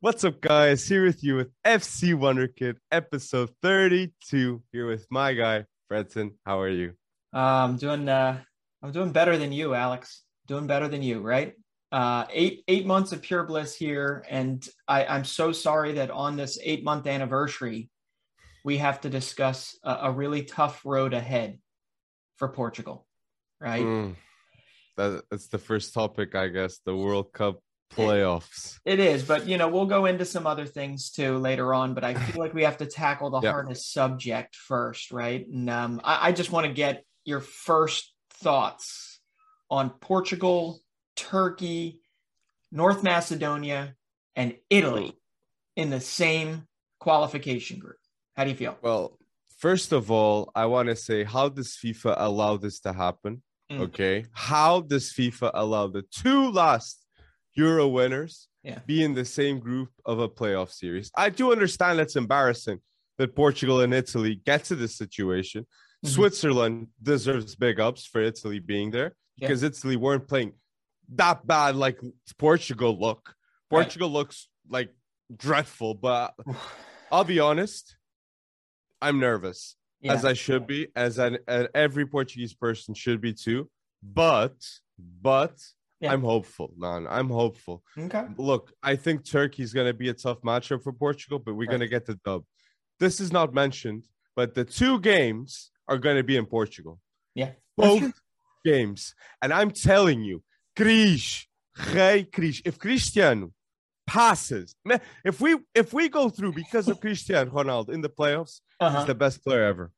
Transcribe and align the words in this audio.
What's 0.00 0.24
up, 0.24 0.42
guys? 0.42 0.86
Here 0.86 1.02
with 1.06 1.24
you 1.24 1.36
with 1.36 1.48
FC 1.64 2.12
Wonderkid, 2.12 2.76
episode 2.92 3.48
32. 3.62 4.62
Here 4.70 4.86
with 4.86 5.06
my 5.10 5.32
guy, 5.32 5.64
Fredson. 5.90 6.32
How 6.44 6.60
are 6.60 6.68
you? 6.68 6.92
Uh, 7.34 7.64
I'm 7.64 7.78
doing 7.78 8.06
uh 8.06 8.38
I'm 8.82 8.92
doing 8.92 9.10
better 9.10 9.38
than 9.38 9.52
you, 9.52 9.72
Alex. 9.72 10.22
Doing 10.48 10.66
better 10.66 10.86
than 10.86 11.02
you, 11.02 11.20
right? 11.20 11.54
Uh 11.90 12.26
eight 12.30 12.62
eight 12.68 12.84
months 12.84 13.12
of 13.12 13.22
pure 13.22 13.44
bliss 13.44 13.74
here. 13.74 14.22
And 14.28 14.68
I, 14.86 15.06
I'm 15.06 15.24
so 15.24 15.50
sorry 15.50 15.92
that 15.92 16.10
on 16.10 16.36
this 16.36 16.58
eight 16.62 16.84
month 16.84 17.06
anniversary, 17.06 17.88
we 18.66 18.76
have 18.76 19.00
to 19.00 19.08
discuss 19.08 19.78
a, 19.82 19.98
a 20.02 20.12
really 20.12 20.42
tough 20.42 20.82
road 20.84 21.14
ahead 21.14 21.58
for 22.36 22.48
Portugal. 22.48 23.06
Right. 23.62 23.82
Mm, 23.82 24.16
that, 24.98 25.24
that's 25.30 25.48
the 25.48 25.58
first 25.58 25.94
topic, 25.94 26.34
I 26.34 26.48
guess. 26.48 26.80
The 26.84 26.94
World 26.94 27.32
Cup 27.32 27.60
playoffs. 27.94 28.78
It 28.84 29.00
is, 29.00 29.22
but 29.22 29.46
you 29.46 29.58
know, 29.58 29.68
we'll 29.68 29.86
go 29.86 30.06
into 30.06 30.24
some 30.24 30.46
other 30.46 30.66
things 30.66 31.10
too 31.10 31.38
later 31.38 31.72
on. 31.74 31.94
But 31.94 32.04
I 32.04 32.14
feel 32.14 32.40
like 32.40 32.54
we 32.54 32.64
have 32.64 32.78
to 32.78 32.86
tackle 32.86 33.30
the 33.30 33.40
Yeah. 33.40 33.52
hardest 33.52 33.92
subject 33.92 34.54
first, 34.56 35.12
right? 35.12 35.46
And 35.46 35.68
um, 35.70 36.00
I, 36.04 36.28
I 36.28 36.32
just 36.32 36.50
want 36.50 36.66
to 36.66 36.72
get 36.72 37.04
your 37.24 37.40
first 37.40 38.12
thoughts 38.30 39.20
on 39.70 39.90
Portugal, 39.90 40.80
Turkey, 41.16 42.00
North 42.70 43.02
Macedonia, 43.02 43.94
and 44.34 44.54
Italy 44.70 45.16
in 45.76 45.90
the 45.90 46.00
same 46.00 46.66
qualification 47.00 47.78
group. 47.78 47.96
How 48.36 48.44
do 48.44 48.50
you 48.50 48.56
feel? 48.56 48.76
Well, 48.82 49.18
first 49.58 49.92
of 49.92 50.10
all, 50.10 50.50
I 50.54 50.66
want 50.66 50.88
to 50.88 50.96
say, 50.96 51.24
how 51.24 51.48
does 51.48 51.78
FIFA 51.82 52.14
allow 52.18 52.56
this 52.58 52.80
to 52.80 52.92
happen? 52.92 53.42
Mm. 53.70 53.80
Okay. 53.80 54.24
How 54.32 54.80
does 54.80 55.12
FIFA 55.12 55.50
allow 55.54 55.88
the 55.88 56.02
two 56.02 56.50
last 56.50 57.05
Euro 57.56 57.88
winners 57.88 58.48
Yeah. 58.62 58.80
be 58.86 59.02
in 59.02 59.14
the 59.14 59.24
same 59.24 59.58
group 59.58 59.90
of 60.04 60.18
a 60.18 60.28
playoff 60.28 60.70
series? 60.70 61.10
I 61.16 61.30
do 61.30 61.52
understand 61.52 62.00
it's 62.00 62.16
embarrassing 62.16 62.80
that 63.18 63.34
Portugal 63.34 63.80
and 63.80 63.94
Italy 63.94 64.34
get 64.44 64.64
to 64.64 64.76
this 64.76 64.94
situation. 64.96 65.66
Mhm. 66.04 66.08
Switzerland 66.10 66.88
deserves 67.02 67.54
big 67.56 67.80
ups 67.80 68.04
for 68.06 68.20
Italy 68.20 68.58
being 68.58 68.90
there 68.90 69.16
Yeah. 69.36 69.48
because 69.48 69.62
Italy 69.62 69.96
weren't 69.96 70.28
playing 70.28 70.52
that 71.08 71.46
bad 71.46 71.76
like 71.76 71.98
Portugal 72.38 72.98
look. 72.98 73.34
Right. 73.70 73.82
Portugal 73.82 74.10
looks 74.10 74.48
like 74.68 74.94
dreadful, 75.34 75.94
but 75.94 76.34
I'll 77.12 77.24
be 77.24 77.40
honest, 77.40 77.96
I'm 79.00 79.18
nervous 79.18 79.76
Yeah. 80.00 80.12
as 80.14 80.24
I 80.24 80.34
should 80.34 80.66
be, 80.66 80.88
as 80.94 81.18
an, 81.18 81.38
and 81.48 81.68
every 81.74 82.06
Portuguese 82.06 82.54
person 82.54 82.92
should 82.94 83.20
be 83.20 83.32
too. 83.32 83.70
But, 84.02 84.56
but 84.98 85.56
Yeah. 86.00 86.12
I'm 86.12 86.22
hopeful, 86.22 86.72
man. 86.76 87.06
I'm 87.08 87.28
hopeful. 87.30 87.82
okay. 87.98 88.26
Look, 88.36 88.72
I 88.82 88.96
think 88.96 89.24
Turkey's 89.24 89.72
going 89.72 89.86
to 89.86 89.94
be 89.94 90.08
a 90.10 90.14
tough 90.14 90.40
matchup 90.42 90.82
for 90.82 90.92
Portugal, 90.92 91.38
but 91.38 91.54
we're 91.54 91.60
Right. 91.66 91.70
going 91.70 91.80
to 91.80 91.88
get 91.88 92.04
the 92.06 92.18
dub. 92.24 92.44
This 93.00 93.20
is 93.20 93.32
not 93.32 93.54
mentioned, 93.54 94.04
but 94.34 94.54
the 94.54 94.64
two 94.64 95.00
games 95.00 95.70
are 95.88 95.98
going 95.98 96.16
to 96.16 96.22
be 96.22 96.36
in 96.36 96.46
Portugal. 96.46 97.00
Yeah. 97.34 97.52
Both 97.76 98.12
games. 98.64 99.14
And 99.40 99.52
I'm 99.52 99.70
telling 99.70 100.22
you, 100.22 100.42
Cris, 100.76 101.46
Rei 101.94 102.24
Cris, 102.24 102.60
if 102.64 102.78
Cristiano 102.78 103.52
passes, 104.06 104.74
man, 104.84 105.00
if 105.24 105.40
we 105.40 105.56
if 105.74 105.92
we 105.92 106.08
go 106.08 106.28
through 106.28 106.52
because 106.52 106.88
of 106.88 107.00
Cristiano 107.00 107.50
Ronaldo 107.50 107.90
in 107.90 108.00
the 108.02 108.08
playoffs, 108.10 108.60
Uh-huh. 108.80 108.98
He's 108.98 109.06
the 109.06 109.14
best 109.14 109.42
player 109.42 109.64
ever. 109.64 109.90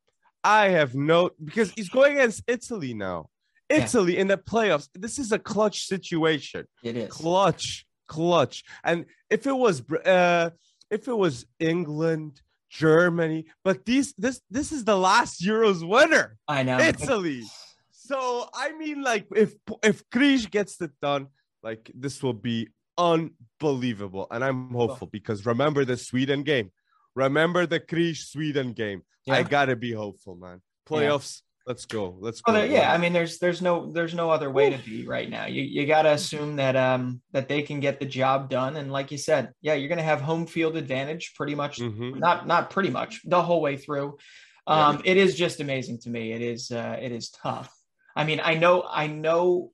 I 0.44 0.68
have 0.68 0.94
no 0.94 1.30
because 1.44 1.70
he's 1.72 1.88
going 1.88 2.12
against 2.14 2.42
Italy 2.46 2.94
now. 2.94 3.28
Yeah. 3.70 3.84
Italy 3.84 4.16
in 4.16 4.28
the 4.28 4.38
playoffs. 4.38 4.88
This 4.94 5.18
is 5.18 5.32
a 5.32 5.38
clutch 5.38 5.84
situation. 5.84 6.66
It 6.82 6.96
is. 6.96 7.10
Clutch, 7.10 7.86
clutch. 8.06 8.64
And 8.82 9.06
if 9.30 9.46
it 9.46 9.56
was 9.56 9.82
uh 9.90 10.50
if 10.90 11.06
it 11.06 11.16
was 11.16 11.46
England, 11.60 12.40
Germany, 12.70 13.46
but 13.64 13.84
these 13.84 14.14
this 14.14 14.40
this 14.50 14.72
is 14.72 14.84
the 14.84 14.96
last 14.96 15.42
Euros 15.42 15.86
winner, 15.86 16.36
I 16.46 16.62
know. 16.62 16.78
Italy. 16.78 17.42
So 17.90 18.48
I 18.54 18.72
mean, 18.72 19.02
like 19.02 19.26
if 19.34 19.54
if 19.82 20.08
Krish 20.08 20.50
gets 20.50 20.80
it 20.80 20.92
done, 21.02 21.28
like 21.62 21.90
this 21.94 22.22
will 22.22 22.32
be 22.32 22.68
unbelievable, 22.96 24.26
and 24.30 24.42
I'm 24.42 24.70
hopeful 24.70 25.06
because 25.06 25.44
remember 25.44 25.84
the 25.84 25.96
Sweden 25.96 26.42
game, 26.42 26.70
remember 27.14 27.66
the 27.66 27.80
Krish 27.80 28.30
Sweden 28.30 28.72
game. 28.72 29.02
I 29.28 29.42
gotta 29.42 29.76
be 29.76 29.92
hopeful, 29.92 30.36
man. 30.36 30.62
Playoffs, 30.88 31.42
let's 31.68 31.84
go, 31.84 32.16
let's 32.18 32.40
go. 32.40 32.52
Well, 32.54 32.66
yeah, 32.66 32.92
I 32.92 32.98
mean, 32.98 33.12
there's 33.12 33.38
there's 33.38 33.62
no 33.62 33.92
there's 33.92 34.14
no 34.14 34.30
other 34.30 34.50
way 34.50 34.70
to 34.70 34.78
be 34.78 35.06
right 35.06 35.28
now. 35.30 35.46
You 35.46 35.62
you 35.62 35.86
got 35.86 36.02
to 36.02 36.12
assume 36.12 36.56
that 36.56 36.74
um 36.74 37.20
that 37.32 37.46
they 37.48 37.62
can 37.62 37.78
get 37.78 38.00
the 38.00 38.06
job 38.06 38.48
done, 38.50 38.76
and 38.76 38.90
like 38.90 39.12
you 39.12 39.18
said, 39.18 39.52
yeah, 39.60 39.74
you're 39.74 39.88
gonna 39.90 40.02
have 40.02 40.20
home 40.20 40.46
field 40.46 40.76
advantage 40.76 41.34
pretty 41.36 41.54
much. 41.54 41.78
Mhm. 41.78 42.18
Not 42.18 42.46
not 42.46 42.70
pretty 42.70 42.90
much 42.90 43.20
the 43.24 43.42
whole 43.42 43.60
way 43.60 43.76
through. 43.76 44.18
Um, 44.66 45.00
it 45.04 45.16
is 45.16 45.34
just 45.34 45.60
amazing 45.60 45.98
to 46.00 46.10
me. 46.10 46.32
It 46.32 46.42
is 46.42 46.70
uh, 46.70 46.98
it 47.00 47.12
is 47.12 47.30
tough. 47.30 47.72
I 48.16 48.24
mean, 48.24 48.40
I 48.42 48.54
know 48.54 48.84
I 48.88 49.06
know. 49.06 49.72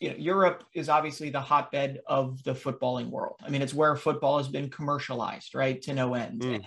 You 0.00 0.10
know, 0.10 0.16
Europe 0.16 0.64
is 0.74 0.88
obviously 0.88 1.30
the 1.30 1.40
hotbed 1.40 2.00
of 2.06 2.42
the 2.42 2.52
footballing 2.52 3.10
world. 3.10 3.36
I 3.46 3.48
mean, 3.48 3.62
it's 3.62 3.72
where 3.72 3.94
football 3.94 4.38
has 4.38 4.48
been 4.48 4.68
commercialized, 4.68 5.54
right, 5.54 5.80
to 5.82 5.94
no 5.94 6.14
end, 6.14 6.42
Mm. 6.42 6.54
and, 6.56 6.64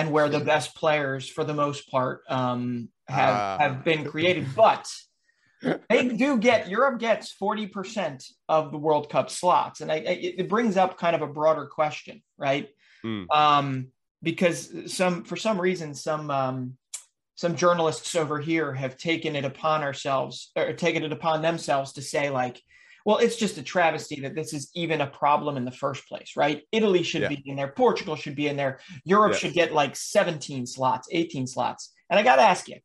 and 0.00 0.10
where 0.10 0.28
the 0.30 0.40
best 0.40 0.74
players, 0.74 1.28
for 1.28 1.44
the 1.44 1.52
most 1.54 1.90
part, 1.90 2.22
um, 2.28 2.88
have 3.06 3.36
Ah. 3.36 3.58
have 3.58 3.84
been 3.84 4.04
created. 4.04 4.46
But 4.56 4.88
they 5.90 6.08
do 6.08 6.38
get 6.38 6.68
Europe 6.68 6.98
gets 6.98 7.30
forty 7.30 7.66
percent 7.66 8.24
of 8.48 8.72
the 8.72 8.78
World 8.78 9.10
Cup 9.10 9.28
slots, 9.28 9.80
and 9.82 9.92
I, 9.92 9.96
it, 9.96 10.34
it 10.38 10.48
brings 10.48 10.76
up 10.76 10.98
kind 10.98 11.14
of 11.14 11.22
a 11.22 11.26
broader 11.26 11.66
question, 11.66 12.22
right? 12.38 12.68
Mm. 13.04 13.26
Um, 13.30 13.88
because 14.22 14.58
some 14.86 15.24
for 15.24 15.36
some 15.36 15.60
reason 15.60 15.94
some 15.94 16.30
um, 16.30 16.76
some 17.34 17.56
journalists 17.56 18.14
over 18.14 18.38
here 18.40 18.72
have 18.72 18.96
taken 18.96 19.36
it 19.36 19.44
upon 19.44 19.82
ourselves 19.82 20.50
or 20.56 20.72
taken 20.72 21.02
it 21.04 21.12
upon 21.12 21.42
themselves 21.42 21.92
to 21.94 22.02
say 22.02 22.30
like 22.30 22.60
well 23.10 23.18
it's 23.18 23.34
just 23.34 23.58
a 23.58 23.62
travesty 23.62 24.20
that 24.20 24.36
this 24.36 24.52
is 24.54 24.70
even 24.76 25.00
a 25.00 25.06
problem 25.08 25.56
in 25.56 25.64
the 25.64 25.72
first 25.84 26.06
place 26.08 26.34
right 26.36 26.62
italy 26.70 27.02
should 27.02 27.22
Yeah. 27.22 27.28
be 27.28 27.42
in 27.44 27.56
there 27.56 27.72
portugal 27.84 28.14
should 28.14 28.36
be 28.36 28.46
in 28.46 28.56
there 28.56 28.78
europe 29.04 29.32
Yeah. 29.32 29.38
should 29.38 29.52
get 29.52 29.72
like 29.72 29.96
17 29.96 30.64
slots 30.66 31.08
18 31.10 31.48
slots 31.48 31.92
and 32.08 32.20
i 32.20 32.22
got 32.22 32.36
to 32.36 32.42
ask 32.42 32.68
you 32.68 32.76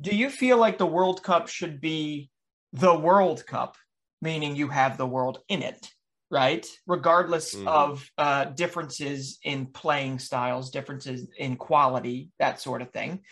do 0.00 0.10
you 0.14 0.28
feel 0.28 0.58
like 0.58 0.76
the 0.78 0.92
world 0.98 1.22
cup 1.22 1.46
should 1.46 1.80
be 1.80 2.30
the 2.72 2.92
world 2.98 3.46
cup 3.46 3.76
meaning 4.20 4.56
you 4.56 4.66
have 4.66 4.98
the 4.98 5.06
world 5.06 5.38
in 5.48 5.62
it 5.62 5.88
right 6.32 6.66
regardless 6.88 7.54
Mhm. 7.54 7.68
of 7.68 8.10
uh, 8.18 8.44
differences 8.46 9.38
in 9.44 9.66
playing 9.66 10.18
styles 10.18 10.70
differences 10.70 11.28
in 11.38 11.54
quality 11.54 12.30
that 12.40 12.60
sort 12.60 12.82
of 12.82 12.90
thing 12.90 13.22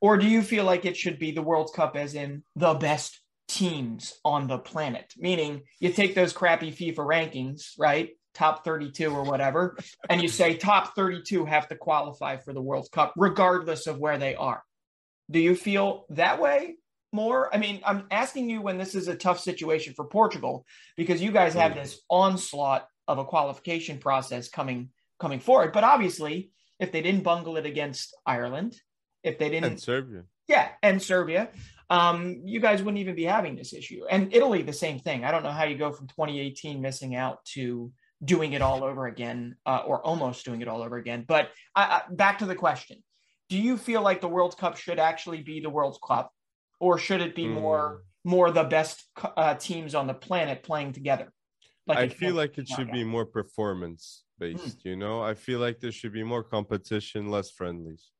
or 0.00 0.16
do 0.16 0.26
you 0.26 0.40
feel 0.40 0.64
like 0.64 0.86
it 0.86 0.96
should 0.96 1.18
be 1.18 1.32
the 1.32 1.42
world 1.50 1.70
cup 1.76 1.96
as 1.96 2.14
in 2.14 2.42
the 2.54 2.72
best 2.72 3.20
teams 3.48 4.14
on 4.24 4.48
the 4.48 4.58
planet 4.58 5.12
meaning 5.16 5.62
you 5.80 5.92
take 5.92 6.14
those 6.14 6.32
crappy 6.32 6.72
fifa 6.72 6.96
rankings 6.96 7.72
right 7.78 8.10
top 8.34 8.64
32 8.64 9.08
or 9.14 9.22
whatever 9.22 9.76
and 10.10 10.20
you 10.20 10.28
say 10.28 10.56
top 10.56 10.94
32 10.96 11.44
have 11.44 11.68
to 11.68 11.76
qualify 11.76 12.36
for 12.36 12.52
the 12.52 12.60
world 12.60 12.88
cup 12.92 13.12
regardless 13.16 13.86
of 13.86 13.98
where 13.98 14.18
they 14.18 14.34
are 14.34 14.62
do 15.30 15.38
you 15.38 15.54
feel 15.54 16.06
that 16.10 16.40
way 16.40 16.74
more 17.12 17.54
i 17.54 17.58
mean 17.58 17.80
i'm 17.86 18.04
asking 18.10 18.50
you 18.50 18.60
when 18.60 18.78
this 18.78 18.94
is 18.96 19.06
a 19.08 19.14
tough 19.16 19.38
situation 19.40 19.94
for 19.94 20.04
portugal 20.04 20.66
because 20.96 21.22
you 21.22 21.30
guys 21.30 21.54
have 21.54 21.72
Mm. 21.72 21.76
this 21.82 22.00
onslaught 22.10 22.86
of 23.06 23.18
a 23.18 23.24
qualification 23.24 23.98
process 23.98 24.48
coming 24.48 24.90
coming 25.20 25.38
forward 25.40 25.72
but 25.72 25.84
obviously 25.84 26.50
if 26.80 26.90
they 26.92 27.00
didn't 27.00 27.22
bungle 27.22 27.56
it 27.56 27.64
against 27.64 28.14
ireland 28.26 28.76
if 29.22 29.38
they 29.38 29.48
didn't 29.48 29.64
And 29.72 29.80
Serbia. 29.80 30.22
yeah, 30.46 30.68
and 30.82 31.02
Serbia. 31.02 31.48
Um, 31.88 32.40
you 32.44 32.60
guys 32.60 32.82
wouldn't 32.82 33.00
even 33.00 33.14
be 33.14 33.24
having 33.24 33.54
this 33.54 33.72
issue. 33.72 34.02
And 34.10 34.34
Italy, 34.34 34.62
the 34.62 34.72
same 34.72 34.98
thing. 34.98 35.24
I 35.24 35.30
don't 35.30 35.42
know 35.42 35.52
how 35.52 35.64
you 35.64 35.76
go 35.76 35.92
from 35.92 36.08
2018 36.08 36.80
missing 36.80 37.14
out 37.14 37.44
to 37.46 37.92
doing 38.24 38.54
it 38.54 38.62
all 38.62 38.82
over 38.82 39.06
again, 39.06 39.56
uh, 39.66 39.82
or 39.86 40.04
almost 40.04 40.44
doing 40.44 40.62
it 40.62 40.68
all 40.68 40.82
over 40.82 40.96
again. 40.96 41.24
But 41.26 41.50
I, 41.74 41.82
I, 41.82 42.02
back 42.10 42.38
to 42.38 42.46
the 42.46 42.56
question: 42.56 43.02
Do 43.48 43.58
you 43.58 43.76
feel 43.76 44.02
like 44.02 44.20
the 44.20 44.28
World 44.28 44.58
Cup 44.58 44.76
should 44.76 44.98
actually 44.98 45.42
be 45.42 45.60
the 45.60 45.70
World 45.70 45.98
Cup, 46.06 46.32
or 46.80 46.98
should 46.98 47.20
it 47.20 47.34
be 47.34 47.46
more 47.46 48.02
more 48.24 48.50
the 48.50 48.64
best 48.64 49.04
uh, 49.36 49.54
teams 49.54 49.94
on 49.94 50.08
the 50.08 50.14
planet 50.14 50.64
playing 50.64 50.92
together? 50.92 51.32
I 51.88 52.08
feel 52.08 52.34
like 52.34 52.58
it 52.58 52.66
should 52.66 52.88
knockout? 52.88 52.94
be 52.94 53.04
more 53.04 53.24
performance 53.24 54.24
based, 54.38 54.84
you 54.84 54.96
know? 54.96 55.22
I 55.22 55.34
feel 55.34 55.60
like 55.60 55.80
there 55.80 55.92
should 55.92 56.12
be 56.12 56.24
more 56.24 56.42
competition, 56.42 57.30
less 57.30 57.50
friendlies. 57.50 58.10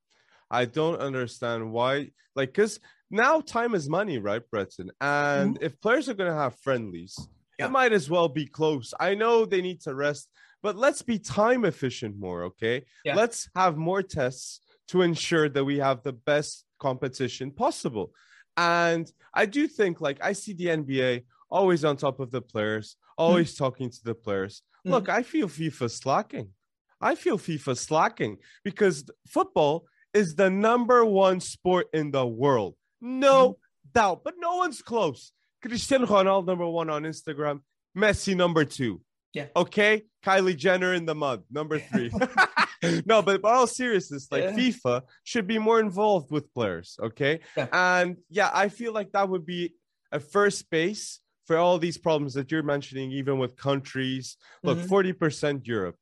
I 0.51 0.65
don't 0.65 0.99
understand 1.01 1.73
why, 1.73 2.11
like, 2.35 2.51
because 2.53 2.79
now 3.11 3.41
time 3.41 3.75
is 3.75 3.89
money, 3.89 4.19
right, 4.19 4.43
Breton? 4.51 4.91
And 5.01 5.59
if 5.61 5.81
players 5.81 6.09
are 6.09 6.15
going 6.15 6.31
to 6.31 6.37
have 6.37 6.57
friendlies, 6.61 7.17
Yeah. 7.59 7.67
it 7.67 7.71
might 7.71 7.93
as 7.93 8.09
well 8.11 8.29
be 8.29 8.47
close. 8.47 8.93
I 9.01 9.15
know 9.15 9.45
they 9.45 9.63
need 9.63 9.81
to 9.83 9.95
rest, 9.95 10.29
but 10.63 10.77
let's 10.77 11.03
be 11.03 11.19
time 11.19 11.65
efficient 11.65 12.19
more, 12.19 12.45
okay? 12.45 12.85
Yeah. 13.05 13.15
Let's 13.17 13.49
have 13.55 13.77
more 13.77 14.03
tests 14.03 14.61
to 14.89 15.03
ensure 15.03 15.49
that 15.49 15.65
we 15.65 15.79
have 15.79 16.03
the 16.03 16.13
best 16.13 16.65
competition 16.79 17.51
possible. 17.51 18.13
And 18.57 19.11
I 19.35 19.47
do 19.47 19.67
think, 19.67 20.01
like, 20.01 20.19
I 20.23 20.33
see 20.33 20.53
the 20.53 20.67
NBA 20.67 21.25
always 21.51 21.85
on 21.85 21.97
top 21.97 22.21
of 22.21 22.31
the 22.31 22.43
players, 22.43 22.97
always 23.19 23.55
talking 23.55 23.91
to 23.91 24.05
the 24.05 24.15
players. 24.15 24.63
Mhm. 24.87 24.91
Look, 24.93 25.09
I 25.09 25.23
feel 25.23 25.49
FIFA 25.49 25.91
slacking. 25.91 26.53
I 27.01 27.15
feel 27.15 27.39
FIFA 27.39 27.77
slacking 27.77 28.39
because 28.65 29.05
football 29.29 29.87
is 30.17 30.35
the 30.35 30.51
number 30.51 31.05
one 31.05 31.41
sport 31.41 31.87
in 31.93 32.11
the 32.11 32.27
world. 32.27 32.75
No 33.01 33.51
mm-hmm. 33.51 33.91
doubt, 33.93 34.25
but 34.25 34.35
no 34.39 34.57
one's 34.57 34.83
close. 34.83 35.33
Cristiano 35.63 36.07
Ronaldo 36.07 36.47
number 36.47 36.67
one 36.67 36.91
on 36.91 37.03
Instagram, 37.03 37.61
Messi 37.97 38.35
number 38.35 38.65
two. 38.65 39.01
Yeah. 39.33 39.47
Okay. 39.55 40.05
Kylie 40.25 40.57
Jenner 40.57 40.95
in 40.95 41.05
the 41.05 41.15
mud, 41.15 41.43
number 41.51 41.79
three. 41.79 42.11
no, 43.07 43.21
but, 43.21 43.43
but 43.43 43.53
all 43.53 43.67
seriousness, 43.67 44.29
like 44.31 44.45
yeah. 44.45 44.53
FIFA 44.53 45.03
should 45.25 45.47
be 45.47 45.59
more 45.59 45.81
involved 45.81 46.31
with 46.31 46.53
players. 46.55 46.99
Okay. 47.03 47.41
Yeah. 47.57 47.69
And 47.73 48.17
yeah, 48.31 48.51
I 48.53 48.71
feel 48.71 48.93
like 48.93 49.13
that 49.13 49.29
would 49.29 49.45
be 49.45 49.75
a 50.11 50.21
first 50.21 50.71
base 50.71 51.21
for 51.47 51.59
all 51.59 51.79
these 51.79 51.99
problems 51.99 52.35
that 52.35 52.51
you're 52.51 52.63
mentioning, 52.63 53.13
even 53.13 53.39
with 53.39 53.57
countries. 53.57 54.37
Look, 54.63 54.79
mm-hmm. 54.79 55.23
40% 55.23 55.67
Europe. 55.67 55.97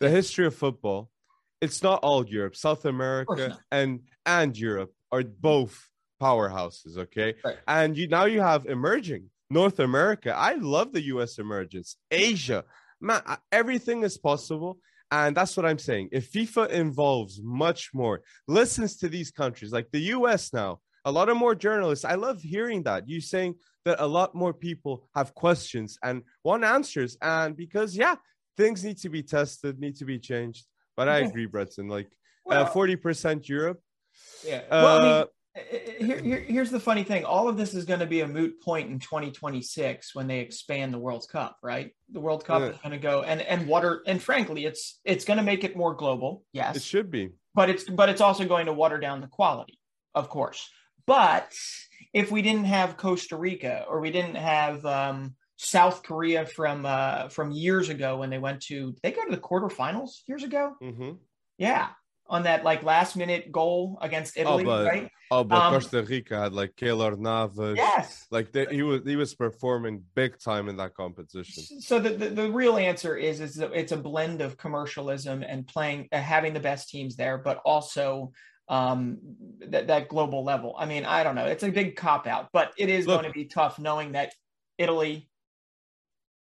The 0.00 0.08
history 0.08 0.46
of 0.46 0.54
football, 0.54 1.10
it's 1.60 1.82
not 1.82 2.00
all 2.02 2.26
Europe, 2.26 2.56
South 2.56 2.84
America 2.84 3.58
and 3.70 4.00
and 4.26 4.56
Europe 4.56 4.92
are 5.10 5.22
both 5.22 5.88
powerhouses, 6.20 6.96
okay? 6.98 7.34
Right. 7.44 7.56
And 7.66 7.96
you 7.96 8.08
now 8.08 8.24
you 8.26 8.40
have 8.40 8.66
emerging 8.66 9.30
North 9.50 9.78
America. 9.78 10.34
I 10.36 10.54
love 10.54 10.92
the 10.92 11.02
US 11.14 11.38
emergence. 11.38 11.96
Asia. 12.10 12.64
Man, 13.00 13.22
everything 13.52 14.02
is 14.02 14.18
possible. 14.18 14.78
And 15.10 15.34
that's 15.34 15.56
what 15.56 15.64
I'm 15.64 15.78
saying. 15.78 16.10
If 16.12 16.32
FIFA 16.32 16.68
involves 16.68 17.40
much 17.42 17.90
more, 17.94 18.20
listens 18.46 18.98
to 18.98 19.08
these 19.08 19.30
countries 19.30 19.72
like 19.72 19.88
the 19.90 20.00
US 20.16 20.52
now, 20.52 20.80
a 21.04 21.12
lot 21.12 21.30
of 21.30 21.36
more 21.36 21.54
journalists. 21.54 22.04
I 22.04 22.14
love 22.14 22.42
hearing 22.42 22.82
that. 22.82 23.08
You 23.08 23.20
saying 23.20 23.54
that 23.86 24.00
a 24.00 24.06
lot 24.06 24.34
more 24.34 24.52
people 24.52 25.08
have 25.14 25.34
questions 25.34 25.98
and 26.02 26.22
want 26.44 26.64
answers. 26.64 27.16
And 27.22 27.56
because, 27.56 27.96
yeah, 27.96 28.16
things 28.56 28.84
need 28.84 28.98
to 28.98 29.08
be 29.08 29.22
tested, 29.22 29.78
need 29.78 29.96
to 29.96 30.04
be 30.04 30.18
changed. 30.18 30.66
But 30.98 31.08
I 31.08 31.18
agree, 31.18 31.46
Breton. 31.46 31.86
Like 31.86 32.08
uh, 32.50 32.66
forty 32.66 32.96
well, 32.96 33.02
percent 33.02 33.48
Europe. 33.48 33.80
Yeah. 34.44 34.62
Well, 34.68 34.86
uh, 34.86 34.98
I 34.98 35.04
mean, 35.04 35.22
uh, 35.56 36.04
here, 36.04 36.18
here, 36.18 36.38
here's 36.40 36.70
the 36.72 36.80
funny 36.80 37.04
thing. 37.04 37.24
All 37.24 37.48
of 37.48 37.56
this 37.56 37.72
is 37.72 37.84
going 37.84 38.00
to 38.00 38.06
be 38.06 38.22
a 38.22 38.26
moot 38.26 38.60
point 38.60 38.90
in 38.90 38.98
2026 38.98 40.12
when 40.16 40.26
they 40.26 40.40
expand 40.40 40.92
the 40.92 40.98
World 40.98 41.24
Cup, 41.30 41.56
right? 41.62 41.92
The 42.10 42.18
World 42.18 42.44
Cup 42.44 42.62
yeah. 42.62 42.68
is 42.70 42.78
going 42.78 42.90
to 42.90 42.98
go 42.98 43.22
and 43.22 43.40
and 43.40 43.68
water 43.68 44.02
and 44.08 44.20
frankly, 44.20 44.66
it's 44.66 44.98
it's 45.04 45.24
going 45.24 45.36
to 45.36 45.44
make 45.44 45.62
it 45.62 45.76
more 45.76 45.94
global. 45.94 46.42
Yes, 46.52 46.74
it 46.74 46.82
should 46.82 47.12
be. 47.12 47.30
But 47.54 47.70
it's 47.70 47.84
but 47.84 48.08
it's 48.08 48.20
also 48.20 48.44
going 48.44 48.66
to 48.66 48.72
water 48.72 48.98
down 48.98 49.20
the 49.20 49.28
quality, 49.28 49.78
of 50.16 50.28
course. 50.28 50.68
But 51.06 51.54
if 52.12 52.32
we 52.32 52.42
didn't 52.42 52.64
have 52.64 52.96
Costa 52.96 53.36
Rica 53.36 53.84
or 53.88 54.00
we 54.00 54.10
didn't 54.10 54.34
have 54.34 54.84
um, 54.84 55.36
South 55.58 56.04
Korea 56.04 56.46
from 56.46 56.86
uh, 56.86 57.28
from 57.28 57.50
years 57.50 57.88
ago 57.88 58.18
when 58.18 58.30
they 58.30 58.38
went 58.38 58.62
to 58.62 58.94
they 59.02 59.10
go 59.10 59.24
to 59.24 59.30
the 59.30 59.42
quarterfinals 59.42 60.22
years 60.26 60.44
ago. 60.44 60.74
Mm-hmm. 60.80 61.12
Yeah, 61.58 61.88
on 62.28 62.44
that 62.44 62.62
like 62.62 62.84
last 62.84 63.16
minute 63.16 63.50
goal 63.50 63.98
against 64.00 64.38
oh, 64.38 64.40
Italy, 64.40 64.62
oh, 64.62 64.66
but, 64.66 64.86
right? 64.86 65.10
Oh, 65.32 65.42
but 65.42 65.60
um, 65.60 65.74
Costa 65.74 66.04
Rica 66.04 66.38
had 66.38 66.52
like 66.52 66.76
Keylor 66.76 67.18
Navas. 67.18 67.76
Yes, 67.76 68.26
like 68.30 68.52
they, 68.52 68.66
he 68.70 68.82
was 68.82 69.00
he 69.04 69.16
was 69.16 69.34
performing 69.34 70.04
big 70.14 70.38
time 70.38 70.68
in 70.68 70.76
that 70.76 70.94
competition. 70.94 71.80
So 71.80 71.98
the, 71.98 72.10
the, 72.10 72.28
the 72.28 72.50
real 72.50 72.76
answer 72.76 73.16
is 73.16 73.40
is 73.40 73.58
it's 73.58 73.90
a 73.90 73.96
blend 73.96 74.40
of 74.40 74.56
commercialism 74.56 75.42
and 75.42 75.66
playing 75.66 76.08
uh, 76.12 76.18
having 76.18 76.54
the 76.54 76.60
best 76.60 76.88
teams 76.88 77.16
there, 77.16 77.36
but 77.36 77.60
also 77.64 78.32
um 78.68 79.18
that, 79.66 79.88
that 79.88 80.08
global 80.08 80.44
level. 80.44 80.76
I 80.78 80.86
mean, 80.86 81.04
I 81.04 81.24
don't 81.24 81.34
know. 81.34 81.46
It's 81.46 81.64
a 81.64 81.70
big 81.70 81.96
cop 81.96 82.28
out, 82.28 82.50
but 82.52 82.72
it 82.78 82.88
is 82.88 83.08
Look, 83.08 83.22
going 83.22 83.32
to 83.32 83.36
be 83.36 83.46
tough 83.46 83.80
knowing 83.80 84.12
that 84.12 84.32
Italy, 84.78 85.28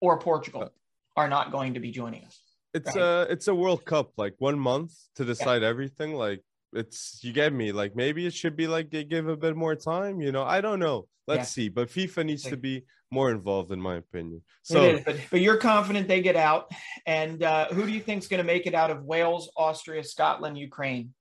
or 0.01 0.19
Portugal 0.19 0.69
are 1.15 1.29
not 1.29 1.51
going 1.51 1.75
to 1.75 1.79
be 1.79 1.91
joining 1.91 2.25
us. 2.25 2.39
It's 2.73 2.95
right? 2.95 3.01
a 3.01 3.27
it's 3.29 3.47
a 3.47 3.55
World 3.55 3.85
Cup, 3.85 4.11
like 4.17 4.35
one 4.39 4.59
month 4.59 4.93
to 5.15 5.25
decide 5.25 5.61
yeah. 5.61 5.69
everything. 5.69 6.15
Like 6.15 6.43
it's 6.73 7.19
you 7.21 7.33
get 7.33 7.53
me. 7.53 7.71
Like 7.71 7.95
maybe 7.95 8.25
it 8.25 8.33
should 8.33 8.55
be 8.55 8.67
like 8.67 8.89
they 8.89 9.03
give 9.03 9.27
a 9.27 9.37
bit 9.37 9.55
more 9.55 9.75
time. 9.75 10.21
You 10.21 10.31
know, 10.31 10.43
I 10.43 10.61
don't 10.61 10.79
know. 10.79 11.07
Let's 11.27 11.39
yeah. 11.39 11.63
see. 11.63 11.69
But 11.69 11.89
FIFA 11.89 12.25
needs 12.25 12.43
to 12.43 12.57
be 12.57 12.83
more 13.11 13.29
involved, 13.29 13.71
in 13.71 13.81
my 13.81 13.95
opinion. 13.95 14.41
So, 14.63 14.99
but, 15.05 15.17
but 15.29 15.41
you're 15.41 15.57
confident 15.57 16.07
they 16.07 16.21
get 16.21 16.37
out. 16.37 16.71
And 17.05 17.43
uh, 17.43 17.67
who 17.67 17.85
do 17.85 17.91
you 17.91 17.99
think 17.99 18.23
is 18.23 18.27
going 18.27 18.39
to 18.39 18.45
make 18.45 18.65
it 18.65 18.73
out 18.73 18.89
of 18.89 19.03
Wales, 19.03 19.51
Austria, 19.55 20.03
Scotland, 20.03 20.57
Ukraine? 20.57 21.13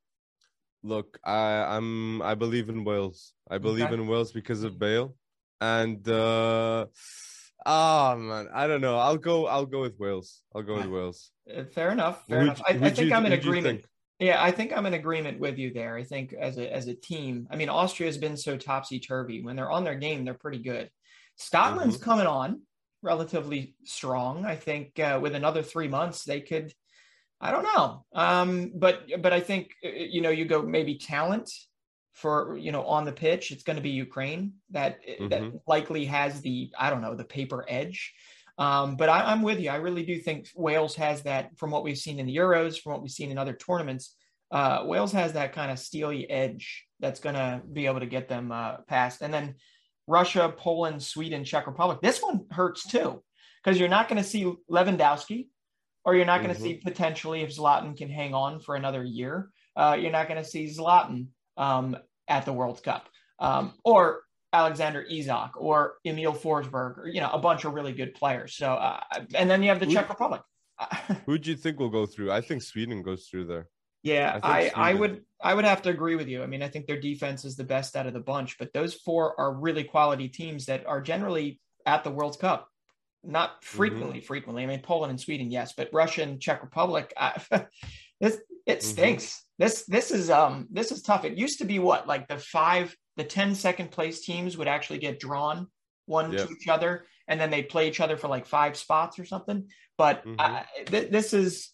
Look, 0.82 1.18
I, 1.24 1.76
I'm 1.76 2.22
I 2.22 2.34
believe 2.36 2.68
in 2.68 2.84
Wales. 2.84 3.32
I 3.50 3.58
believe 3.58 3.86
okay. 3.86 3.94
in 3.94 4.06
Wales 4.06 4.32
because 4.32 4.62
of 4.62 4.78
Bale, 4.78 5.16
and. 5.60 6.08
uh 6.08 6.86
Oh 7.66 8.16
man, 8.16 8.48
I 8.52 8.66
don't 8.66 8.80
know. 8.80 8.98
I'll 8.98 9.16
go. 9.16 9.46
I'll 9.46 9.66
go 9.66 9.82
with 9.82 9.98
Wales. 9.98 10.42
I'll 10.54 10.62
go 10.62 10.76
with 10.76 10.86
Wales. 10.96 11.30
Uh, 11.54 11.64
fair 11.64 11.90
enough. 11.90 12.26
Fair 12.26 12.42
enough. 12.42 12.62
I, 12.66 12.72
I 12.72 12.90
think 12.90 13.10
you, 13.10 13.14
I'm 13.14 13.26
in 13.26 13.32
agreement. 13.32 13.84
Yeah, 14.18 14.42
I 14.42 14.50
think 14.50 14.76
I'm 14.76 14.86
in 14.86 14.94
agreement 14.94 15.40
with 15.40 15.58
you 15.58 15.72
there. 15.72 15.96
I 15.96 16.04
think 16.04 16.32
as 16.32 16.58
a 16.58 16.72
as 16.72 16.88
a 16.88 16.94
team, 16.94 17.46
I 17.50 17.56
mean, 17.56 17.68
Austria 17.68 18.08
has 18.08 18.18
been 18.18 18.36
so 18.36 18.56
topsy 18.56 19.00
turvy. 19.00 19.42
When 19.42 19.56
they're 19.56 19.70
on 19.70 19.84
their 19.84 19.94
game, 19.94 20.24
they're 20.24 20.34
pretty 20.34 20.58
good. 20.58 20.90
Scotland's 21.36 21.96
mm-hmm. 21.96 22.04
coming 22.04 22.26
on 22.26 22.62
relatively 23.02 23.74
strong. 23.84 24.44
I 24.44 24.56
think 24.56 24.98
uh, 24.98 25.18
with 25.22 25.34
another 25.34 25.62
three 25.62 25.88
months, 25.88 26.24
they 26.24 26.40
could. 26.40 26.72
I 27.42 27.50
don't 27.50 27.62
know, 27.62 28.04
um, 28.14 28.72
but 28.74 29.04
but 29.22 29.32
I 29.32 29.40
think 29.40 29.70
uh, 29.84 29.88
you 29.88 30.20
know 30.20 30.28
you 30.28 30.44
go 30.44 30.62
maybe 30.62 30.98
talent 30.98 31.50
for 32.12 32.56
you 32.58 32.72
know 32.72 32.84
on 32.84 33.04
the 33.04 33.12
pitch 33.12 33.50
it's 33.50 33.62
going 33.62 33.76
to 33.76 33.82
be 33.82 33.90
ukraine 33.90 34.52
that 34.70 34.98
mm-hmm. 35.06 35.28
that 35.28 35.42
likely 35.66 36.04
has 36.04 36.40
the 36.40 36.70
i 36.78 36.90
don't 36.90 37.02
know 37.02 37.14
the 37.14 37.24
paper 37.24 37.64
edge. 37.68 38.12
Um, 38.58 38.96
but 38.96 39.08
I, 39.08 39.32
am 39.32 39.40
with 39.40 39.58
you. 39.58 39.70
I 39.70 39.76
really 39.76 40.04
do 40.04 40.18
think 40.18 40.48
wales 40.54 40.94
has 40.96 41.22
that 41.22 41.56
from 41.56 41.70
what 41.70 41.82
we've 41.82 41.96
seen 41.96 42.18
in 42.18 42.26
the 42.26 42.36
euros 42.36 42.78
from 42.78 42.92
what 42.92 43.00
we've 43.00 43.10
seen 43.10 43.30
in 43.30 43.38
other 43.38 43.54
tournaments 43.54 44.16
uh, 44.50 44.82
wales 44.84 45.12
has 45.12 45.32
that 45.34 45.52
kind 45.52 45.70
of 45.70 45.78
steely 45.78 46.28
edge 46.28 46.84
that's 46.98 47.20
going 47.20 47.36
to 47.36 47.62
be 47.72 47.86
able 47.86 48.00
to 48.00 48.06
get 48.06 48.28
them 48.28 48.50
uh, 48.52 48.78
past. 48.88 49.22
And 49.22 49.32
then 49.32 49.54
russia 50.06 50.52
poland 50.56 51.02
sweden 51.02 51.44
czech 51.44 51.66
republic 51.66 52.00
this 52.02 52.20
one 52.20 52.44
hurts 52.50 52.84
too 52.86 53.22
because 53.62 53.78
you're 53.78 53.88
not 53.88 54.08
going 54.08 54.20
to 54.20 54.28
see 54.28 54.52
lewandowski 54.68 55.46
or 56.04 56.16
you're 56.16 56.24
not 56.24 56.42
going 56.42 56.52
to 56.52 56.60
mm-hmm. 56.60 56.78
see 56.78 56.82
potentially 56.82 57.42
if 57.42 57.54
zlatan 57.54 57.96
can 57.96 58.08
hang 58.08 58.34
on 58.34 58.60
for 58.60 58.74
another 58.74 59.04
year. 59.04 59.50
Uh, 59.76 59.96
you're 59.98 60.10
not 60.10 60.28
going 60.28 60.42
to 60.42 60.48
see 60.48 60.66
zlatan 60.66 61.26
um, 61.56 61.96
at 62.28 62.44
the 62.44 62.52
World 62.52 62.82
Cup, 62.82 63.08
um, 63.38 63.74
or 63.84 64.22
Alexander 64.52 65.02
Isak 65.02 65.56
or 65.56 65.94
Emil 66.04 66.34
Forsberg, 66.34 66.98
or 66.98 67.08
you 67.08 67.20
know, 67.20 67.30
a 67.30 67.38
bunch 67.38 67.64
of 67.64 67.74
really 67.74 67.92
good 67.92 68.14
players. 68.14 68.54
So, 68.54 68.72
uh, 68.72 69.00
and 69.34 69.48
then 69.48 69.62
you 69.62 69.68
have 69.68 69.80
the 69.80 69.86
Czech 69.86 70.08
Republic. 70.08 70.42
Who 71.26 71.38
do 71.38 71.50
you 71.50 71.56
think 71.56 71.78
will 71.78 71.90
go 71.90 72.06
through? 72.06 72.32
I 72.32 72.40
think 72.40 72.62
Sweden 72.62 73.02
goes 73.02 73.26
through 73.26 73.46
there. 73.46 73.68
Yeah, 74.02 74.40
I, 74.42 74.72
I, 74.74 74.90
I, 74.90 74.94
would 74.94 75.24
I 75.42 75.52
would 75.52 75.66
have 75.66 75.82
to 75.82 75.90
agree 75.90 76.16
with 76.16 76.26
you. 76.26 76.42
I 76.42 76.46
mean, 76.46 76.62
I 76.62 76.68
think 76.68 76.86
their 76.86 77.00
defense 77.00 77.44
is 77.44 77.56
the 77.56 77.64
best 77.64 77.96
out 77.96 78.06
of 78.06 78.14
the 78.14 78.20
bunch, 78.20 78.56
but 78.58 78.72
those 78.72 78.94
four 78.94 79.38
are 79.38 79.52
really 79.52 79.84
quality 79.84 80.28
teams 80.28 80.66
that 80.66 80.86
are 80.86 81.02
generally 81.02 81.60
at 81.84 82.02
the 82.02 82.10
World 82.10 82.38
Cup. 82.38 82.68
Not 83.22 83.62
frequently, 83.62 84.18
mm-hmm. 84.18 84.26
frequently. 84.26 84.62
I 84.62 84.66
mean, 84.66 84.80
Poland 84.80 85.10
and 85.10 85.20
Sweden, 85.20 85.50
yes, 85.50 85.74
but 85.76 85.90
Russia 85.92 86.22
and 86.22 86.40
Czech 86.40 86.62
Republic, 86.62 87.12
I, 87.14 87.38
this 88.20 88.38
it 88.66 88.78
mm-hmm. 88.78 88.80
stinks. 88.80 89.44
This 89.60 89.84
this 89.84 90.10
is 90.10 90.30
um 90.30 90.66
this 90.70 90.90
is 90.90 91.02
tough. 91.02 91.26
It 91.26 91.36
used 91.36 91.58
to 91.58 91.66
be 91.66 91.78
what 91.78 92.08
like 92.08 92.26
the 92.28 92.38
five 92.38 92.96
the 93.18 93.24
10 93.24 93.54
second 93.54 93.90
place 93.90 94.22
teams 94.22 94.56
would 94.56 94.68
actually 94.68 94.98
get 94.98 95.20
drawn 95.20 95.66
one 96.06 96.32
yep. 96.32 96.48
to 96.48 96.54
each 96.54 96.66
other 96.66 97.04
and 97.28 97.38
then 97.38 97.50
they 97.50 97.62
play 97.62 97.86
each 97.86 98.00
other 98.00 98.16
for 98.16 98.28
like 98.28 98.46
five 98.46 98.74
spots 98.74 99.18
or 99.18 99.26
something. 99.26 99.68
But 99.98 100.24
mm-hmm. 100.24 100.40
I, 100.40 100.64
th- 100.86 101.10
this 101.10 101.34
is 101.34 101.70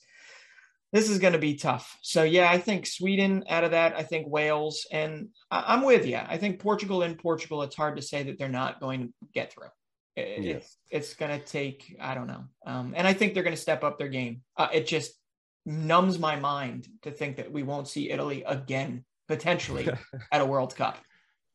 this 0.93 1.09
is 1.09 1.21
going 1.21 1.35
to 1.35 1.38
be 1.38 1.55
tough. 1.55 1.97
So 2.02 2.25
yeah, 2.25 2.50
I 2.50 2.59
think 2.59 2.87
Sweden 2.87 3.45
out 3.49 3.62
of 3.62 3.71
that. 3.71 3.95
I 3.97 4.02
think 4.02 4.26
Wales, 4.28 4.85
and 4.90 5.28
I- 5.52 5.75
am 5.75 5.85
with 5.85 6.07
you. 6.07 6.16
I 6.16 6.38
think 6.38 6.59
Portugal 6.59 7.05
in 7.05 7.14
Portugal. 7.14 7.62
It's 7.62 7.76
hard 7.76 7.97
to 7.97 8.02
say 8.02 8.25
that 8.25 8.37
they're 8.37 8.49
not 8.49 8.81
going 8.81 9.00
to 9.02 9.12
get 9.33 9.52
through. 9.52 9.69
It, 10.16 10.43
yes. 10.43 10.57
It's 10.57 10.76
it's 10.90 11.14
going 11.14 11.38
to 11.38 11.45
take 11.45 11.97
I 12.00 12.16
don't 12.16 12.26
know, 12.26 12.45
um, 12.66 12.95
and 12.97 13.07
I 13.07 13.12
think 13.12 13.35
they're 13.35 13.45
going 13.45 13.55
to 13.55 13.62
step 13.62 13.85
up 13.85 13.97
their 13.97 14.09
game. 14.09 14.43
Uh, 14.57 14.69
it 14.73 14.88
just 14.88 15.12
numbs 15.66 16.18
my 16.18 16.37
mind 16.37 16.88
to 17.02 17.11
think 17.11 17.37
that 17.37 17.50
we 17.52 17.62
won't 17.62 17.88
see 17.88 18.11
Italy 18.11 18.44
again 18.46 19.04
potentially 19.28 19.88
at 20.32 20.40
a 20.40 20.46
World 20.46 20.75
Cup. 20.75 20.99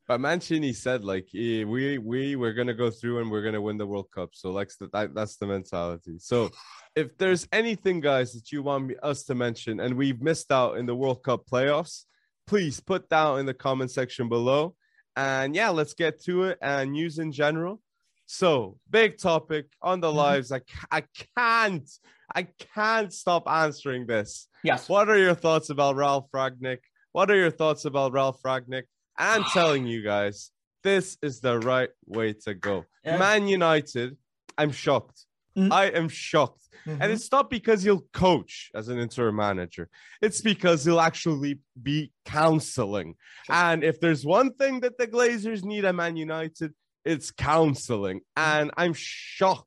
But 0.06 0.20
Mancini 0.20 0.72
said 0.72 1.04
like 1.04 1.28
we 1.32 1.98
we 1.98 2.36
we're 2.36 2.52
gonna 2.52 2.74
go 2.74 2.90
through 2.90 3.20
and 3.20 3.30
we're 3.30 3.42
gonna 3.42 3.62
win 3.62 3.78
the 3.78 3.86
World 3.86 4.10
Cup. 4.14 4.30
So 4.32 4.50
like 4.50 4.70
that, 4.92 5.14
that's 5.14 5.36
the 5.36 5.46
mentality. 5.46 6.16
So 6.18 6.50
if 6.94 7.16
there's 7.16 7.48
anything, 7.52 8.00
guys, 8.00 8.32
that 8.34 8.52
you 8.52 8.62
want 8.62 8.88
me, 8.88 8.96
us 9.02 9.22
to 9.24 9.34
mention 9.34 9.80
and 9.80 9.94
we've 9.94 10.20
missed 10.20 10.52
out 10.52 10.76
in 10.76 10.86
the 10.86 10.94
World 10.94 11.22
Cup 11.22 11.46
playoffs, 11.50 12.04
please 12.46 12.80
put 12.80 13.08
down 13.08 13.40
in 13.40 13.46
the 13.46 13.54
comment 13.54 13.90
section 13.90 14.28
below. 14.28 14.74
And 15.16 15.54
yeah, 15.54 15.70
let's 15.70 15.94
get 15.94 16.22
to 16.24 16.44
it 16.44 16.58
and 16.60 16.92
news 16.92 17.18
in 17.18 17.32
general. 17.32 17.80
So 18.26 18.78
big 18.88 19.18
topic 19.18 19.66
on 19.82 20.00
the 20.00 20.08
mm-hmm. 20.08 20.16
lives. 20.16 20.52
I 20.52 20.60
I 20.90 21.04
can't 21.36 21.88
I 22.34 22.44
can't 22.74 23.12
stop 23.12 23.48
answering 23.48 24.06
this. 24.06 24.48
Yes. 24.62 24.88
What 24.88 25.08
are 25.08 25.18
your 25.18 25.34
thoughts 25.34 25.70
about 25.70 25.96
Ralf 25.96 26.30
Rangnick? 26.34 26.78
What 27.12 27.30
are 27.30 27.36
your 27.36 27.50
thoughts 27.50 27.84
about 27.84 28.12
Ralf 28.12 28.40
Rangnick? 28.42 28.84
I'm 29.16 29.44
telling 29.52 29.86
you 29.86 30.02
guys, 30.02 30.50
this 30.82 31.18
is 31.22 31.40
the 31.40 31.58
right 31.58 31.90
way 32.06 32.32
to 32.44 32.54
go. 32.54 32.84
Yeah. 33.04 33.18
Man 33.18 33.48
United, 33.48 34.16
I'm 34.56 34.72
shocked. 34.72 35.26
Mhm. 35.56 35.72
I 35.72 35.86
am 35.86 36.08
shocked. 36.08 36.68
Mhm. 36.86 36.98
And 37.00 37.12
it's 37.12 37.30
not 37.30 37.50
because 37.50 37.82
he'll 37.82 38.06
coach 38.12 38.70
as 38.74 38.88
an 38.88 38.98
interim 38.98 39.36
manager. 39.36 39.88
It's 40.20 40.40
because 40.40 40.84
he'll 40.84 41.00
actually 41.00 41.60
be 41.80 42.12
counseling. 42.24 43.14
Sure. 43.46 43.54
And 43.54 43.84
if 43.84 44.00
there's 44.00 44.24
one 44.24 44.54
thing 44.54 44.80
that 44.80 44.98
the 44.98 45.06
Glazers 45.06 45.64
need 45.64 45.84
at 45.84 45.94
Man 45.94 46.16
United, 46.16 46.72
it's 47.04 47.30
counseling. 47.30 48.20
Mm-hmm. 48.38 48.60
And 48.60 48.70
I'm 48.76 48.94
shocked 48.94 49.66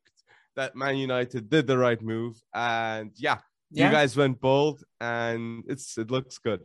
that 0.55 0.75
Man 0.75 0.97
United 0.97 1.49
did 1.49 1.67
the 1.67 1.77
right 1.77 2.01
move. 2.01 2.41
And 2.53 3.11
yeah, 3.15 3.39
yeah. 3.71 3.87
you 3.87 3.91
guys 3.91 4.15
went 4.15 4.39
bold 4.39 4.83
and 5.01 5.63
it's 5.67 5.97
it 5.97 6.11
looks 6.11 6.37
good. 6.37 6.61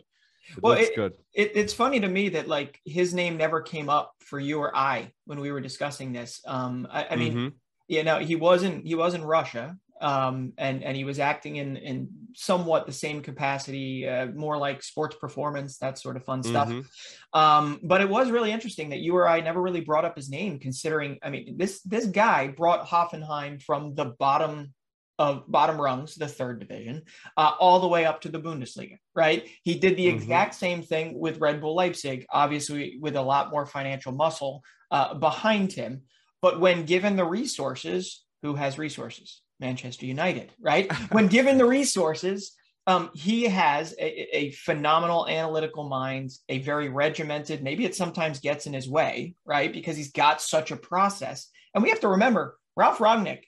It 0.57 0.63
Well, 0.63 0.79
looks 0.79 0.91
good. 0.95 1.13
it, 1.35 1.53
it's 1.55 1.73
funny 1.73 2.01
to 2.01 2.09
me 2.09 2.31
that 2.31 2.49
like 2.49 2.81
his 2.85 3.15
name 3.15 3.37
never 3.37 3.61
came 3.61 3.89
up 3.89 4.13
for 4.21 4.39
you 4.41 4.59
or 4.59 4.77
I 4.77 5.13
when 5.25 5.41
we 5.41 5.53
were 5.53 5.61
discussing 5.61 6.13
this. 6.13 6.41
Um, 6.47 6.89
I, 6.91 7.07
I 7.11 7.17
mean, 7.17 7.35
Mhm. 7.35 7.53
you 7.89 8.03
know, 8.05 8.19
he 8.19 8.37
wasn't 8.37 8.87
he 8.87 8.95
was 8.95 9.15
in 9.15 9.23
Russia, 9.23 9.77
um, 10.01 10.53
and 10.59 10.83
and 10.83 10.97
he 10.97 11.05
was 11.05 11.19
acting 11.19 11.57
in 11.57 11.77
in 11.77 12.09
somewhat 12.35 12.87
the 12.87 12.93
same 12.93 13.23
capacity, 13.23 14.09
uh, 14.09 14.27
more 14.27 14.57
like 14.57 14.83
sports 14.83 15.17
performance, 15.17 15.79
that 15.79 15.99
sort 15.99 16.17
of 16.17 16.25
fun 16.25 16.43
stuff. 16.43 16.69
Mhm. 16.69 16.87
Um, 17.33 17.81
but 17.83 18.01
it 18.01 18.09
was 18.09 18.31
really 18.31 18.53
interesting 18.53 18.91
that 18.91 19.01
you 19.01 19.17
or 19.17 19.29
I 19.29 19.41
never 19.41 19.61
really 19.61 19.81
brought 19.81 20.05
up 20.05 20.17
his 20.17 20.31
name, 20.31 20.59
considering 20.59 21.19
I 21.23 21.31
mean 21.31 21.57
this 21.57 21.83
this 21.83 22.07
guy 22.07 22.49
brought 22.49 22.87
Hoffenheim 22.87 23.63
from 23.63 23.95
the 23.95 24.07
bottom 24.19 24.75
of 25.19 25.45
bottom 25.49 25.79
rungs, 25.79 26.15
the 26.15 26.27
third 26.27 26.61
division, 26.61 27.03
uh, 27.37 27.53
all 27.61 27.81
the 27.81 27.87
way 27.89 28.07
up 28.07 28.23
to 28.23 28.31
the 28.31 28.41
Bundesliga. 28.41 28.97
Right? 29.15 29.49
He 29.65 29.79
did 29.79 29.97
the 29.97 30.07
Mhm. 30.07 30.15
exact 30.15 30.55
same 30.55 30.83
thing 30.83 31.19
with 31.19 31.41
Red 31.41 31.61
Bull 31.61 31.75
Leipzig, 31.75 32.25
obviously 32.31 32.97
with 33.01 33.17
a 33.17 33.23
lot 33.23 33.51
more 33.51 33.67
financial 33.67 34.13
muscle 34.13 34.63
uh, 34.91 35.15
behind 35.15 35.73
him. 35.73 36.03
But 36.41 36.59
when 36.59 36.87
given 36.87 37.17
the 37.17 37.25
resources, 37.27 38.25
who 38.43 38.55
has 38.55 38.79
resources? 38.79 39.43
Manchester 39.61 40.07
United, 40.07 40.53
right? 40.61 40.91
when 41.13 41.29
given 41.29 41.59
the 41.59 41.65
resources, 41.65 42.53
um, 42.87 43.11
he 43.15 43.45
has 43.45 43.95
a, 43.99 44.37
a 44.37 44.51
phenomenal 44.53 45.29
analytical 45.29 45.89
mind, 45.89 46.31
a 46.49 46.59
very 46.59 46.89
regimented, 46.89 47.63
maybe 47.63 47.85
it 47.85 47.95
sometimes 47.95 48.41
gets 48.41 48.67
in 48.67 48.73
his 48.73 48.89
way, 48.89 49.35
right? 49.45 49.73
Because 49.73 49.97
he's 49.97 50.13
got 50.13 50.41
such 50.41 50.71
a 50.71 50.77
process. 50.77 51.49
And 51.75 51.83
we 51.83 51.91
have 51.91 52.01
to 52.01 52.09
remember 52.09 52.59
Ralf 52.77 52.99
Rangnick, 52.99 53.43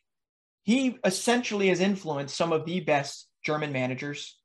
he 0.62 0.98
essentially 1.04 1.68
has 1.68 1.80
influenced 1.80 2.36
some 2.36 2.52
of 2.52 2.66
the 2.66 2.80
best 2.80 3.28
German 3.44 3.72
managers 3.72 4.38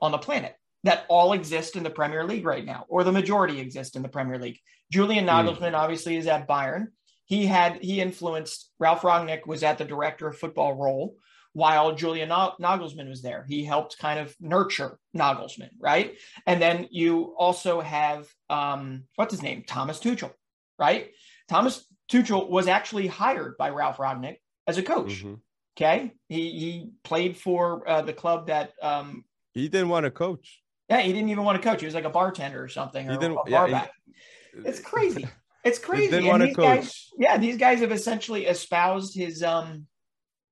on 0.00 0.12
the 0.12 0.18
planet 0.18 0.54
that 0.84 1.04
all 1.08 1.32
exist 1.32 1.76
in 1.76 1.82
the 1.82 1.90
Premier 1.90 2.24
League 2.24 2.44
right 2.44 2.64
now, 2.64 2.84
or 2.88 3.04
the 3.04 3.12
majority 3.12 3.58
exist 3.58 3.96
in 3.96 4.02
the 4.02 4.08
Premier 4.08 4.38
League. 4.38 4.60
Julian 4.92 5.26
Nagelsmann 5.26 5.74
obviously 5.74 6.16
is 6.16 6.26
at 6.26 6.46
Bayern. 6.46 6.88
He 7.26 7.46
had 7.46 7.82
he 7.82 8.00
influenced 8.00 8.70
Ralf 8.78 9.02
Rangnick 9.02 9.46
was 9.46 9.62
at 9.62 9.78
the 9.78 9.84
director 9.84 10.26
of 10.28 10.36
football 10.38 10.74
role 10.74 11.16
while 11.52 11.94
Julian 11.94 12.28
Na- 12.30 12.56
Nagelsmann 12.60 13.08
was 13.08 13.22
there. 13.22 13.44
He 13.48 13.64
helped 13.64 13.96
kind 13.98 14.18
of 14.18 14.34
nurture 14.40 14.98
Nagelsmann, 15.16 15.70
right? 15.80 16.16
And 16.46 16.60
then 16.60 16.88
you 16.90 17.34
also 17.38 17.80
have 17.80 18.28
um, 18.50 19.04
what's 19.16 19.32
his 19.32 19.42
name, 19.42 19.64
Thomas 19.66 20.00
Tuchel, 20.00 20.32
right? 20.78 21.10
Thomas 21.48 21.86
Tuchel 22.10 22.48
was 22.50 22.68
actually 22.68 23.06
hired 23.06 23.56
by 23.56 23.70
Ralf 23.70 23.96
Rangnick 23.98 24.36
as 24.66 24.78
a 24.78 24.82
coach. 24.82 25.22
Mhm. 25.24 25.40
Okay, 25.76 26.12
he 26.28 26.50
he 26.50 26.90
played 27.02 27.36
for 27.36 27.88
uh, 27.88 28.02
the 28.02 28.12
club 28.12 28.46
that 28.48 28.72
um, 28.82 29.24
He 29.54 29.68
didn't 29.68 29.88
want 29.88 30.04
to 30.04 30.10
coach. 30.10 30.62
yeah, 30.88 31.00
he 31.00 31.12
didn't 31.12 31.30
even 31.30 31.42
want 31.44 31.60
to 31.60 31.68
coach. 31.68 31.80
He 31.80 31.86
was 31.86 31.94
like 31.94 32.04
a 32.04 32.10
bartender 32.10 32.62
or 32.62 32.68
something, 32.68 33.08
or 33.08 33.12
He 33.12 33.18
didn't 33.18 33.38
a 33.38 33.50
yeah, 33.50 33.86
he- 34.52 34.60
It's 34.64 34.80
crazy. 34.80 35.26
It's 35.64 35.78
crazy. 35.78 36.10
didn't 36.10 36.26
want 36.26 36.42
to 36.42 36.46
these 36.48 36.56
guys- 36.56 37.10
yeah, 37.18 37.38
these 37.38 37.56
guys 37.56 37.80
have 37.80 37.92
essentially 37.92 38.46
espoused 38.46 39.14
his 39.16 39.42
um 39.42 39.86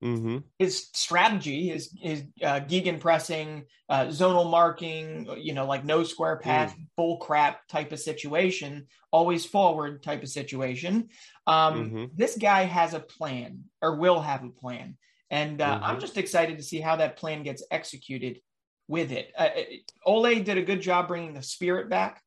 hmm 0.00 0.38
his 0.58 0.88
strategy, 0.92 1.68
his 1.68 1.90
his 2.00 2.24
uh, 2.42 2.60
Gegen 2.60 2.98
pressing, 2.98 3.64
uh, 3.88 4.06
zonal 4.06 4.50
marking, 4.50 5.28
you 5.40 5.54
know, 5.54 5.66
like 5.66 5.84
no 5.84 6.02
square 6.02 6.36
path, 6.38 6.74
bull 6.96 7.18
crap 7.18 7.66
type 7.68 7.92
of 7.92 8.00
situation, 8.00 8.86
always 9.12 9.44
forward 9.46 10.02
type 10.02 10.22
of 10.22 10.28
situation. 10.28 11.08
Um, 11.46 11.90
Mhm. 11.90 12.10
This 12.14 12.36
guy 12.36 12.62
has 12.64 12.94
a 12.94 13.00
plan, 13.00 13.64
or 13.80 13.96
will 13.96 14.20
have 14.20 14.42
a 14.44 14.50
plan, 14.50 14.96
and 15.30 15.60
uh, 15.60 15.78
I'm 15.82 15.96
Mhm. 15.96 16.00
just 16.00 16.18
excited 16.18 16.56
to 16.58 16.64
see 16.64 16.80
how 16.80 16.96
that 16.96 17.16
plan 17.16 17.42
gets 17.44 17.62
executed 17.70 18.40
with 18.88 19.12
it. 19.12 19.32
Uh, 19.36 19.50
it- 19.54 19.92
Ole 20.04 20.40
did 20.42 20.58
a 20.58 20.62
good 20.62 20.80
job 20.82 21.06
bringing 21.08 21.32
the 21.34 21.42
spirit 21.42 21.88
back, 21.88 22.22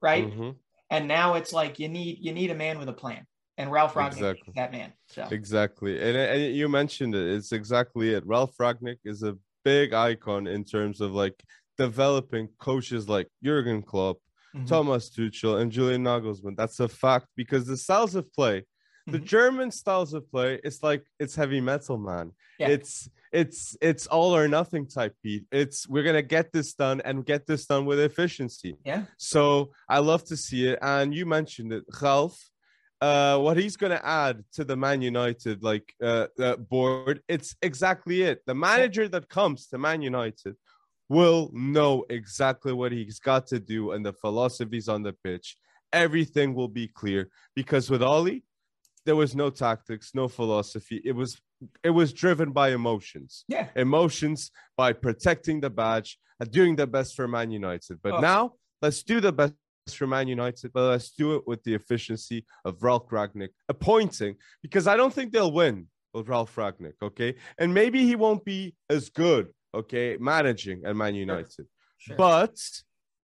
right? 0.00 0.32
And 0.90 1.08
now 1.08 1.34
it's 1.34 1.52
like 1.52 1.78
you 1.78 1.88
need 1.88 2.18
you 2.20 2.32
need 2.32 2.50
a 2.50 2.54
man 2.54 2.78
with 2.78 2.88
a 2.88 2.92
plan, 2.92 3.26
and 3.58 3.72
Ralf 3.72 3.94
Rangnick 3.94 4.12
Exactly. 4.18 4.44
is 4.48 4.54
that 4.54 4.72
man. 4.72 4.92
So 5.08 5.26
Exactly. 5.30 6.00
And, 6.00 6.16
and 6.16 6.54
you 6.54 6.68
mentioned 6.68 7.14
it. 7.14 7.26
It's 7.36 7.52
exactly 7.52 8.14
it. 8.14 8.24
Ralf 8.26 8.56
Rangnick 8.60 8.98
is 9.04 9.22
a 9.22 9.36
big 9.64 9.92
icon 9.92 10.46
in 10.46 10.64
terms 10.64 11.00
of 11.00 11.12
like 11.12 11.42
developing 11.76 12.48
coaches 12.58 13.08
like 13.08 13.28
Jurgen 13.44 13.82
Klopp, 13.82 14.18
mhm. 14.54 14.66
Thomas 14.66 15.10
Tuchel, 15.10 15.60
and 15.60 15.70
Julian 15.72 16.04
Nagelsmann. 16.04 16.56
That's 16.56 16.80
a 16.80 16.88
fact 16.88 17.26
because 17.36 17.66
the 17.66 17.76
styles 17.76 18.14
of 18.14 18.32
play, 18.32 18.64
the 19.06 19.18
Mhm. 19.18 19.24
German 19.24 19.70
styles 19.70 20.14
of 20.14 20.30
play, 20.30 20.60
it's 20.64 20.82
like 20.82 21.04
it's 21.18 21.34
heavy 21.34 21.60
metal, 21.60 21.98
man. 21.98 22.30
Yeah. 22.58 22.68
It's 22.68 23.08
it's 23.36 23.76
it's 23.82 24.06
all 24.06 24.34
or 24.34 24.48
nothing 24.48 24.86
type 24.86 25.14
beat. 25.22 25.44
It's 25.52 25.86
we're 25.86 26.04
gonna 26.04 26.22
get 26.22 26.52
this 26.52 26.72
done 26.72 27.02
and 27.04 27.24
get 27.24 27.46
this 27.46 27.66
done 27.66 27.84
with 27.84 28.00
efficiency. 28.00 28.76
Yeah. 28.84 29.02
So 29.18 29.72
I 29.88 29.98
love 29.98 30.24
to 30.24 30.36
see 30.36 30.68
it. 30.68 30.78
And 30.80 31.14
you 31.14 31.26
mentioned 31.26 31.72
it, 31.72 31.84
Ralf. 32.00 32.36
Uh, 32.98 33.38
what 33.38 33.58
he's 33.58 33.76
gonna 33.76 34.00
add 34.02 34.42
to 34.54 34.64
the 34.64 34.74
Man 34.74 35.02
United 35.02 35.62
like 35.62 35.94
uh, 36.02 36.28
uh, 36.40 36.56
board, 36.56 37.20
it's 37.28 37.54
exactly 37.60 38.22
it. 38.22 38.40
The 38.46 38.54
manager 38.54 39.06
that 39.08 39.28
comes 39.28 39.66
to 39.68 39.76
Man 39.76 40.00
United 40.00 40.56
will 41.10 41.50
know 41.52 42.06
exactly 42.08 42.72
what 42.72 42.90
he's 42.90 43.18
got 43.18 43.46
to 43.48 43.60
do 43.60 43.92
and 43.92 44.04
the 44.04 44.14
philosophies 44.14 44.88
on 44.88 45.02
the 45.02 45.12
pitch. 45.12 45.56
Everything 45.92 46.54
will 46.54 46.68
be 46.68 46.88
clear 46.88 47.28
because 47.54 47.90
with 47.90 48.02
Ole, 48.02 48.40
there 49.04 49.14
was 49.14 49.36
no 49.36 49.50
tactics, 49.50 50.12
no 50.14 50.26
philosophy. 50.26 51.00
It 51.04 51.12
was 51.12 51.40
it 51.82 51.90
was 51.90 52.12
driven 52.12 52.52
by 52.52 52.70
emotions. 52.70 53.44
Yeah. 53.48 53.68
Emotions 53.76 54.50
by 54.76 54.92
protecting 54.92 55.60
the 55.60 55.70
badge 55.70 56.18
and 56.40 56.50
doing 56.50 56.76
the 56.76 56.86
best 56.86 57.14
for 57.16 57.26
Man 57.26 57.50
United. 57.50 58.00
But 58.02 58.14
Oh. 58.14 58.20
now 58.20 58.52
let's 58.82 59.02
do 59.02 59.20
the 59.20 59.32
best 59.32 59.54
for 59.90 60.06
Man 60.06 60.28
United, 60.28 60.72
but 60.72 60.88
let's 60.90 61.12
do 61.12 61.36
it 61.36 61.46
with 61.46 61.62
the 61.64 61.74
efficiency 61.74 62.44
of 62.64 62.82
Ralf 62.82 63.08
Rangnick 63.08 63.50
appointing 63.68 64.36
because 64.62 64.86
I 64.86 64.96
don't 64.96 65.12
think 65.14 65.32
they'll 65.32 65.52
win 65.52 65.86
with 66.12 66.28
Ralf 66.28 66.54
Rangnick, 66.56 66.94
okay? 67.02 67.36
And 67.58 67.72
maybe 67.72 68.02
he 68.04 68.16
won't 68.16 68.44
be 68.44 68.74
as 68.90 69.08
good, 69.10 69.52
okay, 69.74 70.16
managing 70.20 70.82
at 70.84 70.96
Man 70.96 71.14
United. 71.14 71.66
Sure. 71.98 72.16
But 72.16 72.56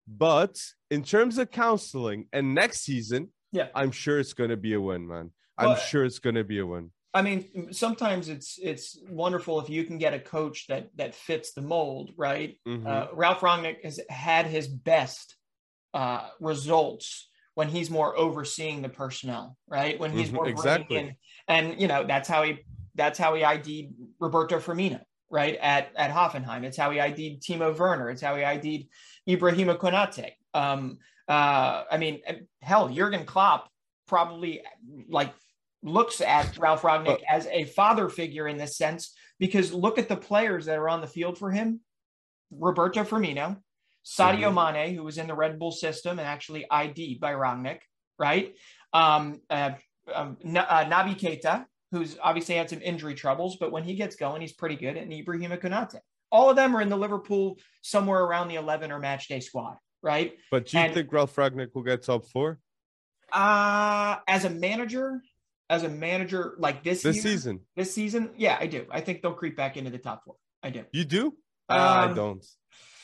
but 0.06 0.58
in 0.90 1.02
terms 1.04 1.36
of 1.38 1.50
counseling 1.50 2.26
and 2.32 2.54
next 2.54 2.80
season, 2.80 3.30
Yeah. 3.52 3.68
I'm 3.74 3.90
sure 3.90 4.18
it's 4.18 4.32
going 4.34 4.50
to 4.50 4.56
be 4.56 4.72
a 4.74 4.80
win, 4.80 5.06
man. 5.06 5.32
I'm 5.58 5.76
sure 5.78 6.04
it's 6.04 6.18
going 6.18 6.36
to 6.36 6.44
be 6.44 6.58
a 6.60 6.66
win. 6.66 6.92
I 7.14 7.22
mean, 7.22 7.72
sometimes 7.72 8.28
it's 8.28 8.58
it's 8.62 8.98
wonderful 9.08 9.60
if 9.60 9.70
you 9.70 9.84
can 9.84 9.98
get 9.98 10.14
a 10.14 10.20
coach 10.20 10.66
that 10.68 10.90
that 10.96 11.14
fits 11.14 11.52
the 11.52 11.62
mold, 11.62 12.12
right? 12.16 12.56
Mhm. 12.66 12.86
Uh, 12.86 13.06
Ralf 13.14 13.40
Rangnick 13.40 13.82
has 13.82 13.98
had 14.10 14.46
his 14.46 14.68
best 14.68 15.36
uh, 15.94 16.28
results 16.40 17.30
when 17.54 17.68
he's 17.68 17.90
more 17.90 18.16
overseeing 18.16 18.82
the 18.82 18.88
personnel, 18.88 19.56
right? 19.66 19.98
When 19.98 20.12
he's 20.12 20.30
Mhm, 20.30 20.34
more 20.34 20.48
exactly. 20.48 20.98
in, 20.98 21.16
and 21.48 21.80
you 21.80 21.88
know 21.88 22.06
that's 22.06 22.28
how 22.28 22.42
he 22.42 22.66
that's 22.94 23.18
how 23.18 23.34
he 23.34 23.42
ID'd 23.44 23.94
Roberto 24.20 24.58
Firmino, 24.58 25.02
right? 25.30 25.56
At 25.56 25.90
at 25.96 26.10
Hoffenheim, 26.10 26.64
it's 26.64 26.76
how 26.76 26.90
he 26.90 27.00
ID'd 27.00 27.42
Timo 27.42 27.76
Werner, 27.76 28.10
it's 28.10 28.22
how 28.22 28.36
he 28.36 28.44
ID'd 28.44 28.88
Ibrahima 29.26 29.78
Konate. 29.78 30.32
Um, 30.54 30.98
uh, 31.26 31.84
I 31.90 31.96
mean, 31.96 32.20
hell, 32.60 32.88
Jurgen 32.88 33.24
Klopp 33.24 33.70
probably 34.06 34.62
like 35.08 35.34
looks 35.88 36.20
at 36.20 36.56
Ralf 36.58 36.82
Rangnick 36.82 37.22
as 37.28 37.46
a 37.46 37.64
father 37.64 38.08
figure 38.08 38.46
in 38.48 38.58
this 38.58 38.76
sense 38.76 39.14
because 39.38 39.72
look 39.72 39.98
at 39.98 40.08
the 40.08 40.16
players 40.16 40.66
that 40.66 40.78
are 40.78 40.88
on 40.88 41.00
the 41.00 41.06
field 41.06 41.38
for 41.38 41.50
him: 41.50 41.80
Roberto 42.50 43.04
Firmino, 43.04 43.56
Sadio 44.04 44.52
Mane, 44.52 44.94
who 44.94 45.02
was 45.04 45.18
in 45.18 45.26
the 45.26 45.34
Red 45.34 45.58
Bull 45.58 45.72
system 45.72 46.18
and 46.18 46.26
actually 46.28 46.66
ID'd 46.70 47.20
by 47.20 47.32
Rangnick, 47.32 47.80
right? 48.18 48.54
Um, 48.92 49.40
uh, 49.50 49.72
um, 50.14 50.36
Na- 50.42 50.66
uh, 50.68 50.84
Naby 50.84 51.18
Keita, 51.18 51.64
who's 51.92 52.16
obviously 52.22 52.54
had 52.56 52.70
some 52.70 52.80
injury 52.82 53.14
troubles, 53.14 53.56
but 53.58 53.70
when 53.72 53.84
he 53.84 53.94
gets 53.94 54.16
going, 54.16 54.40
he's 54.40 54.52
pretty 54.54 54.76
good. 54.76 54.96
And 54.96 55.12
Ibrahima 55.12 55.58
Konate. 55.60 55.98
All 56.30 56.50
of 56.50 56.56
them 56.56 56.76
are 56.76 56.82
in 56.82 56.90
the 56.90 56.96
Liverpool 56.96 57.58
somewhere 57.82 58.22
around 58.22 58.48
the 58.48 58.56
11 58.56 58.92
or 58.92 58.98
match 58.98 59.28
day 59.28 59.40
squad, 59.40 59.76
right? 60.02 60.34
But 60.50 60.66
do 60.66 60.76
you 60.78 60.84
and- 60.84 60.94
think 60.94 61.10
Ralf 61.12 61.34
Rangnick 61.36 61.74
will 61.74 61.82
get 61.82 62.02
top 62.02 62.26
four 62.26 62.58
Uh, 63.32 64.16
as 64.26 64.44
a 64.44 64.50
manager, 64.50 65.22
as 65.70 65.82
a 65.82 65.88
manager 65.88 66.54
like 66.58 66.82
this 66.82 67.02
this 67.02 67.16
year- 67.16 67.22
season? 67.22 67.60
this 67.76 67.94
season, 67.94 68.30
yeah, 68.36 68.56
I 68.60 68.66
do. 68.66 68.86
I 68.90 69.00
think 69.00 69.22
they'll 69.22 69.34
creep 69.34 69.56
back 69.56 69.76
into 69.76 69.90
the 69.90 69.98
top 69.98 70.24
four. 70.24 70.36
I 70.62 70.70
do. 70.70 70.84
You 70.92 71.04
do? 71.04 71.34
Ah, 71.68 72.02
I 72.02 72.04
Um, 72.06 72.14
don't. 72.14 72.46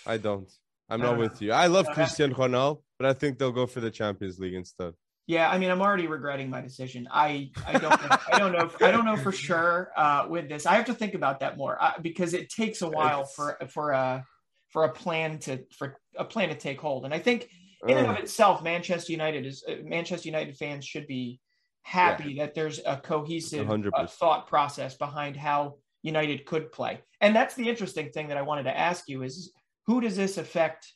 I 0.06 0.16
don't. 0.16 0.50
I'm 0.88 1.00
I 1.00 1.04
not 1.04 1.10
don't 1.12 1.20
with 1.20 1.40
you. 1.42 1.52
I 1.52 1.66
love 1.66 1.86
Uh, 1.88 1.94
Cristiano 1.94 2.34
Ronaldo, 2.34 2.82
but 2.98 3.06
I 3.08 3.12
think 3.14 3.38
they'll 3.38 3.52
go 3.52 3.66
for 3.66 3.80
the 3.80 3.90
Champions 3.90 4.38
League 4.38 4.54
instead. 4.54 4.92
Yeah, 5.26 5.48
I 5.50 5.56
mean, 5.56 5.70
I'm 5.70 5.80
already 5.80 6.06
regretting 6.06 6.50
my 6.50 6.60
decision. 6.60 7.08
I 7.10 7.50
I 7.66 7.72
don't 7.78 7.90
know, 7.90 8.16
I 8.32 8.38
don't 8.38 8.52
know 8.52 8.70
I 8.86 8.90
don't 8.90 9.06
know 9.06 9.16
for 9.16 9.32
sure 9.32 9.90
uh, 9.96 10.26
with 10.28 10.48
this. 10.50 10.66
I 10.66 10.74
have 10.74 10.84
to 10.86 10.94
think 10.94 11.14
about 11.14 11.40
that 11.40 11.56
more 11.56 11.82
uh, 11.82 11.92
because 12.02 12.34
it 12.34 12.50
takes 12.50 12.82
a 12.82 12.88
while 12.88 13.20
It's- 13.22 13.34
for 13.34 13.56
for 13.68 13.92
a 13.92 14.24
for 14.70 14.84
a 14.84 14.92
plan 14.92 15.38
to 15.40 15.64
for 15.78 15.96
a 16.16 16.24
plan 16.24 16.48
to 16.50 16.54
take 16.56 16.80
hold. 16.80 17.04
And 17.06 17.14
I 17.14 17.18
think 17.20 17.48
in 17.88 17.96
and 17.96 18.06
of 18.06 18.16
itself, 18.18 18.62
Manchester 18.62 19.12
United 19.12 19.46
is 19.46 19.64
uh, 19.66 19.76
Manchester 19.84 20.28
United 20.28 20.56
fans 20.58 20.84
should 20.84 21.06
be 21.06 21.40
happy 21.84 22.36
that 22.38 22.54
there's 22.54 22.80
a 22.84 22.96
cohesive 22.96 23.70
uh, 23.70 24.06
thought 24.06 24.46
process 24.48 24.96
behind 24.96 25.36
how 25.36 25.76
United 26.02 26.44
could 26.46 26.72
play. 26.72 27.00
And 27.20 27.36
that's 27.36 27.54
the 27.54 27.68
interesting 27.68 28.10
thing 28.10 28.28
that 28.28 28.36
I 28.38 28.42
wanted 28.42 28.64
to 28.64 28.76
ask 28.76 29.08
you 29.08 29.22
is 29.22 29.52
who 29.86 30.00
does 30.00 30.16
this 30.16 30.38
affect 30.38 30.92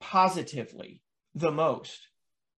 positively 0.00 1.02
the 1.34 1.50
most 1.50 1.98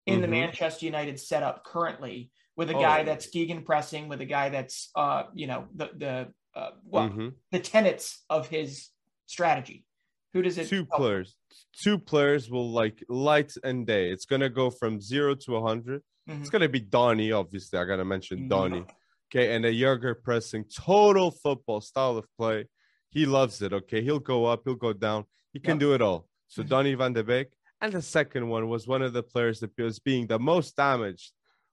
in 0.07 0.21
the 0.21 0.27
Mhm. 0.27 0.31
Manchester 0.31 0.87
United 0.87 1.19
setup 1.19 1.65
currently 1.65 2.31
with 2.57 2.71
a 2.71 2.75
Oh. 2.77 2.81
guy 2.81 3.03
that's 3.03 3.27
Gegen 3.31 3.65
pressing, 3.65 4.09
with 4.09 4.21
a 4.21 4.27
guy 4.27 4.51
that's 4.51 4.91
uh, 4.95 5.25
you 5.35 5.47
know, 5.47 5.69
the 5.75 5.91
the 5.97 6.35
uh, 6.55 6.73
well, 6.85 7.09
Mhm. 7.09 7.35
the 7.53 7.61
tenets 7.61 8.25
of 8.29 8.49
his 8.49 8.91
strategy. 9.27 9.87
Who 10.35 10.43
does 10.43 10.59
it 10.59 10.69
two 10.69 10.87
help? 10.91 10.91
players 11.01 11.37
two 11.73 11.99
players 11.99 12.51
will 12.51 12.71
like 12.71 13.03
light 13.09 13.53
and 13.65 13.87
day 13.87 14.11
it's 14.11 14.27
gonna 14.27 14.49
go 14.51 14.69
from 14.71 15.01
zero 15.01 15.35
to 15.35 15.57
100 15.57 16.03
Mhm. 16.31 16.41
it's 16.41 16.51
gonna 16.51 16.69
be 16.69 16.81
donny 16.81 17.33
obviously 17.33 17.79
i 17.79 17.85
gotta 17.85 18.05
mention 18.05 18.39
Mhm. 18.41 18.49
donny 18.49 18.85
okay 19.29 19.55
and 19.55 19.65
a 19.65 19.73
younger 19.73 20.15
pressing 20.15 20.65
total 20.65 21.31
football 21.31 21.81
style 21.81 22.17
of 22.17 22.27
play 22.37 22.67
he 23.11 23.27
loves 23.27 23.63
it 23.63 23.73
okay 23.73 24.03
he'll 24.03 24.19
go 24.21 24.45
up 24.47 24.63
he'll 24.65 24.75
go 24.75 24.93
down 24.93 25.25
he 25.53 25.59
can 25.61 25.73
Yep. 25.77 25.81
do 25.81 25.95
it 25.95 26.03
all 26.03 26.29
so 26.49 26.63
Mhm. 26.63 26.69
donny 26.69 26.95
van 26.95 27.13
de 27.13 27.25
beek 27.25 27.49
and 27.81 27.93
the 27.93 28.03
second 28.03 28.49
one 28.49 28.69
was 28.69 28.87
one 28.87 29.03
of 29.03 29.13
the 29.13 29.23
players 29.23 29.61
that 29.61 29.73
was 29.79 29.99
being 29.99 30.27
the 30.27 30.39
most 30.39 30.77
damaged 30.77 31.33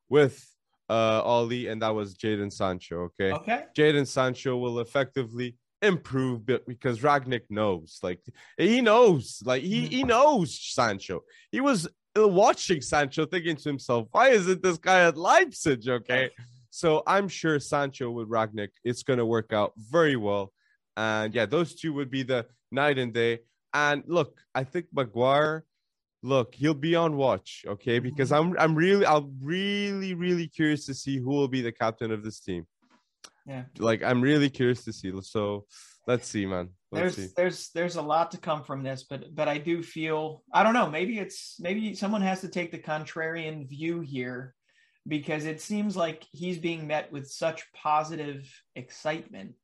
with 0.10 0.36
uh 0.90 1.22
ole 1.24 1.68
and 1.68 1.82
that 1.82 1.94
was 1.94 2.16
jadon 2.18 2.52
sancho 2.52 2.98
okay 3.10 3.32
Okay. 3.34 3.66
Jadon 3.76 4.08
Sancho 4.08 4.58
will 4.58 4.80
effectively 4.80 5.58
improve 5.84 6.44
because 6.66 7.02
Rangnick 7.02 7.44
knows, 7.52 8.00
like 8.02 8.20
he 8.58 8.82
knows, 8.82 9.44
like 9.46 9.62
he, 9.62 9.84
Mhm. 9.84 9.90
he 9.90 10.04
knows 10.04 10.60
Sancho. 10.60 11.24
He 11.52 11.62
was 11.62 11.88
watching 12.26 12.82
Sancho, 12.82 13.26
thinking 13.26 13.56
to 13.58 13.70
himself, 13.70 14.08
"Why 14.12 14.30
isn't 14.30 14.64
this 14.64 14.78
guy 14.78 15.02
at 15.08 15.18
Leipzig?" 15.18 15.88
Okay, 15.88 16.30
so 16.70 17.04
I'm 17.06 17.28
sure 17.28 17.60
Sancho 17.60 18.10
with 18.12 18.30
Rangnick, 18.30 18.70
it's 18.84 19.04
gonna 19.04 19.26
work 19.26 19.52
out 19.52 19.74
very 19.78 20.16
well, 20.16 20.54
and 20.96 21.34
yeah, 21.36 21.46
those 21.46 21.76
two 21.76 21.94
would 21.94 22.10
be 22.10 22.24
the 22.24 22.46
night 22.72 22.98
and 22.98 23.14
day. 23.14 23.40
And 23.74 24.04
look, 24.08 24.40
I 24.56 24.64
think 24.64 24.88
Maguire, 24.94 25.66
look, 26.24 26.56
he'll 26.56 26.74
be 26.74 26.96
on 26.96 27.18
watch, 27.18 27.66
okay, 27.68 28.00
because 28.00 28.32
mm-hmm. 28.32 28.54
I'm 28.54 28.60
I'm 28.60 28.76
really 28.76 29.06
I'm 29.06 29.38
really 29.42 30.14
really 30.14 30.48
curious 30.48 30.86
to 30.88 30.94
see 30.94 31.18
who 31.18 31.30
will 31.30 31.48
be 31.50 31.62
the 31.62 31.72
captain 31.72 32.12
of 32.12 32.24
this 32.24 32.40
team 32.40 32.66
Yeah. 33.46 33.64
like 33.78 34.02
I'm 34.04 34.22
really 34.22 34.50
curious 34.50 34.84
to 34.86 34.94
see. 34.94 35.12
So 35.22 35.66
let's 36.08 36.28
see, 36.28 36.46
man. 36.46 36.70
Let's 36.92 37.16
there's 37.16 37.28
see. 37.28 37.34
there's 37.36 37.70
there's 37.72 37.96
a 37.98 38.02
lot 38.02 38.32
to 38.32 38.38
come 38.38 38.64
from 38.64 38.82
this 38.82 39.04
but 39.10 39.36
but 39.36 39.50
i 39.50 39.58
do 39.58 39.84
feel 39.84 40.44
i 40.54 40.64
don't 40.64 40.74
know 40.74 40.90
maybe 40.90 41.20
it's 41.20 41.58
maybe 41.60 41.94
someone 41.96 42.22
has 42.22 42.42
to 42.42 42.48
take 42.48 42.72
the 42.72 42.80
contrarian 42.80 43.68
view 43.68 44.00
here 44.00 44.56
because 45.06 45.46
it 45.46 45.62
seems 45.62 45.98
like 45.98 46.26
he's 46.32 46.60
being 46.60 46.88
met 46.88 47.12
with 47.12 47.30
such 47.30 47.66
positive 47.74 48.50
excitement 48.76 49.56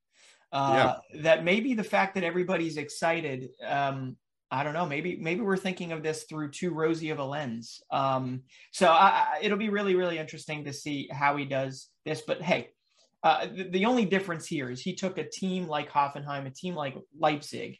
uh 0.51 0.95
that 1.21 1.45
maybe 1.45 1.73
the 1.73 1.83
fact 1.83 2.15
that 2.15 2.25
everybody's 2.25 2.75
excited 2.75 3.49
um 3.65 4.17
I 4.53 4.61
don't 4.63 4.75
know. 4.75 4.85
Maybe 4.85 5.17
maybe 5.19 5.41
we're 5.41 5.57
thinking 5.57 5.93
of 5.93 6.03
this 6.03 6.25
through 6.29 6.51
too 6.51 6.75
rosy 6.75 7.09
of 7.09 7.17
a 7.17 7.23
lens. 7.23 7.81
Um, 7.89 8.43
so 8.71 8.87
I, 8.87 9.07
I, 9.07 9.39
it'll 9.41 9.57
be 9.57 9.69
really 9.69 9.95
really 9.95 10.19
interesting 10.19 10.65
to 10.65 10.73
see 10.73 11.09
how 11.11 11.37
he 11.37 11.45
does 11.45 11.89
this. 12.05 12.21
But 12.21 12.39
hey, 12.39 12.69
uh, 13.23 13.47
the, 13.47 13.69
the 13.69 13.85
only 13.85 14.05
difference 14.05 14.45
here 14.45 14.69
is 14.69 14.81
he 14.81 14.93
took 14.95 15.17
a 15.17 15.29
team 15.29 15.67
like 15.67 15.89
Hoffenheim, 15.89 16.45
a 16.45 16.49
team 16.51 16.75
like 16.75 16.95
Leipzig, 17.17 17.77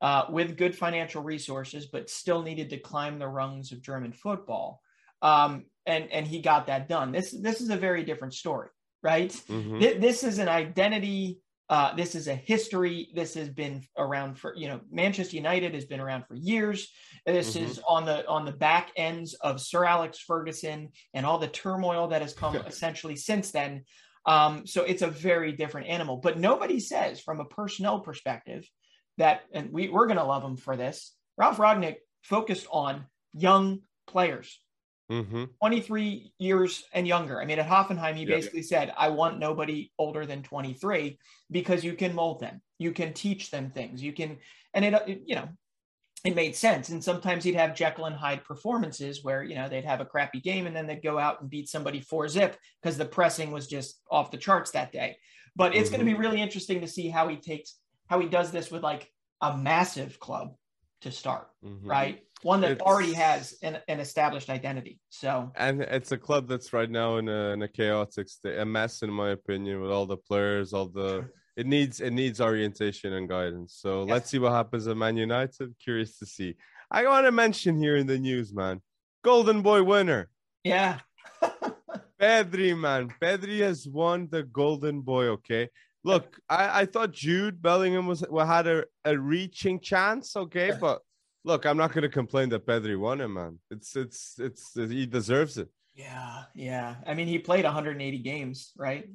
uh, 0.00 0.24
with 0.30 0.56
good 0.56 0.74
financial 0.76 1.22
resources, 1.22 1.86
but 1.86 2.08
still 2.10 2.42
needed 2.42 2.70
to 2.70 2.78
climb 2.78 3.18
the 3.18 3.28
rungs 3.28 3.72
of 3.72 3.82
German 3.82 4.12
football, 4.12 4.80
um, 5.22 5.64
and 5.86 6.10
and 6.10 6.26
he 6.26 6.40
got 6.40 6.66
that 6.66 6.88
done. 6.88 7.12
This 7.12 7.30
this 7.30 7.60
is 7.60 7.70
a 7.70 7.76
very 7.76 8.04
different 8.04 8.34
story, 8.34 8.68
right? 9.02 9.30
Mhm. 9.48 9.80
Th- 9.80 10.00
this 10.00 10.24
is 10.24 10.38
an 10.38 10.48
identity. 10.48 11.40
Uh, 11.68 11.92
this 11.96 12.14
is 12.14 12.28
a 12.28 12.34
history. 12.34 13.08
This 13.14 13.34
has 13.34 13.48
been 13.48 13.82
around 13.98 14.38
for 14.38 14.54
you 14.54 14.68
know 14.68 14.80
Manchester 14.90 15.36
United 15.36 15.74
has 15.74 15.84
been 15.84 16.00
around 16.00 16.24
for 16.26 16.36
years. 16.36 16.88
This 17.24 17.56
Mhm. 17.56 17.62
is 17.62 17.80
on 17.88 18.04
the 18.04 18.26
on 18.28 18.44
the 18.44 18.52
back 18.52 18.92
ends 18.96 19.34
of 19.34 19.60
Sir 19.60 19.84
Alex 19.84 20.18
Ferguson 20.20 20.92
and 21.12 21.26
all 21.26 21.38
the 21.38 21.48
turmoil 21.48 22.08
that 22.08 22.22
has 22.22 22.34
come 22.34 22.54
essentially 22.66 23.16
since 23.16 23.50
then. 23.50 23.84
Um, 24.26 24.66
so 24.66 24.82
it's 24.82 25.02
a 25.02 25.06
very 25.08 25.52
different 25.52 25.86
animal. 25.88 26.16
But 26.16 26.38
nobody 26.38 26.80
says 26.80 27.20
from 27.20 27.40
a 27.40 27.44
personnel 27.44 28.00
perspective 28.00 28.68
that, 29.18 29.42
and 29.52 29.72
we, 29.72 29.88
we're 29.88 30.06
going 30.06 30.18
to 30.18 30.24
love 30.24 30.42
him 30.42 30.56
for 30.56 30.76
this. 30.76 31.14
Ralf 31.38 31.58
Rangnick 31.58 31.96
focused 32.22 32.66
on 32.70 33.06
young 33.34 33.80
players. 34.06 34.60
Mhm. 35.10 35.50
23 35.60 36.32
years 36.38 36.82
and 36.92 37.06
younger. 37.06 37.40
I 37.40 37.44
mean, 37.44 37.60
at 37.60 37.68
Hoffenheim, 37.68 38.16
he 38.16 38.24
Yeah. 38.24 38.34
basically 38.34 38.62
said, 38.62 38.92
I 38.96 39.10
want 39.10 39.38
nobody 39.38 39.92
older 39.98 40.26
than 40.26 40.42
23 40.42 41.18
because 41.48 41.84
you 41.84 41.94
can 41.94 42.12
mold 42.12 42.40
them. 42.40 42.60
You 42.78 42.90
can 42.90 43.12
teach 43.12 43.52
them 43.52 43.70
things. 43.70 44.02
You 44.02 44.12
can, 44.12 44.38
and 44.74 44.84
it, 44.84 44.94
it, 45.06 45.22
you 45.24 45.36
know, 45.36 45.48
it 46.26 46.34
made 46.34 46.56
sense. 46.56 46.88
And 46.88 47.02
sometimes 47.02 47.44
he'd 47.44 47.54
have 47.54 47.74
Jekyll 47.74 48.06
and 48.06 48.16
Hyde 48.16 48.42
performances 48.44 49.22
where, 49.22 49.44
you 49.44 49.54
know, 49.54 49.68
they'd 49.68 49.84
have 49.84 50.00
a 50.00 50.04
crappy 50.04 50.40
game 50.40 50.66
and 50.66 50.74
then 50.74 50.86
they'd 50.86 51.02
go 51.02 51.18
out 51.18 51.40
and 51.40 51.48
beat 51.48 51.68
somebody 51.68 52.00
four 52.00 52.28
zip 52.28 52.56
because 52.82 52.98
the 52.98 53.04
pressing 53.04 53.52
was 53.52 53.66
just 53.66 54.00
off 54.10 54.30
the 54.30 54.36
charts 54.36 54.72
that 54.72 54.92
day. 54.92 55.16
But 55.54 55.74
it's 55.74 55.88
going 55.88 56.00
to 56.00 56.06
be 56.06 56.14
really 56.14 56.42
interesting 56.42 56.80
to 56.80 56.88
see 56.88 57.08
how 57.08 57.28
he 57.28 57.36
takes, 57.36 57.76
how 58.08 58.18
he 58.20 58.28
does 58.28 58.50
this 58.50 58.70
with 58.70 58.82
like 58.82 59.10
a 59.40 59.56
massive 59.56 60.18
club 60.18 60.54
to 61.02 61.12
start, 61.12 61.48
Mhm. 61.64 61.80
right? 61.84 62.22
One 62.42 62.60
that 62.62 62.72
It's- 62.72 62.86
already 62.86 63.12
has 63.14 63.54
an, 63.62 63.78
an 63.88 64.00
established 64.00 64.50
identity. 64.50 65.00
So, 65.08 65.52
And 65.54 65.80
it's 65.82 66.12
a 66.12 66.18
club 66.18 66.48
that's 66.48 66.72
right 66.72 66.90
now 66.90 67.16
in 67.18 67.28
a, 67.28 67.50
in 67.50 67.62
a 67.62 67.68
chaotic 67.68 68.28
state, 68.28 68.58
a 68.58 68.64
mess, 68.66 69.02
in 69.02 69.10
my 69.10 69.30
opinion, 69.30 69.80
with 69.80 69.90
all 69.90 70.06
the 70.06 70.16
players, 70.18 70.72
all 70.72 70.88
the. 70.88 71.30
It 71.56 71.66
needs 71.66 72.00
it 72.00 72.10
needs 72.12 72.40
orientation 72.40 73.12
and 73.14 73.28
guidance. 73.28 73.74
So 73.80 74.02
Yes. 74.02 74.10
let's 74.10 74.30
see 74.30 74.38
what 74.38 74.52
happens 74.52 74.86
at 74.86 74.96
Man 74.96 75.16
United. 75.16 75.74
Curious 75.82 76.18
to 76.18 76.26
see. 76.26 76.54
I 76.90 77.04
want 77.06 77.26
to 77.26 77.32
mention 77.32 77.76
here 77.78 77.96
in 77.96 78.06
the 78.06 78.18
news, 78.18 78.52
man, 78.52 78.82
Golden 79.22 79.62
Boy 79.62 79.82
winner. 79.82 80.28
yeah. 80.64 81.00
Pedri, 82.20 82.78
man. 82.78 83.12
Pedri 83.20 83.58
has 83.60 83.86
won 83.86 84.28
the 84.30 84.42
Golden 84.42 85.00
Boy. 85.02 85.26
Okay. 85.26 85.68
Look, 86.04 86.38
I, 86.48 86.82
I 86.82 86.86
thought 86.86 87.12
Jude 87.12 87.60
Bellingham 87.60 88.06
was 88.06 88.24
well, 88.30 88.46
had 88.46 88.66
a, 88.66 88.84
a 89.04 89.18
reaching 89.18 89.80
chance. 89.80 90.36
Okay, 90.36 90.72
but 90.80 91.00
look, 91.44 91.66
I'm 91.66 91.76
not 91.76 91.92
going 91.92 92.02
to 92.02 92.08
complain 92.08 92.48
that 92.50 92.64
Pedri 92.66 92.98
won 92.98 93.20
it, 93.20 93.28
man. 93.28 93.58
It's 93.70 93.96
it's 93.96 94.36
it's 94.38 94.72
he 94.74 95.04
deserves 95.06 95.58
it. 95.58 95.68
Yeah, 95.94 96.44
yeah. 96.54 96.96
I 97.06 97.14
mean, 97.14 97.26
he 97.26 97.38
played 97.38 97.64
180 97.64 98.18
games, 98.18 98.72
right? 98.76 99.08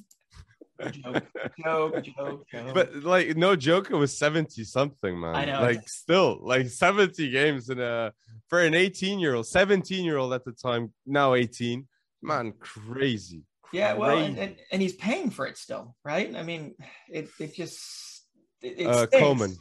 Joke, 0.89 1.23
joke, 1.63 2.03
joke, 2.03 2.47
joke. 2.51 2.73
But 2.73 2.95
like, 3.03 3.35
no 3.37 3.55
joke, 3.55 3.91
it 3.91 3.95
was 3.95 4.17
70 4.17 4.63
something, 4.63 5.19
man. 5.19 5.35
I 5.35 5.45
know. 5.45 5.61
Like, 5.61 5.87
still, 5.87 6.39
like 6.41 6.67
70 6.67 7.29
games 7.29 7.69
in 7.69 7.79
a 7.79 8.13
for 8.49 8.61
an 8.61 8.73
18 8.73 9.19
year 9.19 9.35
old, 9.35 9.47
17 9.47 10.03
year 10.03 10.17
old 10.17 10.33
at 10.33 10.43
the 10.45 10.51
time, 10.51 10.93
now 11.05 11.33
18. 11.33 11.87
Man, 12.21 12.53
crazy. 12.59 13.43
yeah, 13.73 13.93
well, 13.93 14.17
and, 14.17 14.37
and, 14.37 14.55
and 14.71 14.81
he's 14.81 14.93
paying 14.93 15.29
for 15.29 15.47
it 15.47 15.57
still, 15.57 15.95
right? 16.05 16.35
I 16.35 16.43
mean, 16.43 16.75
it 17.09 17.29
it 17.39 17.55
just 17.55 18.25
it, 18.61 18.79
it 18.79 18.87
Uh. 18.87 19.07
Coleman. 19.07 19.55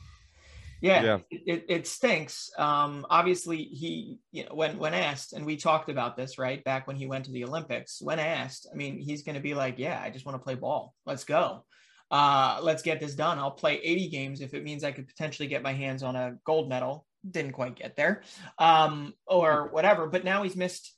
Yeah, 0.80 1.02
Yeah. 1.02 1.18
It, 1.30 1.64
it, 1.68 1.86
stinks. 1.86 2.50
Um, 2.58 3.06
obviously, 3.10 3.64
he 3.64 4.18
you 4.32 4.44
know 4.44 4.54
when 4.54 4.78
when 4.78 4.94
asked, 4.94 5.32
and 5.32 5.44
we 5.44 5.56
talked 5.56 5.88
about 5.88 6.16
this 6.16 6.38
right 6.38 6.62
back 6.64 6.86
when 6.86 6.96
he 6.96 7.06
went 7.06 7.26
to 7.26 7.32
the 7.32 7.44
Olympics. 7.44 8.00
When 8.00 8.18
asked, 8.18 8.66
I 8.72 8.76
mean, 8.76 8.98
he's 8.98 9.22
going 9.22 9.34
to 9.34 9.40
be 9.40 9.54
like, 9.54 9.78
"Yeah, 9.78 10.00
I 10.02 10.10
just 10.10 10.24
want 10.24 10.36
to 10.36 10.44
play 10.44 10.54
ball. 10.54 10.94
Let's 11.04 11.24
go. 11.24 11.64
Uh, 12.10 12.58
let's 12.62 12.82
get 12.82 12.98
this 12.98 13.14
done. 13.14 13.38
I'll 13.38 13.52
play 13.52 13.76
80 13.76 14.08
games 14.08 14.40
if 14.40 14.52
it 14.52 14.64
means 14.64 14.82
I 14.82 14.90
could 14.90 15.06
potentially 15.06 15.46
get 15.46 15.62
my 15.62 15.72
hands 15.72 16.02
on 16.02 16.16
a 16.16 16.34
gold 16.44 16.68
medal. 16.68 17.06
Didn't 17.28 17.52
quite 17.52 17.76
get 17.76 17.94
there, 17.96 18.22
um, 18.58 19.14
or 19.26 19.68
whatever. 19.70 20.06
But 20.08 20.24
now 20.24 20.42
he's 20.42 20.56
missed 20.56 20.94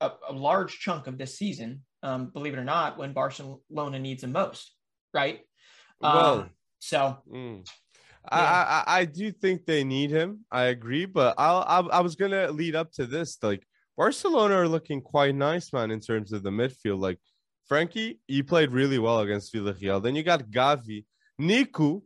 a, 0.00 0.10
a 0.28 0.32
large 0.32 0.78
chunk 0.80 1.06
of 1.06 1.18
this 1.18 1.36
season. 1.38 1.82
Um, 2.02 2.30
believe 2.30 2.54
it 2.54 2.58
or 2.58 2.64
not, 2.64 2.98
when 2.98 3.12
Barcelona 3.12 3.98
needs 3.98 4.22
him 4.22 4.32
most, 4.32 4.72
right? 5.14 5.40
Well, 6.00 6.40
Um, 6.40 6.50
so 6.78 7.18
Mm. 7.32 7.68
I, 8.30 8.82
I 8.86 8.98
I 9.00 9.04
do 9.04 9.32
think 9.32 9.64
they 9.64 9.84
need 9.84 10.10
him. 10.10 10.44
I 10.50 10.64
agree, 10.64 11.06
but 11.06 11.34
I'll, 11.38 11.64
I 11.66 11.98
I 11.98 12.00
was 12.00 12.16
gonna 12.16 12.50
lead 12.50 12.74
up 12.74 12.92
to 12.92 13.06
this. 13.06 13.38
Like 13.42 13.66
Barcelona 13.96 14.54
are 14.54 14.68
looking 14.68 15.00
quite 15.00 15.34
nice, 15.34 15.72
man, 15.72 15.90
in 15.90 16.00
terms 16.00 16.32
of 16.32 16.42
the 16.42 16.50
midfield. 16.50 17.00
Like 17.00 17.18
Frenkie, 17.70 18.18
you 18.28 18.44
played 18.44 18.70
really 18.70 18.98
well 18.98 19.20
against 19.20 19.54
Villarreal. 19.54 20.02
Then 20.02 20.14
you 20.16 20.22
got 20.22 20.50
Gavi, 20.50 21.04
Niku, 21.40 22.02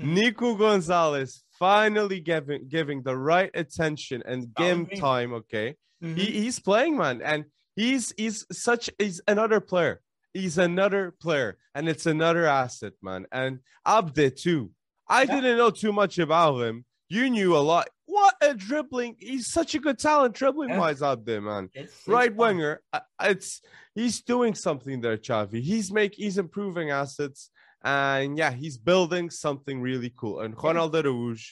Mhm. 0.00 0.12
Nico 0.14 0.54
Gonzalez 0.54 1.42
finally 1.58 2.20
giving 2.20 2.68
giving 2.68 3.02
the 3.02 3.16
right 3.16 3.50
attention 3.54 4.22
and 4.26 4.54
game 4.54 4.86
time. 4.86 5.32
Okay, 5.32 5.76
mhm. 6.02 6.16
he, 6.16 6.26
he's 6.42 6.58
playing, 6.58 6.96
man, 6.96 7.22
and 7.22 7.44
He's 7.76 8.14
he's 8.16 8.46
such 8.50 8.88
he's 8.98 9.20
another 9.28 9.60
player. 9.60 10.00
He's 10.32 10.56
another 10.56 11.10
player, 11.20 11.58
and 11.74 11.88
it's 11.90 12.06
another 12.06 12.46
asset, 12.46 12.94
man. 13.02 13.26
And 13.30 13.60
Abde 13.86 14.30
too. 14.34 14.70
I 15.08 15.22
Yeah. 15.22 15.34
didn't 15.36 15.56
know 15.58 15.70
too 15.70 15.92
much 15.92 16.18
about 16.18 16.60
him. 16.60 16.84
You 17.08 17.30
knew 17.30 17.56
a 17.56 17.58
lot. 17.58 17.88
What 18.06 18.34
a 18.40 18.54
dribbling! 18.54 19.16
He's 19.18 19.46
such 19.46 19.74
a 19.74 19.78
good 19.78 19.98
talent 19.98 20.34
dribbling 20.34 20.70
Yeah. 20.70 20.78
wise 20.78 21.02
out 21.02 21.24
there, 21.24 21.40
man. 21.40 21.70
It's, 21.74 21.92
it's 21.92 22.08
right 22.08 22.30
fun. 22.30 22.36
winger. 22.56 22.82
It's 23.22 23.60
he's 23.94 24.22
doing 24.22 24.54
something 24.54 25.00
there, 25.00 25.16
Xavi. 25.16 25.60
He's 25.60 25.92
make 25.92 26.14
he's 26.14 26.38
improving 26.38 26.90
assets, 26.90 27.50
and 27.84 28.38
yeah, 28.38 28.52
he's 28.52 28.78
building 28.78 29.28
something 29.30 29.80
really 29.80 30.12
cool. 30.16 30.40
And 30.40 30.54
Ronald 30.60 30.94
Araújo, 30.94 31.46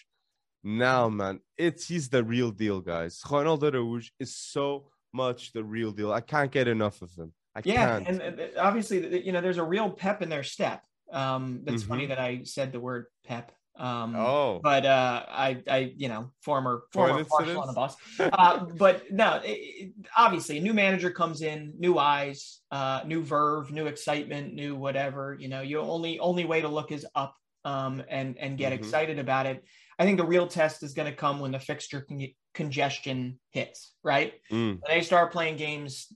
now 0.63 1.09
man, 1.09 1.41
it's 1.59 1.87
he's 1.89 2.09
the 2.09 2.25
real 2.25 2.51
deal, 2.51 2.81
guys. 2.81 3.21
Ronald 3.31 3.63
Araújo 3.63 4.11
is 4.19 4.35
so 4.37 4.89
much 5.13 5.53
the 5.53 5.63
real 5.63 5.93
deal. 5.93 6.13
I 6.13 6.21
can't 6.21 6.51
get 6.51 6.67
enough 6.67 7.03
of 7.03 7.13
him. 7.15 7.33
I 7.55 7.61
Yeah, 7.65 8.01
can't. 8.01 8.21
and 8.23 8.41
uh, 8.41 8.45
obviously, 8.59 9.25
you 9.25 9.33
know, 9.33 9.41
there's 9.41 9.59
a 9.59 9.65
real 9.65 9.91
pep 9.91 10.23
in 10.23 10.29
their 10.29 10.43
step. 10.43 10.85
Um, 11.13 11.63
that's 11.65 11.83
Mhm. 11.83 11.85
funny 11.85 12.07
that 12.07 12.19
I 12.19 12.43
said 12.45 12.73
the 12.73 12.81
word 12.81 13.07
pep. 13.25 13.53
Um, 13.77 14.33
oh, 14.33 14.63
but 14.63 14.87
uh, 14.87 15.27
I, 15.29 15.63
I, 15.69 15.79
you 15.97 16.09
know, 16.09 16.33
former 16.41 16.85
former 16.93 17.27
on 17.55 17.67
the 17.67 17.73
bus. 17.75 17.97
Uh, 18.33 18.65
but 18.65 19.11
no, 19.11 19.41
it, 19.45 19.93
obviously, 20.17 20.59
a 20.59 20.61
new 20.61 20.73
manager 20.75 21.11
comes 21.11 21.43
in, 21.43 21.75
new 21.79 21.99
eyes, 21.99 22.63
uh, 22.71 23.03
new 23.07 23.23
verve, 23.23 23.71
new 23.71 23.87
excitement, 23.87 24.55
new 24.55 24.75
whatever. 24.75 25.37
You 25.39 25.49
know, 25.49 25.61
you 25.61 25.81
only 25.81 26.19
only 26.19 26.45
way 26.45 26.61
to 26.63 26.69
look 26.69 26.93
is 26.93 27.07
up, 27.15 27.37
um, 27.65 28.03
and 28.09 28.39
and 28.39 28.57
get 28.59 28.73
Mhm. 28.73 28.73
excited 28.73 29.19
about 29.19 29.47
it. 29.47 29.65
I 29.99 30.05
think 30.05 30.19
the 30.19 30.27
real 30.27 30.47
test 30.49 30.83
is 30.83 30.95
going 30.95 31.11
to 31.11 31.17
come 31.17 31.41
when 31.41 31.53
the 31.53 31.61
fixture 31.61 32.01
con- 32.03 32.35
congestion 32.55 33.41
hits, 33.51 33.95
right? 34.03 34.35
Mm, 34.51 34.85
when 34.87 34.97
they 34.97 35.03
start 35.05 35.33
playing 35.33 35.57
games 35.57 36.13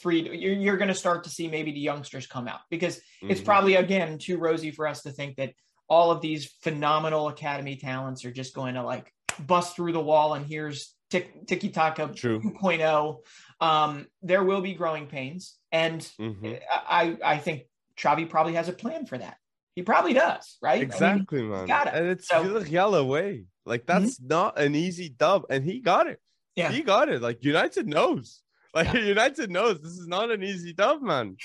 three 0.00 0.22
you're, 0.38 0.52
you're 0.54 0.76
going 0.76 0.88
to 0.88 0.94
start 0.94 1.24
to 1.24 1.30
see 1.30 1.48
maybe 1.48 1.72
the 1.72 1.80
youngsters 1.80 2.26
come 2.26 2.48
out 2.48 2.60
because 2.70 3.00
it's 3.22 3.40
mhm. 3.40 3.44
probably 3.44 3.74
again 3.76 4.18
too 4.18 4.38
rosy 4.38 4.70
for 4.70 4.86
us 4.86 5.02
to 5.02 5.10
think 5.10 5.36
that 5.36 5.52
all 5.88 6.10
of 6.10 6.20
these 6.20 6.46
phenomenal 6.62 7.28
academy 7.28 7.76
talents 7.76 8.24
are 8.24 8.30
just 8.32 8.54
going 8.54 8.74
to 8.74 8.82
like 8.82 9.12
bust 9.46 9.76
through 9.76 9.92
the 9.92 10.00
wall 10.00 10.34
and 10.34 10.46
here's 10.46 10.94
tick, 11.10 11.46
tiki 11.46 11.68
taka 11.70 12.08
true. 12.14 12.40
2.0 12.40 13.18
um, 13.60 14.06
there 14.22 14.42
will 14.44 14.60
be 14.60 14.74
growing 14.74 15.06
pains 15.06 15.56
and 15.72 16.00
Mhm. 16.18 16.60
I, 16.72 17.16
I 17.24 17.38
think 17.38 17.62
Xavi 17.98 18.28
probably 18.28 18.54
has 18.54 18.68
a 18.68 18.72
plan 18.72 19.06
for 19.06 19.18
that 19.18 19.36
he 19.74 19.82
probably 19.82 20.14
does 20.14 20.56
right 20.62 20.76
I 20.76 20.80
mean, 20.80 20.84
Exactly, 20.84 21.42
man. 21.42 21.66
got 21.66 21.86
it. 21.88 21.94
And 21.94 22.06
it's 22.08 22.28
So- 22.28 22.42
Mm-hmm. 22.44 22.56
Villarreal 22.74 22.98
away. 22.98 23.44
Like 23.66 23.86
that's 23.86 24.20
not 24.20 24.58
an 24.58 24.74
easy 24.74 25.10
dub, 25.10 25.44
and 25.50 25.62
he 25.64 25.80
got 25.80 26.06
it. 26.08 26.18
yeah 26.56 26.72
He 26.72 26.80
got 26.82 27.08
it. 27.08 27.20
Like 27.22 27.44
United 27.44 27.86
knows. 27.86 28.42
Like 28.74 28.94
United 28.94 29.50
knows 29.50 29.80
this 29.80 29.92
is 29.92 30.06
not 30.06 30.30
an 30.30 30.44
easy 30.44 30.72
dub, 30.72 31.02
man. 31.02 31.36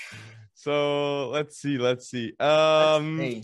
So 0.54 1.28
let's 1.30 1.58
see, 1.58 1.76
let's 1.76 2.08
see. 2.08 2.32
Um 2.38 3.18
Hey, 3.18 3.42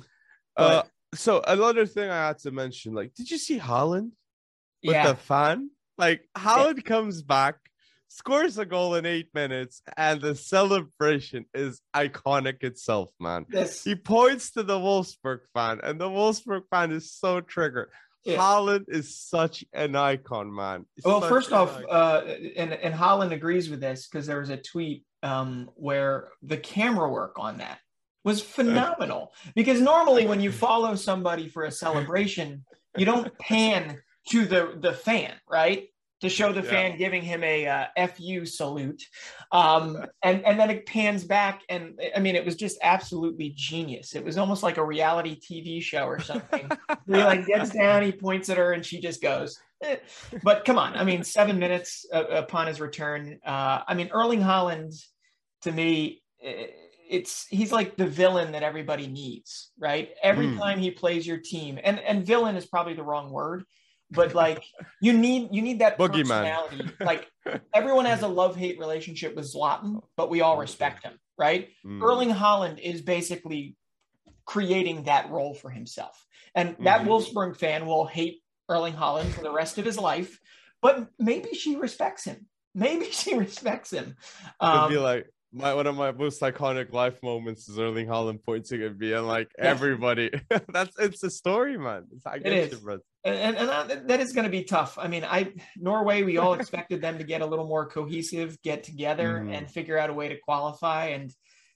uh 0.56 0.82
so 1.14 1.42
another 1.46 1.84
thing 1.86 2.08
I 2.08 2.28
had 2.28 2.38
to 2.40 2.50
mention, 2.50 2.94
like, 2.94 3.12
did 3.14 3.30
you 3.30 3.38
see 3.38 3.58
Haaland 3.58 4.12
with 4.84 4.94
yeah 4.94 5.08
the 5.08 5.16
fan? 5.16 5.70
Like 5.98 6.28
Haaland 6.36 6.84
comes 6.84 7.22
back, 7.22 7.56
scores 8.08 8.56
a 8.58 8.64
goal 8.64 8.94
in 8.94 9.04
eight 9.04 9.28
minutes, 9.34 9.82
and 9.96 10.20
the 10.20 10.34
celebration 10.34 11.44
is 11.52 11.80
iconic 11.94 12.62
itself, 12.62 13.10
man. 13.20 13.46
this 13.48 13.84
He 13.84 13.94
points 13.94 14.52
to 14.52 14.62
the 14.62 14.78
Wolfsburg 14.78 15.40
fan, 15.52 15.80
and 15.82 16.00
the 16.00 16.08
Wolfsburg 16.08 16.62
fan 16.70 16.92
is 16.92 17.12
so 17.12 17.40
triggered. 17.40 17.90
Yeah. 18.24 18.36
Haaland 18.36 18.84
is 18.88 19.18
such 19.18 19.64
an 19.72 19.96
icon, 19.96 20.54
man. 20.54 20.86
Well, 21.04 21.20
first 21.20 21.52
off, 21.52 21.76
uh, 21.90 22.22
and 22.56 22.72
and 22.72 22.94
Haaland 22.94 23.32
agrees 23.32 23.68
with 23.68 23.80
this 23.80 24.08
because 24.08 24.26
there 24.26 24.38
was 24.38 24.50
a 24.50 24.56
tweet 24.56 25.04
um, 25.22 25.70
where 25.74 26.28
the 26.42 26.56
camera 26.56 27.08
work 27.10 27.38
on 27.38 27.58
that 27.58 27.78
was 28.24 28.40
phenomenal. 28.58 29.32
because 29.54 29.80
normally, 29.80 30.26
when 30.26 30.40
you 30.40 30.52
follow 30.66 30.94
somebody 30.94 31.48
for 31.48 31.64
a 31.64 31.70
celebration, 31.70 32.64
you 32.96 33.04
don't 33.04 33.36
pan 33.38 34.00
to 34.28 34.44
the 34.46 34.76
the 34.78 34.92
fan, 34.92 35.34
right? 35.50 35.88
To 36.22 36.28
show 36.28 36.52
the 36.52 36.62
Yeah. 36.62 36.70
fan 36.70 36.96
giving 36.98 37.22
him 37.22 37.42
a 37.42 37.66
uh, 37.66 38.06
"fu" 38.06 38.46
salute, 38.46 39.02
um, 39.50 39.98
and 40.22 40.44
and 40.46 40.58
then 40.58 40.70
it 40.70 40.86
pans 40.86 41.24
back, 41.24 41.62
and 41.68 42.00
I 42.16 42.20
mean, 42.20 42.36
it 42.36 42.44
was 42.44 42.54
just 42.54 42.78
absolutely 42.80 43.52
genius. 43.56 44.14
It 44.14 44.24
was 44.24 44.38
almost 44.38 44.62
like 44.62 44.76
a 44.76 44.84
reality 44.84 45.38
TV 45.40 45.82
show 45.82 46.04
or 46.06 46.20
something. 46.20 46.72
he 47.06 47.24
like 47.24 47.44
gets 47.46 47.70
down, 47.70 48.02
he 48.04 48.12
points 48.12 48.48
at 48.48 48.56
her, 48.56 48.72
and 48.72 48.86
she 48.86 49.00
just 49.00 49.20
goes. 49.20 49.58
"Eh." 49.82 49.96
But 50.44 50.64
come 50.64 50.78
on, 50.78 50.94
I 50.96 51.02
mean, 51.04 51.24
seven 51.24 51.58
minutes 51.58 52.06
uh, 52.12 52.24
upon 52.26 52.68
his 52.68 52.80
return. 52.80 53.40
Uh, 53.44 53.82
I 53.86 53.94
mean, 53.94 54.08
Erling 54.12 54.40
Haaland, 54.40 54.94
to 55.62 55.72
me, 55.72 56.22
eh, 56.42 56.66
it's 57.10 57.46
he's 57.48 57.72
like 57.72 57.96
the 57.96 58.06
villain 58.06 58.52
that 58.52 58.62
everybody 58.62 59.08
needs, 59.08 59.72
right? 59.78 60.10
Every 60.22 60.48
Mm. 60.48 60.58
time 60.62 60.78
he 60.78 60.92
plays 60.92 61.26
your 61.26 61.38
team, 61.38 61.78
and 61.82 61.98
and 61.98 62.24
villain 62.26 62.56
is 62.56 62.66
probably 62.66 62.94
the 62.94 63.02
wrong 63.02 63.30
word, 63.32 63.64
but 64.12 64.34
like 64.34 64.64
you 65.00 65.12
need 65.12 65.48
you 65.52 65.62
need 65.62 65.80
that 65.80 65.98
Boogeyman. 65.98 66.28
personality. 66.68 66.90
Like 67.00 67.28
everyone 67.74 68.04
has 68.04 68.22
a 68.22 68.28
love 68.28 68.56
hate 68.56 68.78
relationship 68.78 69.34
with 69.34 69.52
Zlatan, 69.52 70.02
but 70.16 70.30
we 70.30 70.40
all 70.40 70.56
respect 70.56 71.02
him, 71.02 71.18
right? 71.38 71.68
Mm. 71.84 72.02
Erling 72.02 72.30
Haaland 72.30 72.78
is 72.80 73.00
basically 73.00 73.76
creating 74.44 75.04
that 75.04 75.30
role 75.30 75.54
for 75.54 75.70
himself. 75.70 76.26
And 76.54 76.76
that 76.80 77.02
Mhm. 77.02 77.06
Wolfsburg 77.06 77.56
fan 77.56 77.86
will 77.86 78.06
hate 78.06 78.42
Erling 78.68 78.94
Haaland 78.94 79.30
for 79.32 79.40
the 79.42 79.52
rest 79.52 79.78
of 79.78 79.84
his 79.84 79.98
life, 79.98 80.38
but 80.80 81.08
maybe 81.18 81.54
she 81.54 81.76
respects 81.76 82.24
him. 82.24 82.46
Maybe 82.74 83.06
she 83.10 83.34
respects 83.34 83.90
him. 83.92 84.16
It'd 84.60 84.74
Um, 84.82 84.90
be 84.90 84.98
like 84.98 85.26
my 85.52 85.74
one 85.74 85.86
of 85.86 85.94
my 85.96 86.12
most 86.12 86.40
iconic 86.40 86.92
life 86.92 87.22
moments 87.22 87.68
is 87.68 87.78
Erling 87.78 88.06
Haaland 88.06 88.42
pointing 88.44 88.82
at 88.82 88.96
me 88.98 89.12
and 89.12 89.26
like 89.26 89.50
Yeah. 89.58 89.64
everybody. 89.66 90.30
That's 90.72 90.98
it's 90.98 91.22
a 91.22 91.30
story, 91.30 91.76
man. 91.78 92.06
It's, 92.12 92.24
I 92.26 92.38
get 92.38 92.52
is. 92.52 92.72
you, 92.72 92.78
bro. 92.78 92.98
and, 93.24 93.56
and 93.56 94.08
that- 94.08 94.20
is 94.20 94.32
going 94.32 94.44
to 94.44 94.50
be 94.50 94.64
tough. 94.64 94.98
I 94.98 95.08
mean, 95.08 95.24
I 95.24 95.52
Norway, 95.76 96.22
we 96.22 96.38
all 96.38 96.54
expected 96.54 97.02
them 97.02 97.18
to 97.18 97.24
get 97.24 97.40
a 97.42 97.46
little 97.46 97.66
more 97.66 97.86
cohesive, 97.86 98.60
get 98.62 98.82
together, 98.84 99.42
Mhm. 99.44 99.54
and 99.56 99.70
figure 99.70 99.98
out 99.98 100.08
a 100.10 100.14
way 100.14 100.28
to 100.28 100.38
qualify. 100.40 101.06
And 101.08 101.30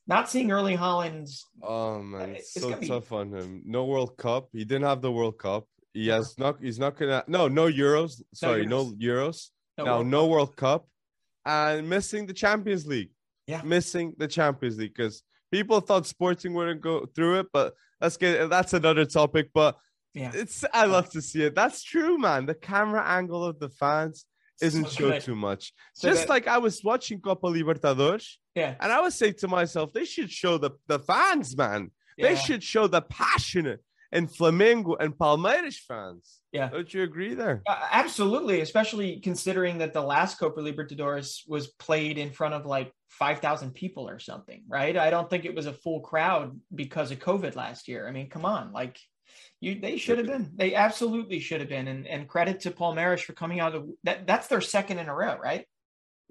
not 0.07 0.31
seeing 0.31 0.51
Erling 0.51 0.79
Haaland's 0.79 1.45
Oh 1.63 2.01
man, 2.01 2.37
it's, 2.37 2.55
so 2.55 2.75
be- 2.77 2.87
tough 2.89 3.13
on 3.13 3.33
him. 3.33 3.63
No 3.67 3.85
World 3.85 4.17
Cup. 4.17 4.49
He 4.53 4.65
didn't 4.65 4.85
have 4.85 5.03
the 5.03 5.13
World 5.13 5.37
Cup. 5.39 5.65
He 5.93 6.09
has 6.09 6.39
not. 6.39 6.57
He's 6.63 6.79
not 6.79 6.97
gonna. 6.97 7.25
No, 7.27 7.49
no 7.49 7.67
Euros. 7.71 8.23
Sorry, 8.33 8.65
no 8.67 8.87
Euros. 8.93 9.51
no, 9.77 9.85
now 9.85 9.95
World 9.97 10.07
no. 10.07 10.27
World 10.29 10.57
Cup, 10.57 10.87
and 11.45 11.89
missing 11.91 12.27
the 12.27 12.33
Champions 12.35 12.87
League. 12.87 13.11
Yeah. 13.47 13.63
missing 13.63 14.15
the 14.19 14.27
Champions 14.29 14.79
League 14.79 14.95
because 14.95 15.23
people 15.53 15.81
thought 15.81 16.07
Sporting 16.07 16.53
wouldn't 16.55 16.81
go 16.81 17.07
through 17.15 17.41
it, 17.41 17.47
but 17.53 17.75
let's 18.01 18.17
get 18.17 18.51
that's 18.51 18.73
another 18.73 19.05
topic. 19.05 19.51
But 19.55 19.77
Yeah. 20.15 20.33
it's 20.35 20.65
I 20.73 20.87
love 20.87 21.11
to 21.11 21.23
see 21.23 21.45
it. 21.45 21.55
That's 21.55 21.83
true, 21.83 22.19
man. 22.19 22.47
The 22.47 22.55
camera 22.55 23.03
angle 23.05 23.45
of 23.45 23.59
the 23.61 23.69
fans 23.69 24.25
isn't 24.61 24.87
So 24.89 25.11
shown 25.11 25.21
too 25.21 25.35
much. 25.37 25.73
So 25.95 26.09
Just 26.09 26.23
that- 26.23 26.29
like 26.31 26.47
I 26.49 26.59
was 26.59 26.83
watching 26.83 27.21
Copa 27.21 27.47
Libertadores, 27.47 28.27
yeah, 28.55 28.75
and 28.81 28.91
I 28.91 29.01
would 29.03 29.13
say 29.13 29.33
to 29.33 29.49
myself, 29.49 29.93
they 29.93 30.05
should 30.07 30.31
show 30.31 30.59
the 30.59 30.71
the 30.87 30.99
fans, 30.99 31.57
man. 31.57 31.91
They 32.19 32.35
should 32.37 32.63
show 32.65 32.87
the 32.87 33.03
passionate 33.03 33.81
and 34.11 34.27
Flamengo 34.29 34.97
and 34.99 35.13
Palmeiras 35.15 35.77
fans. 35.77 36.41
Yeah. 36.53 36.69
don't 36.71 36.93
you 36.95 37.03
agree 37.03 37.35
there? 37.35 37.63
Uh, 37.67 37.87
absolutely, 37.91 38.63
especially 38.63 39.21
considering 39.21 39.77
that 39.79 39.93
the 39.93 40.01
last 40.01 40.39
Copa 40.39 40.61
Libertadores 40.61 41.43
was 41.47 41.67
played 41.67 42.17
in 42.17 42.31
front 42.31 42.55
of 42.55 42.65
like 42.65 42.91
5,000 43.09 43.73
people 43.73 44.09
or 44.09 44.19
something, 44.19 44.63
right? 44.69 44.97
I 44.97 45.11
don't 45.11 45.31
think 45.31 45.45
it 45.45 45.55
was 45.55 45.67
a 45.67 45.73
full 45.73 46.01
crowd 46.01 46.59
because 46.75 47.11
of 47.11 47.19
COVID 47.19 47.57
last 47.57 47.89
year. 47.89 48.09
I 48.09 48.11
mean, 48.11 48.29
come 48.29 48.45
on, 48.45 48.73
like 48.73 48.99
you 49.61 49.81
they 49.81 49.97
should 49.97 50.19
have 50.19 50.27
been. 50.27 50.53
They 50.55 50.75
absolutely 50.75 51.41
should 51.41 51.61
have 51.61 51.69
been 51.69 51.89
and 51.89 52.07
and 52.07 52.29
credit 52.29 52.61
to 52.61 52.71
Palmeiras 52.71 53.23
for 53.23 53.33
coming 53.33 53.61
out 53.61 53.75
of 53.75 53.89
that 54.05 54.27
that's 54.27 54.49
their 54.49 54.61
second 54.61 54.99
in 54.99 55.09
a 55.09 55.15
row, 55.15 55.37
right? 55.39 55.67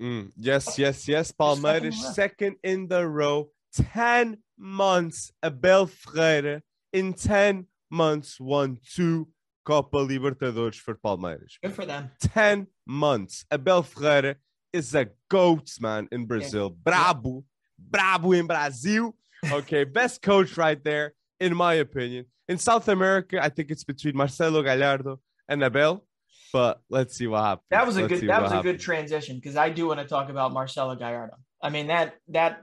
Mm, 0.02 0.32
yes, 0.38 0.78
yes, 0.78 1.08
yes. 1.08 1.34
second 1.38 1.58
in 1.58 1.64
Palmeiras 1.64 2.02
a 2.02 2.08
row. 2.08 2.14
second 2.14 2.56
in 2.64 2.88
the 2.88 3.08
row. 3.08 3.50
10 3.94 4.38
months. 4.58 5.32
Abel 5.44 5.88
Ferreira 5.88 6.62
in 6.94 7.14
10 7.14 7.68
months 7.90 8.40
won 8.40 8.78
two 8.94 9.28
Copa 9.66 9.98
Libertadores 9.98 10.76
for 10.76 10.96
Palmeiras. 10.96 11.60
Good 11.62 11.74
for 11.74 11.86
them. 11.86 12.12
10 12.22 12.68
months. 12.86 13.46
Abel 13.52 13.84
Ferreira 13.84 14.36
is 14.76 14.94
a 14.94 15.08
goat, 15.30 15.70
man, 15.80 16.08
in 16.12 16.26
Brazil. 16.26 16.70
Brabo. 16.72 17.44
Brabo 17.92 18.38
in 18.38 18.46
Brazil. 18.48 19.16
Okay, 19.52 19.84
best 20.00 20.22
coach 20.22 20.58
right 20.58 20.82
there, 20.84 21.14
in 21.40 21.56
my 21.56 21.76
opinion. 21.76 22.26
In 22.48 22.58
South 22.58 22.88
America, 22.90 23.44
I 23.44 23.50
think 23.50 23.72
it's 23.72 23.84
between 23.84 24.16
Marcelo 24.16 24.62
Gallardo 24.62 25.20
and 25.50 25.64
Abel. 25.64 26.06
But 26.54 26.80
let's 26.90 27.18
see 27.18 27.28
what 27.28 27.44
happens. 27.44 27.66
That 27.72 27.86
was 27.88 27.98
a 27.98 28.02
Let's 28.02 28.22
good 28.22 28.30
that 28.30 28.42
was 28.42 28.52
a 28.52 28.62
good 28.62 28.80
transition 28.80 29.36
because 29.38 29.58
I 29.58 29.70
do 29.70 29.88
want 29.88 30.00
to 30.00 30.08
talk 30.08 30.30
about 30.30 30.54
Marcelo 30.54 30.96
Gallardo. 30.96 31.36
I 31.62 31.70
mean 31.70 31.88
that 31.88 32.16
that 32.30 32.62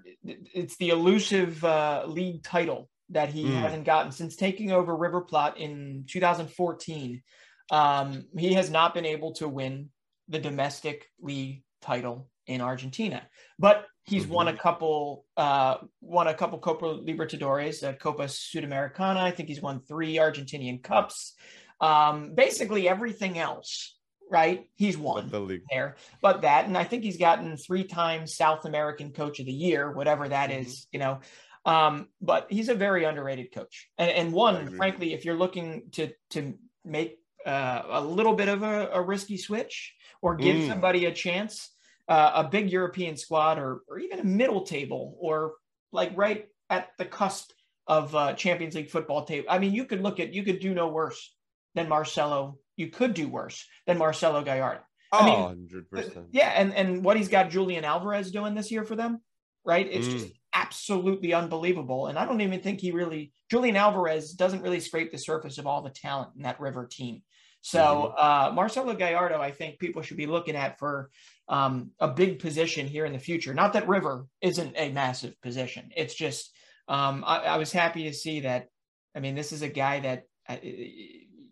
it's 0.55 0.77
the 0.77 0.91
elusive 0.91 1.63
uh, 1.65 2.05
league 2.07 2.43
title 2.43 2.89
that 3.11 3.29
he 3.29 3.45
Mm. 3.45 3.61
hasn't 3.61 3.85
gotten 3.85 4.11
since 4.13 4.37
taking 4.37 4.71
over 4.73 4.97
River 4.97 5.21
Plate 5.21 5.57
in 5.57 6.05
2014. 6.09 7.23
Um, 7.71 8.25
he 8.39 8.55
has 8.55 8.71
not 8.71 8.95
been 8.95 9.05
able 9.05 9.33
to 9.35 9.49
win 9.49 9.91
the 10.29 10.39
domestic 10.39 11.11
league 11.21 11.63
title 11.83 12.29
in 12.47 12.61
Argentina. 12.61 13.23
But 13.59 13.87
he's 14.05 14.25
Mm-hmm. 14.25 14.33
won 14.33 14.49
a 14.49 14.57
couple, 14.57 15.27
uh, 15.37 15.77
won 16.01 16.27
a 16.27 16.35
couple 16.35 16.59
Copa 16.59 16.87
Libertadores, 16.87 17.83
uh, 17.87 17.93
Copa 17.95 18.25
Sudamericana. 18.25 19.19
I 19.19 19.31
think 19.31 19.49
he's 19.49 19.61
won 19.63 19.81
three 19.81 20.17
Argentinian 20.17 20.83
Cups. 20.83 21.35
Um, 21.81 22.35
basically 22.35 22.89
everything 22.89 23.39
else, 23.39 23.97
right? 24.31 24.65
He's 24.77 24.97
won 24.97 25.29
the 25.31 25.41
league. 25.41 25.63
there, 25.71 25.97
but 26.21 26.43
that, 26.43 26.67
and 26.67 26.79
I 26.79 26.85
think 26.85 27.03
he's 27.03 27.17
gotten 27.19 27.57
three 27.57 27.85
times 27.85 28.37
South 28.37 28.65
American 28.65 29.13
Coach 29.13 29.41
of 29.41 29.47
the 29.47 29.53
Year, 29.53 29.91
whatever 29.93 30.29
that 30.29 30.51
Mhm. 30.51 30.61
is, 30.61 30.87
you 30.93 30.99
know. 31.01 31.21
Um, 31.65 32.09
but 32.21 32.47
he's 32.51 32.69
a 32.69 32.75
very 32.75 33.05
underrated 33.05 33.53
coach, 33.53 33.89
and, 33.99 34.11
and 34.11 34.33
one, 34.33 34.75
frankly, 34.77 35.13
if 35.13 35.25
you're 35.25 35.37
looking 35.37 35.91
to 35.93 36.13
to 36.31 36.55
make 36.85 37.19
uh, 37.47 37.83
a 37.89 38.01
little 38.01 38.35
bit 38.35 38.49
of 38.49 38.63
a, 38.63 38.89
a 38.93 39.03
risky 39.03 39.37
switch 39.37 39.95
or 40.23 40.37
give 40.37 40.57
Mm. 40.59 40.67
somebody 40.67 41.05
a 41.07 41.13
chance, 41.13 41.75
uh, 42.09 42.33
a 42.35 42.49
big 42.49 42.71
European 42.71 43.17
squad 43.17 43.59
or 43.59 43.83
or 43.89 43.99
even 43.99 44.21
a 44.21 44.25
middle 44.25 44.63
table 44.65 45.17
or 45.21 45.55
like 45.93 46.13
right 46.17 46.49
at 46.71 46.91
the 46.99 47.05
cusp 47.05 47.51
of 47.87 48.15
uh, 48.15 48.35
Champions 48.35 48.75
League 48.75 48.91
football 48.91 49.25
table. 49.25 49.47
I 49.51 49.59
mean, 49.59 49.73
you 49.75 49.85
could 49.85 50.01
look 50.03 50.21
at 50.21 50.33
you 50.33 50.43
could 50.45 50.61
do 50.61 50.75
no 50.75 50.89
worse 50.89 51.37
than 51.75 51.89
Marcelo. 51.89 52.59
You 52.77 52.89
could 52.91 53.15
do 53.15 53.29
worse 53.29 53.67
than 53.87 53.99
Marcelo 53.99 54.43
Gallardo. 54.43 54.83
I 55.13 55.25
mean, 55.25 55.35
Oh, 55.35 55.49
100%. 55.49 56.29
Yeah, 56.33 56.49
and 56.51 56.73
and 56.75 57.05
what 57.05 57.17
he's 57.17 57.29
got 57.29 57.51
Julian 57.51 57.85
Alvarez 57.85 58.31
doing 58.31 58.55
this 58.55 58.71
year 58.71 58.85
for 58.85 58.97
them, 58.97 59.21
right? 59.65 59.87
It's 59.87 60.09
Mm. 60.09 60.13
just 60.13 60.33
absolutely 60.55 61.33
unbelievable. 61.35 62.07
And 62.07 62.19
I 62.19 62.25
don't 62.27 62.41
even 62.41 62.61
think 62.61 62.81
he 62.81 62.93
really 62.93 63.33
Julian 63.51 63.77
Alvarez 63.77 64.33
doesn't 64.33 64.63
really 64.63 64.81
scrape 64.81 65.13
the 65.13 65.19
surface 65.19 65.59
of 65.59 65.67
all 65.67 65.83
the 65.83 65.91
talent 65.91 66.31
in 66.37 66.43
that 66.43 66.61
River 66.61 66.87
team. 66.87 67.23
So 67.63 67.79
Mm-hmm. 67.81 68.51
uh, 68.51 68.55
Marcelo 68.55 68.95
Gallardo, 68.95 69.41
I 69.41 69.51
think 69.53 69.79
people 69.79 70.03
should 70.03 70.17
be 70.19 70.27
looking 70.27 70.57
at 70.57 70.79
for 70.79 71.11
um, 71.49 71.93
a 71.99 72.09
big 72.09 72.39
position 72.39 72.87
here 72.87 73.07
in 73.07 73.13
the 73.13 73.19
future. 73.19 73.55
Not 73.55 73.73
that 73.73 73.89
River 73.89 74.27
isn't 74.41 74.75
a 74.77 74.91
massive 74.91 75.41
position. 75.41 75.91
It's 75.97 76.15
just 76.15 76.53
um, 76.89 77.25
I, 77.27 77.37
I 77.55 77.57
was 77.57 77.73
happy 77.73 78.05
to 78.05 78.13
see 78.13 78.41
that. 78.41 78.69
I 79.15 79.21
mean, 79.21 79.35
this 79.35 79.53
is 79.53 79.63
a 79.63 79.69
guy 79.69 80.01
that, 80.01 80.25
uh, 80.49 80.57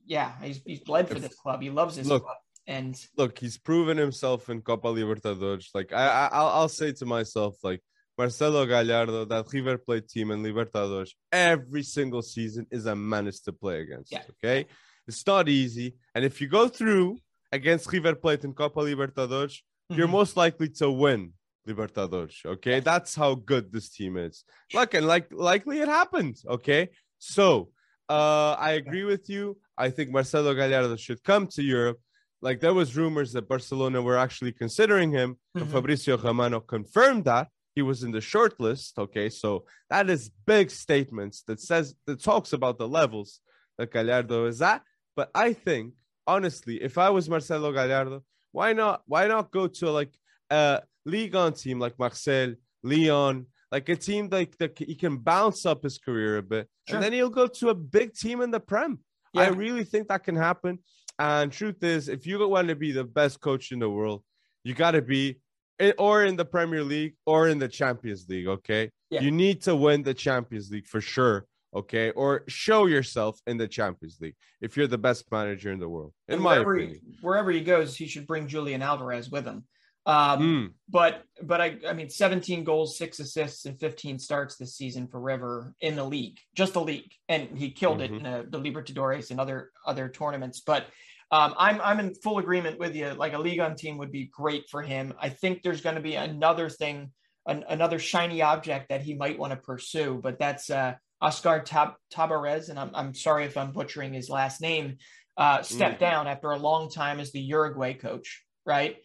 yeah, 0.04 0.32
he's 0.42 0.60
he's 0.66 0.80
bled 0.80 1.08
for 1.08 1.20
this 1.20 1.34
club. 1.34 1.62
He 1.62 1.70
loves 1.70 1.94
this 1.96 2.06
Look, 2.06 2.24
club, 2.24 2.36
and 2.66 2.96
look, 3.16 3.38
he's 3.38 3.58
proven 3.58 3.96
himself 3.96 4.50
in 4.50 4.62
Copa 4.62 4.88
Libertadores. 4.88 5.66
Like 5.74 5.92
I, 5.92 6.04
I 6.06 6.28
I'll, 6.32 6.48
I'll 6.48 6.68
say 6.68 6.90
to 6.92 7.06
myself, 7.06 7.56
like 7.62 7.80
Marcelo 8.18 8.66
Gallardo, 8.66 9.24
that 9.26 9.46
River 9.52 9.78
Plate 9.78 10.08
team 10.08 10.30
in 10.32 10.42
Libertadores, 10.42 11.10
every 11.30 11.84
single 11.84 12.22
season 12.22 12.66
is 12.70 12.86
a 12.86 12.96
menace 12.96 13.40
to 13.42 13.52
play 13.52 13.80
against. 13.82 14.10
Yeah. 14.10 14.22
Okay, 14.42 14.66
it's 15.08 15.26
not 15.26 15.48
easy, 15.48 15.96
and 16.14 16.24
if 16.24 16.40
you 16.40 16.48
go 16.48 16.68
through 16.68 17.18
against 17.52 17.92
River 17.92 18.14
Plate 18.14 18.44
in 18.44 18.52
Copa 18.54 18.80
Libertadores, 18.80 19.54
you're 19.88 20.06
Mhm. 20.08 20.18
most 20.20 20.36
likely 20.36 20.68
to 20.80 20.90
win 20.90 21.32
Libertadores. 21.66 22.44
Okay, 22.44 22.80
that's 22.80 23.14
how 23.14 23.34
good 23.34 23.72
this 23.72 23.88
team 23.90 24.16
is. 24.16 24.44
Look, 24.74 24.94
and 24.94 25.06
like 25.06 25.26
likely 25.32 25.80
it 25.80 25.88
happened. 25.88 26.36
Okay, 26.46 26.90
so 27.18 27.70
uh, 28.08 28.56
I 28.58 28.72
agree 28.72 29.04
with 29.04 29.28
you. 29.30 29.58
I 29.78 29.90
think 29.90 30.10
Marcelo 30.10 30.52
Gallardo 30.54 30.96
should 30.96 31.22
come 31.22 31.46
to 31.48 31.62
Europe. 31.62 32.00
Like 32.42 32.58
there 32.60 32.74
was 32.74 32.96
rumors 32.96 33.32
that 33.34 33.48
Barcelona 33.48 34.00
were 34.02 34.16
actually 34.18 34.52
considering 34.52 35.10
him. 35.12 35.36
and 35.54 35.66
Mhm. 35.66 35.72
Fabrizio 35.72 36.16
Romano 36.16 36.58
confirmed 36.60 37.24
that 37.26 37.48
he 37.76 37.82
was 37.82 38.02
in 38.02 38.10
the 38.12 38.20
short 38.20 38.58
list. 38.60 38.98
Okay, 38.98 39.28
so 39.28 39.64
that 39.90 40.08
is 40.10 40.30
big 40.46 40.70
statements 40.70 41.42
that 41.48 41.60
says 41.60 41.94
that 42.06 42.22
talks 42.22 42.52
about 42.52 42.78
the 42.78 42.88
levels 42.88 43.40
that 43.78 43.92
Gallardo 43.92 44.46
is 44.46 44.60
at. 44.62 44.82
But 45.20 45.30
I 45.34 45.52
think 45.52 45.92
honestly, 46.26 46.80
if 46.82 46.96
I 46.96 47.10
was 47.10 47.28
Marcelo 47.28 47.70
Gallardo, 47.72 48.22
why 48.52 48.72
not? 48.72 49.02
Why 49.04 49.26
not 49.26 49.50
go 49.50 49.66
to 49.66 49.90
like 49.90 50.14
a 50.48 50.80
Ligue 51.04 51.34
1 51.34 51.52
team 51.52 51.78
like 51.78 51.98
Marseille, 51.98 52.54
Lyon, 52.82 53.44
like 53.70 53.86
a 53.90 53.96
team 53.96 54.30
like 54.32 54.56
that 54.56 54.78
he 54.78 54.94
can 54.94 55.18
bounce 55.18 55.66
up 55.66 55.82
his 55.82 55.98
career 55.98 56.38
a 56.38 56.42
bit, 56.42 56.68
Sure. 56.88 56.96
and 56.96 57.04
then 57.04 57.12
he'll 57.12 57.28
go 57.28 57.46
to 57.46 57.68
a 57.68 57.74
big 57.74 58.14
team 58.14 58.40
in 58.40 58.50
the 58.50 58.60
Prem. 58.60 59.00
I 59.36 59.48
really 59.48 59.84
think 59.84 60.08
that 60.08 60.24
can 60.24 60.36
happen. 60.36 60.78
And 61.18 61.52
truth 61.52 61.84
is, 61.84 62.08
if 62.08 62.26
you 62.26 62.38
want 62.48 62.68
to 62.68 62.74
be 62.74 62.90
the 62.92 63.04
best 63.04 63.42
coach 63.42 63.72
in 63.72 63.78
the 63.78 63.90
world, 63.90 64.22
you 64.64 64.72
got 64.72 64.92
to 64.92 65.02
be 65.02 65.36
in, 65.78 65.92
or 65.98 66.24
in 66.24 66.36
the 66.36 66.46
Premier 66.46 66.82
League 66.82 67.16
or 67.26 67.48
in 67.48 67.58
the 67.58 67.68
Champions 67.68 68.26
League. 68.26 68.46
Okay, 68.48 68.90
Yeah. 69.10 69.20
you 69.20 69.30
need 69.30 69.60
to 69.64 69.76
win 69.76 70.02
the 70.02 70.14
Champions 70.14 70.70
League 70.70 70.86
for 70.86 71.02
sure. 71.02 71.44
Okay, 71.74 72.10
or 72.10 72.42
show 72.48 72.86
yourself 72.86 73.40
in 73.46 73.56
the 73.56 73.68
Champions 73.68 74.18
League 74.20 74.34
if 74.60 74.76
you're 74.76 74.88
the 74.88 74.98
best 74.98 75.30
manager 75.30 75.70
in 75.70 75.78
the 75.78 75.88
world, 75.88 76.12
in 76.26 76.34
And 76.34 76.42
my 76.42 76.54
wherever 76.54 76.74
opinion. 76.74 77.00
He, 77.04 77.18
wherever 77.20 77.50
he 77.52 77.60
goes, 77.60 77.96
he 77.96 78.06
should 78.06 78.26
bring 78.26 78.48
Julian 78.48 78.82
Alvarez 78.82 79.30
with 79.30 79.44
him. 79.46 79.64
Um, 80.06 80.40
Mm, 80.40 80.72
But 80.88 81.22
but 81.42 81.60
I 81.60 81.76
I 81.86 81.92
mean, 81.92 82.10
17 82.10 82.64
goals, 82.64 82.98
six 82.98 83.20
assists, 83.20 83.66
and 83.66 83.78
15 83.78 84.18
starts 84.18 84.56
this 84.56 84.74
season 84.74 85.06
for 85.06 85.20
River 85.20 85.74
in 85.80 85.94
the 85.94 86.04
league, 86.04 86.38
just 86.56 86.72
the 86.72 86.80
league, 86.80 87.12
and 87.28 87.56
he 87.56 87.70
killed 87.70 88.00
it 88.00 88.10
in 88.10 88.22
the, 88.22 88.46
the 88.48 88.58
Libertadores 88.58 89.30
and 89.30 89.38
other 89.38 89.70
other 89.86 90.08
tournaments. 90.08 90.60
But 90.60 90.86
um, 91.30 91.54
I'm 91.56 91.80
I'm 91.82 92.00
in 92.00 92.14
full 92.14 92.38
agreement 92.38 92.80
with 92.80 92.96
you. 92.96 93.10
Like 93.10 93.34
a 93.34 93.38
Ligue 93.38 93.60
1 93.60 93.76
team 93.76 93.98
would 93.98 94.10
be 94.10 94.24
great 94.24 94.68
for 94.68 94.82
him. 94.82 95.14
I 95.20 95.28
think 95.28 95.62
there's 95.62 95.82
going 95.82 95.94
to 95.94 96.02
be 96.02 96.16
another 96.16 96.68
thing, 96.68 97.12
an, 97.46 97.64
another 97.68 98.00
shiny 98.00 98.42
object 98.42 98.88
that 98.88 99.02
he 99.02 99.14
might 99.14 99.38
want 99.38 99.52
to 99.52 99.56
pursue, 99.58 100.18
but 100.20 100.38
that's 100.40 100.70
uh, 100.70 100.94
Oscar 101.20 101.60
Tab- 101.60 101.94
Tabarez, 102.12 102.70
and 102.70 102.78
I'm 102.78 102.90
I'm 102.94 103.14
sorry 103.14 103.44
if 103.44 103.56
I'm 103.56 103.72
butchering 103.72 104.12
his 104.12 104.30
last 104.30 104.60
name. 104.60 104.98
Uh, 105.36 105.62
stepped 105.62 106.00
down 106.00 106.26
after 106.26 106.50
a 106.50 106.58
long 106.58 106.90
time 106.90 107.18
as 107.18 107.32
the 107.32 107.40
Uruguay 107.40 107.94
coach, 107.94 108.44
right? 108.66 108.96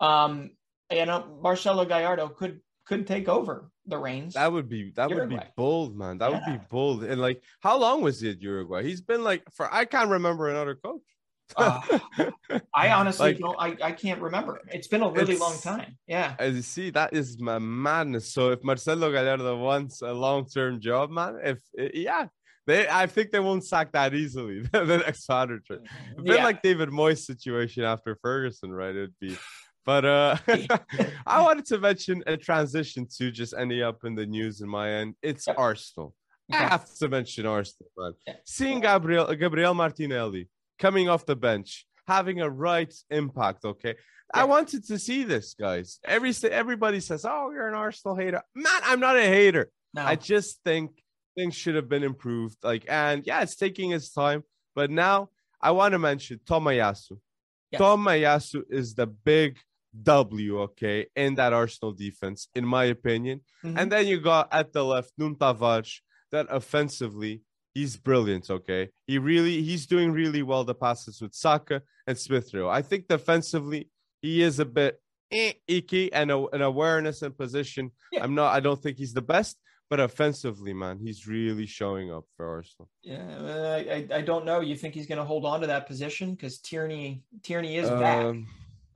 Um, 0.00 0.50
you 0.90 1.06
know, 1.06 1.38
Marcelo 1.40 1.84
Gallardo 1.84 2.28
could 2.28 2.60
could 2.86 3.06
take 3.06 3.28
over 3.28 3.70
the 3.86 3.98
reins. 3.98 4.34
that 4.34 4.50
would 4.52 4.68
be 4.68 4.92
that 4.96 5.10
would 5.10 5.28
be 5.28 5.38
bold, 5.56 5.96
man. 5.96 6.18
That 6.18 6.32
would 6.32 6.44
be 6.46 6.58
bold. 6.70 7.04
And 7.04 7.20
like, 7.20 7.42
how 7.60 7.78
long 7.78 8.02
was 8.02 8.20
he 8.20 8.30
at 8.30 8.40
Uruguay? 8.40 8.82
He's 8.82 9.00
been 9.02 9.22
like 9.22 9.44
for 9.52 9.72
I 9.72 9.84
can't 9.84 10.10
remember 10.10 10.48
another 10.48 10.74
coach. 10.74 11.02
Uh, 11.56 11.80
I 12.74 12.88
honestly 12.98 13.26
Like- 13.32 13.38
don't. 13.38 13.56
I, 13.58 13.76
I 13.88 13.92
can't 13.92 14.20
remember. 14.20 14.60
It's 14.68 14.88
been 14.88 15.02
a 15.02 15.10
really 15.10 15.36
long 15.36 15.58
time. 15.58 15.96
Yeah. 16.06 16.34
As 16.38 16.54
you 16.56 16.62
see, 16.62 16.90
that 16.90 17.12
is 17.12 17.38
my 17.40 17.58
madness. 17.58 18.32
So 18.32 18.50
if 18.50 18.62
Marcelo 18.64 19.10
Gallardo 19.12 19.56
wants 19.58 20.02
a 20.02 20.12
long-term 20.12 20.80
job, 20.80 21.10
man, 21.10 21.38
if 21.44 21.58
yeah, 21.94 22.26
they 22.66 22.88
I 22.88 23.06
think 23.06 23.30
they 23.30 23.40
won't 23.40 23.64
sack 23.64 23.92
that 23.92 24.14
easily. 24.14 24.62
the 24.72 25.02
next 25.04 25.28
manager. 25.28 25.80
A 26.18 26.22
bit 26.22 26.36
Yeah. 26.36 26.44
like 26.44 26.62
David 26.62 26.88
Moyes' 26.88 27.18
situation 27.24 27.84
after 27.84 28.16
Ferguson, 28.22 28.72
right? 28.72 28.90
It'd 28.96 29.14
be. 29.20 29.36
But 29.84 30.04
uh 30.06 30.36
I 31.26 31.42
wanted 31.42 31.66
to 31.66 31.78
mention 31.78 32.22
a 32.26 32.36
transition 32.38 33.06
to 33.18 33.30
just 33.30 33.52
ending 33.56 33.82
up 33.82 33.98
in 34.04 34.14
the 34.14 34.24
news 34.24 34.62
in 34.62 34.68
my 34.68 34.90
end. 34.90 35.14
It's 35.22 35.46
Yep. 35.46 35.56
Arsenal. 35.58 36.14
I 36.50 36.56
have 36.56 36.86
to 37.00 37.08
mention 37.08 37.44
Arsenal, 37.46 37.90
man. 37.98 38.12
Yeah. 38.26 38.34
Seeing 38.46 38.80
Gabriel 38.80 39.26
Gabriel 39.34 39.74
Martinelli 39.74 40.48
coming 40.78 41.08
off 41.08 41.26
the 41.26 41.36
bench, 41.36 41.86
having 42.06 42.40
a 42.40 42.50
right 42.50 42.92
impact. 43.10 43.64
Okay, 43.64 43.94
I 44.32 44.44
wanted 44.44 44.86
to 44.88 44.98
see 44.98 45.24
this, 45.24 45.54
guys. 45.54 45.98
Every 46.04 46.32
everybody 46.50 47.00
says, 47.00 47.24
"Oh, 47.24 47.50
you're 47.52 47.68
an 47.68 47.74
Arsenal 47.74 48.16
hater." 48.16 48.42
Man, 48.54 48.80
I'm 48.84 49.00
not 49.00 49.16
a 49.16 49.22
hater. 49.22 49.70
No. 49.94 50.02
I 50.02 50.16
just 50.16 50.60
think 50.64 50.90
things 51.36 51.54
should 51.54 51.74
have 51.74 51.88
been 51.88 52.02
improved. 52.02 52.58
Like, 52.62 52.84
and 52.88 53.26
yeah, 53.26 53.42
it's 53.42 53.56
taking 53.56 53.92
its 53.92 54.12
time. 54.12 54.42
But 54.74 54.90
now 54.90 55.30
I 55.60 55.70
want 55.70 55.92
to 55.92 55.98
mention 55.98 56.40
Tomiyasu. 56.44 57.18
Yes. 57.70 57.80
Tomiyasu 57.80 58.62
is 58.70 58.94
the 58.94 59.06
big 59.06 59.58
W, 60.02 60.60
okay, 60.62 61.06
in 61.14 61.36
that 61.36 61.52
Arsenal 61.52 61.92
defense, 61.92 62.48
in 62.56 62.64
my 62.66 62.84
opinion. 62.86 63.42
Mhm. 63.64 63.78
And 63.78 63.92
then 63.92 64.06
you 64.08 64.20
got 64.20 64.48
at 64.52 64.72
the 64.72 64.84
left 64.84 65.12
Nuno 65.16 65.36
Tavares, 65.36 66.00
that 66.32 66.46
offensively, 66.50 67.42
he's 67.74 67.96
brilliant, 67.96 68.50
okay? 68.50 68.90
He 69.06 69.18
really 69.18 69.62
he's 69.62 69.86
doing 69.86 70.12
really 70.12 70.42
well 70.42 70.64
the 70.64 70.74
passes 70.74 71.20
with 71.20 71.34
Saka 71.34 71.82
and 72.06 72.16
Smith 72.18 72.52
Rowe. 72.54 72.68
I 72.68 72.82
think 72.82 73.08
defensively, 73.08 73.90
he 74.22 74.42
is 74.42 74.58
a 74.60 74.64
bit 74.64 75.00
eh, 75.30 75.52
icky 75.68 76.12
and 76.12 76.30
a, 76.30 76.38
an 76.48 76.62
awareness 76.62 77.22
and 77.22 77.36
position. 77.36 77.90
Yeah. 78.12 78.24
I'm 78.24 78.34
not 78.34 78.54
I 78.54 78.60
don't 78.60 78.80
think 78.82 78.96
he's 78.98 79.12
the 79.12 79.22
best, 79.22 79.58
but 79.90 80.00
offensively, 80.00 80.72
man, 80.72 80.98
he's 80.98 81.26
really 81.26 81.66
showing 81.66 82.12
up 82.12 82.24
for 82.36 82.46
Arsenal. 82.48 82.88
yeah, 83.02 83.26
uh, 83.38 83.82
I, 83.90 84.06
I 84.18 84.20
don't 84.22 84.44
know. 84.44 84.60
You 84.60 84.76
think 84.76 84.94
he's 84.94 85.06
going 85.06 85.18
to 85.18 85.24
hold 85.24 85.44
on 85.44 85.60
to 85.62 85.66
that 85.66 85.86
position 85.86 86.34
because 86.34 86.58
Tierney 86.58 87.22
Tierney 87.42 87.76
is 87.76 87.88
back. 87.90 88.24
Um, 88.24 88.46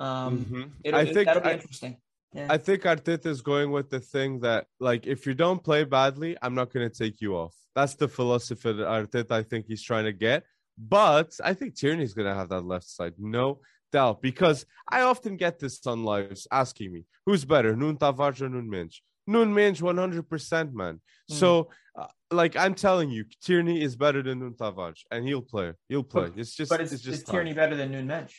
Um, 0.01 0.45
mhm. 0.45 0.71
it'll, 0.85 1.01
I 1.01 1.05
think 1.07 1.27
that'll 1.27 1.43
be 1.43 1.49
I- 1.51 1.55
interesting. 1.55 1.97
Yeah. 2.33 2.47
I 2.51 2.59
think 2.59 2.83
Arteta 2.83 3.27
is 3.27 3.41
going 3.41 3.71
with 3.71 3.89
the 3.89 4.01
thing 4.01 4.41
that, 4.41 4.67
like, 4.81 5.07
if 5.07 5.27
you 5.27 5.35
don't 5.35 5.63
play 5.63 5.85
badly, 5.85 6.37
I'm 6.43 6.55
not 6.55 6.73
going 6.73 6.89
to 6.89 6.95
take 6.95 7.21
you 7.21 7.37
off. 7.37 7.55
That's 7.75 7.95
the 7.95 8.09
philosophy 8.09 8.73
that 8.73 8.87
Arteta, 8.87 9.31
I 9.33 9.43
think 9.43 9.67
he's 9.67 9.83
trying 9.83 10.05
to 10.05 10.13
get. 10.13 10.45
But 10.77 11.33
I 11.43 11.55
think 11.55 11.75
Tierney's 11.75 12.15
going 12.15 12.29
to 12.29 12.35
have 12.35 12.51
that 12.51 12.63
left 12.67 12.89
side, 12.89 13.15
no 13.19 13.61
doubt. 13.93 14.21
Because 14.21 14.67
I 14.89 15.03
often 15.03 15.37
get 15.37 15.59
this 15.59 15.85
on 15.87 16.05
lives 16.05 16.47
asking 16.53 16.93
me, 16.93 17.05
who's 17.25 17.45
better, 17.45 17.75
Nuno 17.75 17.99
Tavares 17.99 18.43
or 18.43 18.49
Nuno 18.49 18.69
Mendes? 18.69 19.01
Nuno 19.27 19.51
Mendes, 19.51 19.81
100%, 19.81 20.73
man. 20.73 20.95
Mm. 21.31 21.35
So, 21.35 21.71
uh, 21.99 22.07
like, 22.31 22.57
I'm 22.57 22.75
telling 22.75 23.11
you, 23.11 23.25
Tierney 23.43 23.83
is 23.83 23.97
better 23.97 24.23
than 24.23 24.39
Nuno 24.39 24.53
Tavares, 24.53 25.01
and 25.11 25.27
he'll 25.27 25.43
play. 25.43 25.73
He'll 25.89 26.03
play. 26.03 26.31
it's 26.37 26.55
just, 26.55 26.71
but 26.71 26.81
it's, 26.81 26.93
it's 26.93 27.03
just 27.03 27.23
is 27.23 27.25
Tierney 27.25 27.55
better 27.55 27.75
than 27.75 27.91
Nuno 27.91 28.05
Mendes? 28.05 28.35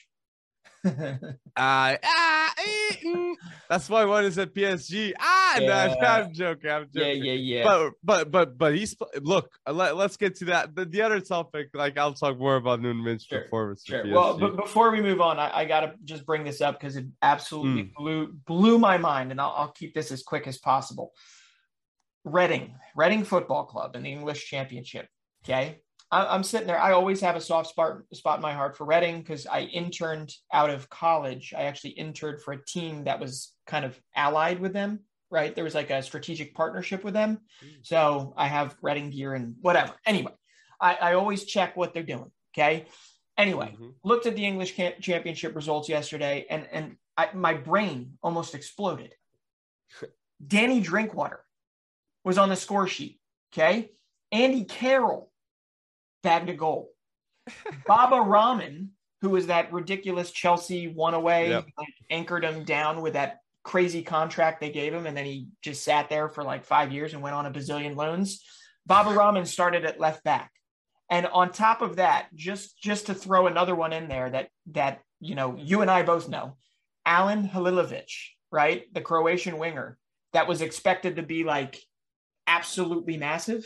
Uh, 1.56 1.98
ah, 2.02 2.54
eh, 2.58 2.96
mm. 3.04 3.34
That's 3.70 3.90
why 3.90 4.06
one 4.06 4.24
is 4.24 4.38
at 4.38 4.54
PSG. 4.54 5.12
Ah, 5.20 5.58
no, 5.60 5.74
I'm 6.02 6.34
joking. 6.34 6.70
I'm 6.72 6.88
joking. 6.94 7.24
yeah, 7.24 7.34
yeah. 7.34 7.34
yeah. 7.34 7.64
But 7.64 7.94
but 8.02 8.32
but 8.32 8.58
but 8.58 8.76
he's 8.76 8.96
look. 9.22 9.50
Let, 9.70 9.98
let's 9.98 10.16
get 10.16 10.36
to 10.38 10.46
that. 10.46 10.74
The, 10.76 10.86
the 10.86 11.02
other 11.02 11.20
topic, 11.20 11.70
like 11.74 11.98
I'll 11.98 12.14
talk 12.14 12.38
more 12.40 12.56
about 12.56 12.80
Noonman's 12.80 13.26
Sure, 13.26 13.42
performance. 13.42 13.84
for 13.86 13.92
Sure. 14.04 14.14
Well, 14.14 14.38
but 14.38 14.56
before 14.56 14.92
we 14.92 15.02
move 15.02 15.20
on, 15.20 15.38
I, 15.38 15.50
I 15.60 15.66
got 15.66 15.82
to 15.82 15.96
just 16.06 16.26
bring 16.26 16.46
this 16.46 16.62
up 16.62 16.80
because 16.80 16.96
it 16.96 17.08
absolutely 17.22 17.84
Mm. 17.84 17.94
blew 17.96 18.28
blew 18.48 18.80
my 18.80 18.98
mind, 18.98 19.32
and 19.32 19.42
I'll, 19.42 19.54
I'll 19.58 19.72
keep 19.74 19.94
this 19.94 20.12
as 20.14 20.24
quick 20.24 20.48
as 20.48 20.58
possible. 20.60 21.12
Reading, 22.24 22.76
Reading 22.96 23.24
Football 23.26 23.66
Club 23.66 23.96
in 23.98 24.04
the 24.04 24.12
English 24.12 24.48
Championship. 24.50 25.08
Okay, 25.44 25.82
I'm 26.12 26.44
sitting 26.44 26.66
there. 26.68 26.80
I 26.82 26.94
always 26.94 27.22
have 27.22 27.36
a 27.36 27.42
soft 27.42 27.70
spot 27.70 27.98
spot 28.14 28.38
in 28.38 28.42
my 28.42 28.54
heart 28.54 28.76
for 28.76 28.86
Reading 28.86 29.20
because 29.20 29.46
I 29.46 29.62
interned 29.62 30.34
out 30.52 30.70
of 30.72 30.90
college. 30.90 31.54
I 31.56 31.64
actually 31.64 31.92
interned 31.92 32.42
for 32.42 32.54
a 32.54 32.66
team 32.66 33.04
that 33.04 33.20
was 33.20 33.54
kind 33.68 33.86
of 33.86 34.00
allied 34.16 34.60
with 34.60 34.74
them. 34.74 35.02
Right, 35.32 35.54
there 35.54 35.64
was 35.64 35.76
like 35.76 35.92
a 35.92 36.02
strategic 36.02 36.56
partnership 36.56 37.04
with 37.04 37.14
them. 37.14 37.42
So 37.84 38.34
I 38.36 38.48
have 38.48 38.76
Reading 38.82 39.12
gear 39.12 39.36
and 39.36 39.56
whatever. 39.62 39.94
Anyway, 40.04 40.32
I, 40.82 40.96
I 40.96 41.14
always 41.14 41.44
check 41.44 41.78
what 41.78 41.94
they're 41.94 42.02
doing. 42.02 42.32
Okay. 42.58 42.88
Anyway, 43.38 43.76
Mhm. 43.80 43.94
looked 44.04 44.26
at 44.26 44.36
the 44.36 44.46
English 44.46 44.76
camp- 44.76 45.00
championship 45.00 45.56
results 45.56 45.88
yesterday, 45.88 46.48
and 46.50 46.68
and 46.72 46.98
I, 47.16 47.30
my 47.34 47.54
brain 47.54 48.18
almost 48.24 48.56
exploded. 48.56 49.14
Danny 50.46 50.80
Drinkwater 50.82 51.44
was 52.24 52.38
on 52.40 52.50
the 52.50 52.56
score 52.56 52.88
sheet. 52.88 53.20
Okay, 53.54 53.92
Andy 54.32 54.64
Carroll 54.66 55.29
bagged 56.24 56.50
a 56.50 56.54
goal. 56.54 56.90
Baba 57.88 58.22
Rahman, 58.22 58.92
who 59.22 59.30
was 59.30 59.48
that 59.48 59.72
ridiculous 59.74 60.32
Chelsea 60.32 60.88
one 60.88 61.14
away, 61.14 61.50
Yep. 61.50 61.66
like, 61.78 61.88
anchored 62.10 62.44
him 62.44 62.64
down 62.64 63.02
with 63.02 63.14
that 63.14 63.40
crazy 63.64 64.02
contract 64.02 64.62
they 64.62 64.72
gave 64.72 64.94
him, 64.94 65.06
and 65.06 65.16
then 65.16 65.26
he 65.26 65.48
just 65.62 65.84
sat 65.84 66.10
there 66.10 66.30
for 66.30 66.44
like 66.44 66.66
five 66.66 66.92
years 66.92 67.14
and 67.14 67.22
went 67.22 67.36
on 67.36 67.46
a 67.46 67.52
bazillion 67.52 67.96
loans. 67.96 68.44
Baba 68.86 69.12
Rahman 69.12 69.46
started 69.46 69.86
at 69.86 70.00
left 70.00 70.24
back. 70.24 70.52
And 71.12 71.26
on 71.28 71.52
top 71.52 71.82
of 71.82 71.96
that, 71.98 72.28
just 72.36 72.80
just 72.82 73.08
to 73.08 73.14
throw 73.16 73.48
another 73.48 73.76
one 73.76 73.94
in 73.94 74.08
there 74.08 74.30
that 74.30 74.50
that 74.72 75.00
you 75.20 75.36
know 75.36 75.56
you 75.58 75.82
and 75.82 75.90
I 75.90 76.04
both 76.04 76.30
know, 76.30 76.56
Alen 77.08 77.52
Halilović, 77.52 78.12
right, 78.52 78.84
the 78.94 79.02
Croatian 79.02 79.58
winger 79.58 79.98
that 80.34 80.48
was 80.48 80.62
expected 80.62 81.16
to 81.16 81.24
be 81.24 81.44
like 81.44 81.80
absolutely 82.46 83.18
massive, 83.18 83.66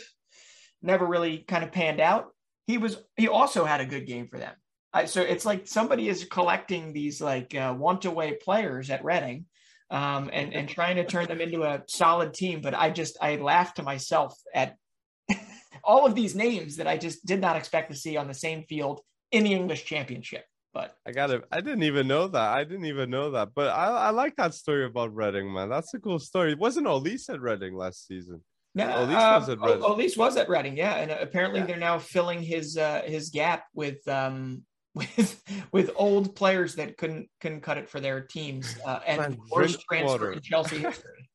never 0.82 1.06
really 1.06 1.38
kind 1.38 1.62
of 1.64 1.70
panned 1.72 2.00
out. 2.00 2.33
He 2.66 2.78
was 2.78 2.96
he 3.16 3.28
also 3.28 3.64
had 3.64 3.80
a 3.80 3.86
good 3.86 4.06
game 4.06 4.28
for 4.28 4.38
them. 4.38 4.54
So 5.06 5.22
it's 5.22 5.44
like 5.44 5.66
somebody 5.66 6.08
is 6.08 6.24
collecting 6.24 6.92
these 6.92 7.20
like 7.20 7.54
uh, 7.54 7.74
want 7.76 8.04
away 8.04 8.34
players 8.34 8.90
at 8.90 9.04
Reading. 9.04 9.46
Um, 9.90 10.30
and 10.32 10.54
and 10.54 10.68
trying 10.68 10.96
to 10.96 11.04
turn 11.04 11.26
them 11.26 11.42
into 11.42 11.62
a 11.62 11.82
solid 11.88 12.32
team, 12.32 12.62
but 12.62 12.74
I 12.74 12.90
just 12.90 13.18
I 13.20 13.36
laughed 13.36 13.76
to 13.76 13.82
myself 13.82 14.34
at 14.52 14.76
all 15.84 16.06
of 16.06 16.14
these 16.14 16.34
names 16.34 16.76
that 16.76 16.88
I 16.88 16.96
just 16.96 17.24
did 17.26 17.40
not 17.40 17.56
expect 17.56 17.90
to 17.90 17.96
see 17.96 18.16
on 18.16 18.26
the 18.26 18.34
same 18.34 18.64
field 18.64 19.02
in 19.30 19.44
the 19.44 19.52
English 19.52 19.84
Championship. 19.84 20.44
But 20.72 20.96
I 21.06 21.12
got 21.12 21.30
it. 21.30 21.44
I 21.52 21.60
didn't 21.60 21.84
even 21.84 22.08
know 22.08 22.26
that. 22.26 22.52
I 22.52 22.64
didn't 22.64 22.86
even 22.86 23.08
know 23.08 23.30
that. 23.30 23.50
But 23.54 23.68
I, 23.68 23.86
I 23.86 24.10
like 24.10 24.34
that 24.36 24.54
story 24.54 24.86
about 24.86 25.14
Reading, 25.14 25.52
man. 25.52 25.68
That's 25.68 25.94
a 25.94 26.00
cool 26.00 26.18
story. 26.18 26.54
Wasn't 26.54 26.86
Olise 26.86 27.32
at 27.32 27.40
Reading 27.40 27.76
last 27.76 28.06
season. 28.08 28.42
Yeah, 28.76 28.92
Olise 28.92 29.14
uh, 29.36 29.38
was 29.40 29.48
at 29.50 29.60
Reading. 29.60 29.82
O- 29.82 29.94
Olise 29.96 30.16
was 30.18 30.36
at 30.36 30.48
Reading, 30.48 30.76
yeah, 30.76 30.94
and 30.96 31.10
apparently 31.12 31.60
Yeah. 31.60 31.66
they're 31.66 31.76
now 31.76 31.98
filling 31.98 32.42
his 32.42 32.76
uh, 32.76 33.02
his 33.06 33.30
gap 33.30 33.66
with 33.74 34.06
um, 34.08 34.62
with 34.94 35.42
with 35.72 35.90
old 35.96 36.34
players 36.34 36.74
that 36.76 36.96
couldn't 36.96 37.28
couldn't 37.40 37.60
cut 37.60 37.78
it 37.78 37.88
for 37.88 38.00
their 38.00 38.20
teams 38.20 38.76
uh, 38.84 39.00
and 39.06 39.38
worst 39.50 39.80
transfer 39.88 40.06
water. 40.06 40.32
in 40.32 40.40
Chelsea 40.40 40.78
history. 40.88 41.28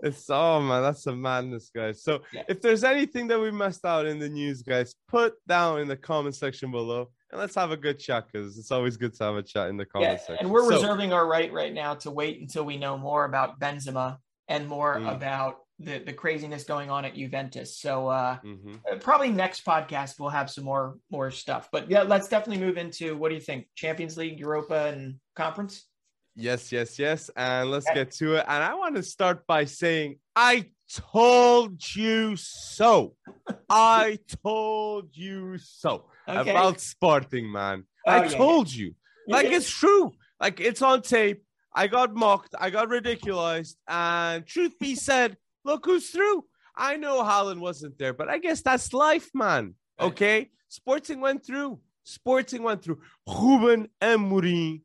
It's 0.00 0.26
oh 0.30 0.60
man, 0.60 0.82
that's 0.82 1.06
a 1.08 1.16
madness, 1.16 1.70
guys. 1.74 2.02
So 2.04 2.20
Yeah. 2.32 2.42
if 2.48 2.60
there's 2.62 2.84
anything 2.84 3.26
that 3.28 3.40
we 3.40 3.50
messed 3.50 3.84
out 3.84 4.06
in 4.06 4.18
the 4.20 4.28
news, 4.28 4.62
guys, 4.62 4.94
put 5.08 5.34
down 5.48 5.80
in 5.80 5.88
the 5.88 5.96
comment 5.96 6.36
section 6.36 6.70
below 6.70 7.10
and 7.32 7.40
let's 7.40 7.54
have 7.56 7.72
a 7.72 7.76
good 7.76 7.98
chat 7.98 8.26
because 8.30 8.56
it's 8.58 8.70
always 8.70 8.96
good 8.96 9.12
to 9.14 9.24
have 9.24 9.34
a 9.34 9.42
chat 9.42 9.68
in 9.70 9.76
the 9.76 9.84
comment 9.84 10.12
Yeah, 10.12 10.16
section. 10.18 10.36
and 10.40 10.50
we're 10.50 10.62
So- 10.64 10.76
reserving 10.76 11.12
our 11.12 11.26
right 11.26 11.52
right 11.52 11.72
now 11.74 11.94
to 11.94 12.10
wait 12.12 12.40
until 12.40 12.64
we 12.64 12.76
know 12.76 12.96
more 12.96 13.24
about 13.24 13.58
Benzema 13.58 14.18
and 14.46 14.68
more 14.68 14.96
Mm. 14.98 15.12
about 15.16 15.56
the 15.80 15.98
the 15.98 16.12
craziness 16.12 16.64
going 16.64 16.90
on 16.90 17.04
at 17.04 17.14
Juventus. 17.14 17.78
So 17.78 18.08
uh, 18.08 18.38
Mhm. 18.44 18.80
uh, 18.90 18.96
probably 18.96 19.30
next 19.30 19.64
podcast 19.64 20.18
we'll 20.18 20.30
have 20.30 20.50
some 20.50 20.64
more 20.64 20.98
more 21.10 21.30
stuff. 21.30 21.68
But 21.70 21.88
yeah, 21.90 22.02
let's 22.02 22.28
definitely 22.28 22.64
move 22.66 22.76
into 22.78 23.16
what 23.16 23.28
do 23.28 23.34
you 23.36 23.40
think? 23.40 23.68
Champions 23.76 24.16
League, 24.16 24.38
Europa, 24.40 24.86
and 24.92 25.16
Conference. 25.36 25.86
Yes, 26.34 26.70
yes, 26.72 26.98
yes. 26.98 27.30
And 27.36 27.70
let's 27.70 27.86
Okay. 27.88 27.94
get 28.04 28.10
to 28.12 28.36
it. 28.36 28.44
And 28.48 28.62
I 28.62 28.74
want 28.74 28.94
to 28.96 29.02
start 29.02 29.46
by 29.46 29.64
saying, 29.64 30.18
I 30.36 30.70
told 31.12 31.82
you 31.96 32.36
so. 32.36 33.16
I 33.70 34.18
told 34.42 35.16
you 35.16 35.58
so 35.58 36.06
Okay. 36.28 36.50
about 36.50 36.80
Sporting, 36.80 37.50
man. 37.50 37.84
Oh, 38.06 38.12
I 38.12 38.24
yeah, 38.24 38.36
told 38.36 38.72
you. 38.72 38.94
Like 39.26 39.46
Yeah. 39.46 39.56
it's 39.56 39.70
true. 39.70 40.12
Like 40.40 40.60
it's 40.60 40.82
on 40.82 41.02
tape. 41.02 41.44
I 41.74 41.86
got 41.86 42.14
mocked. 42.14 42.54
I 42.58 42.70
got 42.70 42.88
ridiculized. 42.88 43.74
And 43.88 44.46
truth 44.46 44.78
be 44.78 44.94
said, 44.94 45.36
look 45.68 45.84
who's 45.86 46.08
through. 46.10 46.44
I 46.76 46.96
know 46.96 47.22
Haaland 47.22 47.60
wasn't 47.60 47.98
there, 47.98 48.12
but 48.14 48.28
I 48.28 48.38
guess 48.38 48.62
that's 48.62 48.92
life, 48.92 49.28
man. 49.34 49.74
Okay. 50.00 50.50
Sporting 50.68 51.20
went 51.20 51.44
through. 51.44 51.80
Sporting 52.04 52.62
went 52.62 52.82
through. 52.82 53.00
Ruben 53.26 53.88
Amorim 54.00 54.80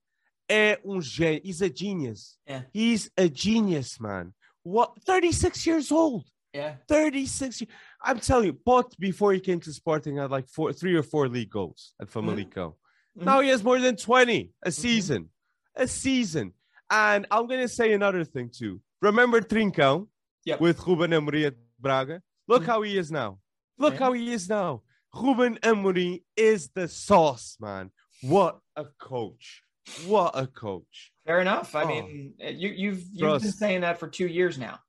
é 0.49 0.77
um 0.83 0.99
gênio. 1.01 1.41
He's 1.43 1.61
a 1.61 1.69
genius. 1.69 2.37
Yeah. 2.47 2.63
He's 2.73 3.09
a 3.17 3.29
genius, 3.29 3.99
man. 3.99 4.33
What? 4.63 4.91
36 5.05 5.65
years 5.67 5.91
old. 5.91 6.25
yeah. 6.53 6.75
36 6.87 7.61
years. 7.61 7.71
I'm 8.01 8.19
telling 8.19 8.45
you, 8.47 8.53
Pote 8.53 8.93
before 8.99 9.33
he 9.33 9.39
came 9.39 9.59
to 9.61 9.71
Sporting 9.73 10.17
had 10.17 10.31
like 10.31 10.47
four, 10.49 10.73
three 10.73 10.95
or 10.95 11.03
four 11.03 11.27
league 11.27 11.49
goals 11.49 11.93
at 12.01 12.09
Famalicão. 12.09 12.73
Mhm. 13.17 13.25
Now 13.25 13.39
he 13.41 13.49
has 13.49 13.63
more 13.63 13.79
than 13.79 13.95
20 13.95 14.51
a 14.63 14.69
Mm-hmm. 14.69 14.81
season. 14.81 15.29
A 15.75 15.87
season. 15.87 16.53
And 16.89 17.25
I'm 17.31 17.47
going 17.47 17.61
to 17.61 17.67
say 17.67 17.93
another 17.93 18.23
thing 18.25 18.49
too. 18.51 18.81
Remember 19.01 19.41
Trincão 19.41 20.07
Yep. 20.45 20.59
with 20.61 20.85
Ruben 20.87 21.11
Amorim 21.11 21.47
at 21.47 21.55
Braga? 21.79 22.21
Look 22.47 22.63
Mhm. 22.63 22.67
how 22.67 22.81
he 22.81 22.97
is 22.97 23.11
now. 23.11 23.39
Look 23.77 23.93
Yeah. 23.93 23.99
how 23.99 24.13
he 24.13 24.31
is 24.33 24.49
now. 24.49 24.83
Ruben 25.13 25.57
Amorim 25.63 26.21
is 26.35 26.69
the 26.69 26.87
sauce, 26.87 27.57
man. 27.59 27.91
What 28.21 28.59
a 28.75 28.85
coach. 28.99 29.63
What 30.05 30.31
a 30.33 30.47
coach. 30.47 31.11
Fair 31.25 31.39
enough. 31.41 31.75
I 31.75 31.83
Oh. 31.83 31.87
mean, 31.87 32.33
uh, 32.43 32.49
you, 32.49 32.69
you've 32.69 33.03
you've 33.11 33.41
been 33.41 33.51
saying 33.51 33.81
that 33.81 33.99
for 33.99 34.07
two 34.07 34.27
years 34.27 34.57
now. 34.57 34.79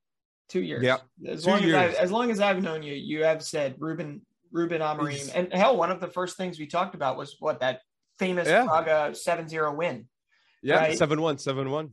Two 0.47 0.61
years. 0.61 0.83
Yeah, 0.83 0.97
As 1.27 1.43
two 1.43 1.49
long 1.49 1.63
as 1.63 1.73
I 1.73 1.85
years. 1.85 1.95
as 1.95 2.11
long 2.11 2.31
as 2.31 2.39
I've 2.39 2.61
known 2.61 2.83
you, 2.83 2.93
you 2.93 3.23
have 3.23 3.43
said 3.43 3.75
Ruben 3.79 4.25
Ruben 4.51 4.79
Amorim, 4.81 5.31
and 5.35 5.51
hell, 5.51 5.75
one 5.75 5.91
of 5.91 5.99
the 5.99 6.07
first 6.07 6.37
things 6.37 6.57
we 6.59 6.65
talked 6.67 6.95
about 6.95 7.17
was 7.17 7.35
what 7.39 7.59
that 7.59 7.81
famous 8.19 8.47
Yeah. 8.47 8.63
Braga 8.65 9.13
7-0 9.13 9.75
win. 9.75 10.07
Yeah, 10.61 10.75
Right. 10.77 10.97
7 10.97 11.19
1, 11.21 11.37
7 11.39 11.69
1. 11.69 11.89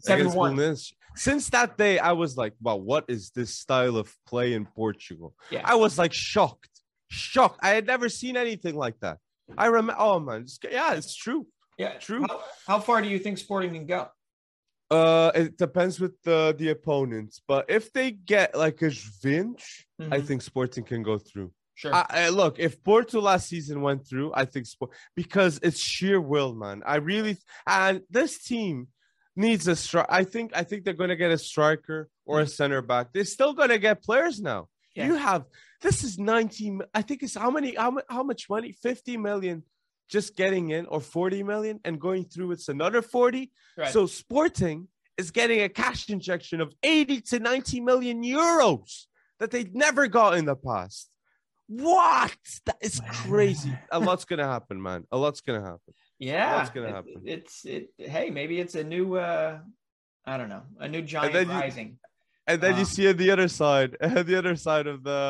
7-1. 1.14 1.18
Since 1.18 1.51
that 1.51 1.77
day, 1.79 1.98
I 1.98 2.12
was 2.12 2.37
like, 2.37 2.55
wow, 2.61 2.77
what 2.77 3.05
is 3.09 3.31
this 3.31 3.55
style 3.55 3.96
of 3.96 4.14
play 4.27 4.53
in 4.55 4.66
Portugal? 4.66 5.35
Yeah. 5.51 5.62
I 5.64 5.75
was 5.77 5.98
like 5.98 6.12
shocked, 6.12 6.70
shocked. 7.09 7.61
I 7.62 7.70
had 7.70 7.87
never 7.87 8.09
seen 8.09 8.37
anything 8.37 8.75
like 8.77 8.98
that. 9.01 9.18
I 9.57 9.66
remember, 9.66 9.94
oh 9.98 10.20
man, 10.20 10.42
it's- 10.42 10.59
yeah, 10.70 10.94
it's 10.94 11.14
true. 11.14 11.46
Yeah, 11.79 11.94
True. 11.98 12.22
How, 12.29 12.40
how 12.66 12.81
far 12.81 13.01
do 13.03 13.09
you 13.09 13.18
think 13.18 13.38
Sporting 13.38 13.72
can 13.72 13.87
go? 13.87 14.09
Uh, 14.90 15.33
it 15.35 15.57
depends 15.57 15.98
with 15.98 16.20
the 16.22 16.55
the 16.59 16.68
opponents, 16.68 17.40
but 17.48 17.64
if 17.68 17.90
they 17.94 18.11
get 18.11 18.55
like 18.55 18.83
a 18.83 18.90
Vinch, 19.25 19.62
I 19.98 20.18
Mhm. 20.18 20.27
think 20.27 20.42
Sporting 20.42 20.85
can 20.85 21.03
go 21.03 21.16
through. 21.18 21.51
Sure. 21.75 21.94
I, 21.94 22.05
I, 22.11 22.29
look, 22.29 22.59
if 22.59 22.85
Porto 22.85 23.20
last 23.22 23.48
season 23.48 23.81
went 23.81 24.07
through, 24.07 24.33
I 24.35 24.44
think 24.44 24.66
Sport 24.66 24.90
because 25.16 25.59
it's 25.62 25.81
sheer 25.81 26.20
will, 26.20 26.55
man. 26.55 26.83
I 26.85 26.96
really 26.96 27.38
and 27.66 28.03
this 28.11 28.44
team 28.44 28.88
needs 29.37 29.68
a 29.68 29.77
strike. 29.77 30.07
I 30.09 30.25
think 30.25 30.53
I 30.55 30.62
think 30.62 30.85
they're 30.85 30.95
gonna 30.95 31.16
get 31.16 31.31
a 31.31 31.38
striker 31.38 32.09
or 32.25 32.40
a 32.40 32.45
mm. 32.45 32.51
center 32.51 32.83
back. 32.83 33.09
They're 33.12 33.25
still 33.25 33.53
gonna 33.53 33.79
get 33.79 34.03
players 34.03 34.40
now. 34.40 34.68
Yeah. 34.95 35.07
You 35.07 35.15
have 35.15 35.44
this 35.81 36.04
is 36.04 36.19
19. 36.19 36.83
I 36.94 37.02
think 37.02 37.23
it's 37.23 37.35
how 37.35 37.50
many 37.50 37.75
how, 37.75 37.98
how 38.09 38.23
much 38.23 38.48
money? 38.48 38.73
50 38.73 39.17
million 39.17 39.63
just 40.09 40.37
getting 40.37 40.71
in 40.71 40.87
or 40.87 41.00
40 41.00 41.42
million 41.42 41.81
and 41.85 41.98
going 41.98 42.25
through 42.25 42.52
it's 42.52 42.69
another 42.69 43.00
40. 43.00 43.50
right. 43.79 43.88
So 43.88 44.07
Sporting 44.07 44.88
is 45.17 45.31
getting 45.31 45.63
a 45.63 45.69
cash 45.69 46.11
injection 46.11 46.61
of 46.61 46.75
80 46.83 47.21
to 47.23 47.38
90 47.38 47.81
million 47.81 48.23
euros 48.23 49.07
that 49.38 49.50
they 49.50 49.65
never 49.73 50.09
got 50.09 50.37
in 50.37 50.44
the 50.44 50.57
past. 50.57 51.09
What? 51.67 52.37
That 52.67 52.77
is 52.83 53.00
crazy. 53.09 53.73
A 53.90 53.98
lot's 54.00 54.27
gonna 54.27 54.46
happen, 54.46 54.81
man. 54.83 55.04
A 55.11 55.17
lot's 55.17 55.40
gonna 55.40 55.63
happen. 55.63 55.94
Yeah, 56.31 56.56
what's 56.56 56.70
gonna 56.75 56.88
it- 56.88 56.94
happen? 56.98 57.14
It's 57.35 57.54
it. 57.75 57.85
Hey, 58.14 58.27
maybe 58.38 58.54
it's 58.62 58.75
a 58.83 58.85
new. 58.94 59.06
uh 59.16 59.58
I 60.25 60.35
don't 60.38 60.48
know, 60.54 60.62
a 60.79 60.88
new 60.94 61.02
giant 61.02 61.33
then 61.37 61.48
you- 61.48 61.60
rising. 61.66 61.90
And 62.50 62.60
then 62.60 62.75
Uh, 62.75 62.79
you 62.81 62.85
see 62.94 63.10
the 63.12 63.31
other 63.35 63.46
side, 63.62 63.90
the 64.31 64.37
other 64.42 64.56
side 64.66 64.87
of 64.92 64.98
the 65.08 65.20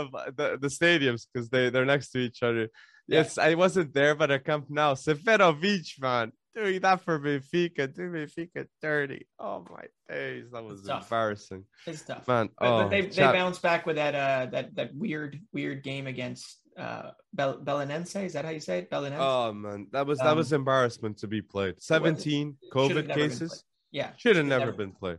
of 0.00 0.04
the, 0.38 0.46
the 0.64 0.68
stadiums 0.78 1.22
because 1.28 1.46
they 1.52 1.64
they're 1.70 1.90
next 1.94 2.08
to 2.12 2.18
each 2.18 2.40
other. 2.48 2.64
Yeah. 3.08 3.18
Yes, 3.18 3.38
I 3.38 3.54
wasn't 3.54 3.90
there, 3.98 4.14
but 4.20 4.28
I 4.30 4.38
come 4.38 4.64
now. 4.68 4.90
Seferovic, 4.94 5.88
man, 6.00 6.32
doing 6.56 6.80
that 6.80 6.98
for 7.04 7.14
Benfica, 7.20 7.82
do 7.94 8.04
Benfica 8.10 8.66
dirty. 8.82 9.22
Oh 9.38 9.58
my 9.70 9.84
days, 10.08 10.46
that 10.52 10.64
was 10.64 10.80
It's 10.80 10.88
tough. 10.88 11.02
embarrassing, 11.04 11.62
It's 11.86 12.02
tough. 12.10 12.26
man. 12.26 12.48
But, 12.58 12.66
oh, 12.66 12.78
but 12.82 12.88
they, 12.90 13.02
they 13.02 13.22
bounced 13.40 13.62
back 13.62 13.86
with 13.86 13.96
that 14.02 14.14
uh 14.14 14.46
that 14.54 14.74
that 14.78 14.90
weird 14.94 15.32
weird 15.52 15.82
game 15.90 16.06
against 16.14 16.46
uh 16.78 17.10
Bel- 17.32 17.58
Belenense. 17.60 18.24
Is 18.24 18.32
that 18.34 18.44
how 18.44 18.50
you 18.50 18.60
say 18.60 18.78
it? 18.80 18.90
Belenense. 18.90 19.18
Oh 19.20 19.52
man, 19.52 19.86
that 19.92 20.06
was 20.06 20.18
that 20.18 20.28
Um, 20.28 20.38
was 20.38 20.52
embarrassment 20.52 21.18
to 21.18 21.26
be 21.26 21.42
played. 21.42 21.82
Seventeen 21.82 22.56
COVID 22.72 23.12
cases. 23.14 23.64
Yeah. 23.92 24.10
should 24.16 24.36
have 24.36 24.46
never 24.46 24.66
never- 24.66 24.76
been 24.76 24.92
played. 24.92 25.18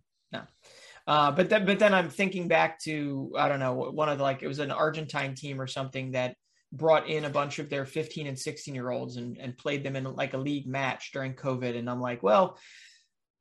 Uh, 1.07 1.31
but 1.31 1.49
then, 1.49 1.65
but 1.65 1.79
then 1.79 1.93
I'm 1.93 2.09
thinking 2.09 2.49
back 2.49 2.79
to 2.81 3.31
I 3.37 3.47
don't 3.47 3.61
know 3.61 3.73
one 3.73 4.09
of 4.09 4.17
the 4.17 4.23
like 4.25 4.43
it 4.43 4.47
was 4.47 4.59
an 4.59 4.71
Argentine 4.71 5.35
team 5.35 5.61
or 5.61 5.65
something 5.65 6.11
that 6.11 6.35
brought 6.73 7.07
in 7.07 7.23
a 7.23 7.29
bunch 7.29 7.59
of 7.59 7.69
their 7.69 7.85
15 7.85 8.27
and 8.27 8.37
16 8.37 8.75
year 8.75 8.89
olds 8.89 9.15
and 9.15 9.37
and 9.37 9.57
played 9.57 9.85
them 9.85 9.95
in 9.95 10.03
like 10.15 10.33
a 10.33 10.37
league 10.37 10.67
match 10.67 11.11
during 11.13 11.33
COVID, 11.33 11.77
and 11.77 11.89
I'm 11.89 12.01
like, 12.01 12.23
well, 12.23 12.57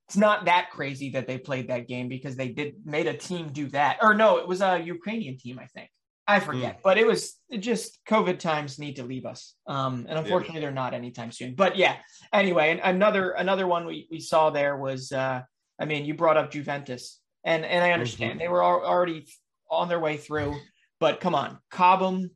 it's 0.07 0.17
not 0.17 0.45
that 0.45 0.71
crazy 0.71 1.11
that 1.11 1.27
they 1.27 1.39
played 1.39 1.67
that 1.69 1.89
game 1.89 2.09
because 2.09 2.37
they 2.37 2.51
did 2.51 2.75
made 2.85 3.09
a 3.09 3.17
team 3.17 3.49
do 3.53 3.67
that, 3.71 3.99
or 4.01 4.15
no, 4.15 4.37
it 4.39 4.47
was 4.47 4.61
a 4.61 4.79
Ukrainian 4.79 5.37
team, 5.37 5.59
I 5.59 5.67
think. 5.67 5.91
I 6.29 6.41
forget, 6.41 6.81
but 6.83 6.99
it 6.99 7.07
was 7.07 7.39
it 7.49 7.59
just 7.59 8.01
COVID 8.09 8.39
times 8.41 8.79
need 8.79 8.97
to 8.97 9.05
leave 9.05 9.27
us, 9.27 9.55
um, 9.69 10.07
and 10.09 10.19
unfortunately 10.19 10.61
they're 10.61 10.71
not 10.73 10.93
anytime 10.95 11.31
soon. 11.31 11.55
But 11.55 11.77
yeah, 11.77 11.97
anyway, 12.33 12.71
and 12.73 12.81
another 12.83 13.31
another 13.31 13.67
one 13.67 13.87
we 13.87 14.09
we 14.11 14.19
saw 14.21 14.51
there 14.51 14.77
was, 14.77 15.13
uh, 15.13 15.43
I 15.81 15.85
mean, 15.85 16.05
you 16.05 16.15
brought 16.15 16.37
up 16.37 16.51
Juventus 16.51 17.21
and 17.45 17.65
and 17.65 17.85
I 17.85 17.93
understand 17.93 18.41
they 18.41 18.49
were 18.49 18.63
al- 18.65 18.85
already 18.85 19.27
on 19.71 19.89
their 19.89 20.01
way 20.01 20.17
through, 20.17 20.57
but 20.99 21.21
come 21.21 21.35
on, 21.37 21.59
Cobham 21.71 22.31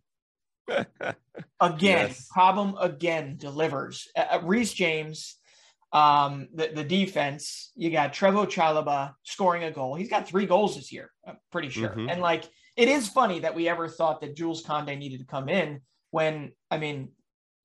again, 0.69 1.17
Yes. 1.81 2.29
Cobham 2.33 2.77
again 2.81 3.37
delivers. 3.39 4.07
Uh, 4.17 4.27
Uh, 4.33 4.41
Reece 4.45 4.73
James, 4.73 5.37
um, 5.93 6.49
the 6.55 6.69
the 6.69 6.85
defense. 6.85 7.73
You 7.75 7.91
got 7.91 8.13
Trevoh 8.13 8.47
Chalobah 8.47 9.15
scoring 9.25 9.65
a 9.65 9.71
goal. 9.71 9.95
He's 9.97 10.09
got 10.11 10.29
three 10.29 10.47
goals 10.47 10.77
this 10.77 10.93
year. 10.93 11.11
I'm 11.27 11.39
pretty 11.51 11.69
sure. 11.71 11.91
Mhm. 11.91 12.11
And 12.11 12.21
like, 12.21 12.45
it 12.77 12.89
is 12.89 13.09
funny 13.09 13.41
that 13.41 13.55
we 13.55 13.69
ever 13.69 13.89
thought 13.89 14.21
that 14.21 14.37
Jules 14.37 14.63
Koundé 14.63 14.99
needed 14.99 15.21
to 15.21 15.27
come 15.27 15.49
in 15.49 15.81
when 16.11 16.53
I 16.71 16.79
mean. 16.79 17.11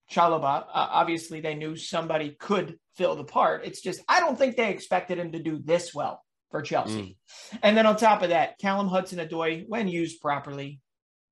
Chalobah, 0.08 0.62
uh, 0.62 0.66
obviously, 0.72 1.42
they 1.42 1.56
knew 1.56 1.76
somebody 1.76 2.38
could 2.40 2.78
fill 2.94 3.16
the 3.16 3.24
part. 3.24 3.66
It's 3.66 3.82
just, 3.82 4.02
I 4.08 4.20
don't 4.20 4.38
think 4.38 4.56
they 4.56 4.70
expected 4.70 5.18
him 5.18 5.32
to 5.32 5.42
do 5.42 5.58
this 5.58 5.96
well 5.96 6.24
for 6.52 6.62
Chelsea. 6.62 7.18
And 7.64 7.76
then 7.76 7.86
on 7.86 7.98
top 7.98 8.22
of 8.22 8.30
that, 8.30 8.60
Callum 8.60 8.88
Hudson 8.88 9.20
Odoi, 9.20 9.66
when 9.68 9.88
used 9.88 10.22
properly, 10.22 10.80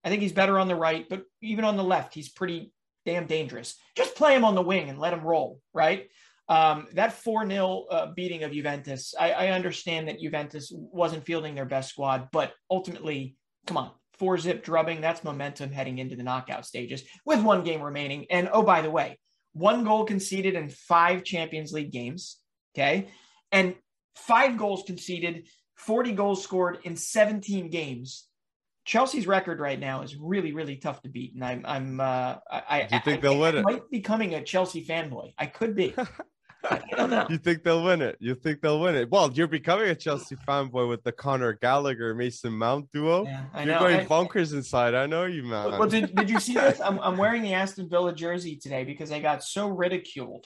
I 0.03 0.09
think 0.09 0.21
he's 0.21 0.34
better 0.34 0.59
on 0.59 0.67
the 0.67 0.76
right, 0.76 1.07
but 1.09 1.24
even 1.41 1.65
on 1.65 1.78
the 1.78 1.84
left, 1.84 2.13
he's 2.13 2.30
pretty 2.30 2.74
damn 3.05 3.26
dangerous. 3.26 3.76
Just 3.95 4.15
play 4.15 4.36
him 4.36 4.43
on 4.43 4.55
the 4.55 4.61
wing 4.61 4.89
and 4.89 4.99
let 4.99 5.13
him 5.13 5.21
roll, 5.21 5.61
right? 5.74 6.09
Um, 6.49 6.88
that 6.93 7.13
4 7.13 7.47
0 7.47 7.86
uh, 7.89 8.11
beating 8.13 8.43
of 8.43 8.51
Juventus, 8.51 9.13
I, 9.17 9.32
I 9.32 9.47
understand 9.51 10.09
that 10.09 10.19
Juventus 10.19 10.71
wasn't 10.74 11.26
fielding 11.26 11.55
their 11.55 11.65
best 11.65 11.89
squad, 11.89 12.30
but 12.34 12.51
ultimately, 12.69 13.38
come 13.66 13.78
on, 13.78 13.91
four 14.18 14.38
zip 14.38 14.64
drubbing, 14.64 15.01
that's 15.01 15.24
momentum 15.24 15.72
heading 15.72 15.99
into 15.99 16.16
the 16.16 16.24
knockout 16.24 16.66
stages 16.66 17.03
with 17.26 17.41
one 17.41 17.64
game 17.64 17.82
remaining. 17.82 18.26
And 18.30 18.49
oh, 18.51 18.64
by 18.64 18.82
the 18.82 18.91
way, 18.91 19.20
one 19.53 19.84
goal 19.84 20.05
conceded 20.05 20.55
in 20.55 20.70
five 20.70 21.24
Champions 21.24 21.72
League 21.72 21.91
games, 21.91 22.38
okay? 22.76 23.07
And 23.51 23.76
five 24.16 24.57
goals 24.57 24.84
conceded, 24.86 25.47
40 25.76 26.11
goals 26.14 26.43
scored 26.43 26.80
in 26.84 26.95
17 26.95 27.70
games. 27.70 28.28
Chelsea's 28.86 29.28
record 29.28 29.59
right 29.59 29.80
now 29.80 30.01
is 30.01 30.16
really, 30.18 30.51
really 30.51 30.76
tough 30.76 31.01
to 31.03 31.09
beat, 31.09 31.36
and 31.36 31.43
I'm, 31.43 31.64
I'm, 31.66 31.99
uh, 32.01 32.36
I, 32.51 32.88
think 33.03 33.20
I, 33.20 33.22
they'll 33.22 33.39
win 33.39 33.55
I 33.55 33.59
it? 33.59 33.64
Might 33.64 33.89
be 33.89 33.99
becoming 33.99 34.34
a 34.34 34.43
Chelsea 34.43 34.86
fanboy. 34.86 35.34
I 35.38 35.45
could 35.45 35.76
be. 35.76 35.95
I 36.70 36.82
don't 36.95 37.09
know. 37.09 37.28
You 37.30 37.38
think 37.38 37.64
they'll 37.64 37.84
win 37.84 38.01
it? 38.01 38.18
You 38.20 38.36
think 38.36 38.61
they'll 38.61 38.80
win 38.80 38.95
it? 38.95 39.09
Well, 39.11 39.32
you're 39.34 39.47
becoming 39.47 39.89
a 39.89 39.95
Chelsea 39.95 40.36
fanboy 40.47 40.88
with 40.88 41.03
the 41.03 41.11
Conor 41.11 41.53
Gallagher 41.53 42.14
Mason 42.16 42.53
Mount 42.53 42.91
duo. 42.91 43.26
Yeah, 43.26 43.45
I 43.53 43.64
You're 43.64 43.74
know. 43.74 43.80
going 43.80 43.99
And- 44.01 44.09
bonkers 44.09 44.53
inside. 44.53 44.93
I 44.95 45.05
know 45.05 45.26
you, 45.26 45.43
man. 45.43 45.72
well, 45.72 45.88
did, 45.88 46.16
did 46.16 46.30
you 46.30 46.39
see 46.39 46.53
this? 46.53 46.80
I'm, 46.80 46.99
I'm 46.99 47.18
wearing 47.18 47.41
the 47.41 47.53
Aston 47.53 47.89
Villa 47.89 48.14
jersey 48.14 48.55
today 48.55 48.84
because 48.86 49.11
I 49.11 49.20
got 49.20 49.43
so 49.43 49.68
ridiculed 49.68 50.45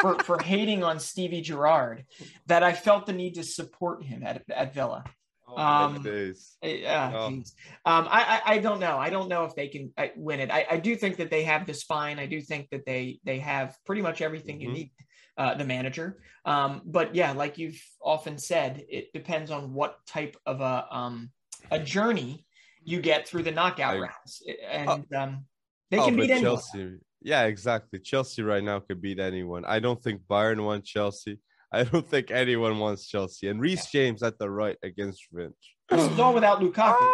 for, 0.00 0.18
for 0.20 0.38
hating 0.42 0.82
on 0.82 0.98
Stevie 0.98 1.42
Gerrard 1.42 2.04
that 2.46 2.62
I 2.62 2.72
felt 2.72 3.06
the 3.06 3.12
need 3.12 3.34
to 3.34 3.42
support 3.42 4.04
him 4.04 4.22
at, 4.24 4.42
at 4.50 4.72
Villa. 4.74 5.04
Oh, 5.48 5.56
um, 5.60 6.02
days. 6.02 6.56
Uh, 6.62 6.68
Oh. 7.14 7.26
um, 7.26 7.44
I, 7.84 8.40
I 8.46 8.54
I 8.54 8.58
don't 8.58 8.80
know. 8.80 8.96
I 8.96 9.10
don't 9.10 9.28
know 9.28 9.44
if 9.44 9.54
they 9.54 9.68
can 9.68 9.92
uh, 9.98 10.06
win 10.16 10.40
it. 10.40 10.50
I, 10.50 10.66
I 10.70 10.76
do 10.78 10.96
think 10.96 11.18
that 11.18 11.30
they 11.30 11.42
have 11.42 11.66
the 11.66 11.74
spine. 11.74 12.18
I 12.18 12.24
do 12.24 12.40
think 12.40 12.70
that 12.70 12.86
they 12.86 13.18
they 13.24 13.38
have 13.40 13.76
pretty 13.84 14.00
much 14.00 14.22
everything 14.22 14.62
you 14.62 14.70
Mhm. 14.70 14.72
need. 14.74 14.90
Uh, 15.38 15.54
the 15.54 15.64
manager, 15.64 16.18
um, 16.44 16.82
but 16.84 17.14
yeah, 17.14 17.32
like 17.32 17.56
you've 17.56 17.80
often 18.04 18.36
said, 18.36 18.84
it 18.90 19.10
depends 19.14 19.50
on 19.50 19.72
what 19.72 19.96
type 20.06 20.36
of 20.44 20.60
a 20.60 20.86
um, 20.90 21.30
a 21.70 21.78
journey 21.78 22.44
you 22.84 23.00
get 23.00 23.26
through 23.26 23.42
the 23.42 23.50
knockout 23.50 23.96
I- 23.96 24.00
rounds, 24.00 24.42
and 24.70 25.06
um, 25.14 25.46
they 25.90 25.98
Oh, 25.98 26.04
can 26.04 26.16
beat 26.16 26.30
anyone. 26.30 26.42
Chelsea. 26.56 26.98
Yeah, 27.22 27.44
exactly. 27.44 27.98
Chelsea 27.98 28.42
right 28.42 28.62
now 28.62 28.80
could 28.80 29.00
beat 29.00 29.18
anyone. 29.20 29.64
I 29.64 29.78
don't 29.80 30.02
think 30.02 30.20
Bayern 30.28 30.62
won 30.64 30.82
Chelsea. 30.82 31.38
I 31.72 31.84
don't 31.84 32.06
think 32.06 32.30
anyone 32.30 32.78
wants 32.78 33.06
Chelsea. 33.08 33.48
And 33.48 33.58
Reece 33.58 33.86
James 33.86 34.22
at 34.22 34.38
the 34.38 34.50
right 34.50 34.76
against 34.82 35.22
Vinch. 35.32 35.52
This 35.88 36.10
is 36.12 36.18
all 36.18 36.34
without 36.34 36.60
Lukaku. 36.64 37.08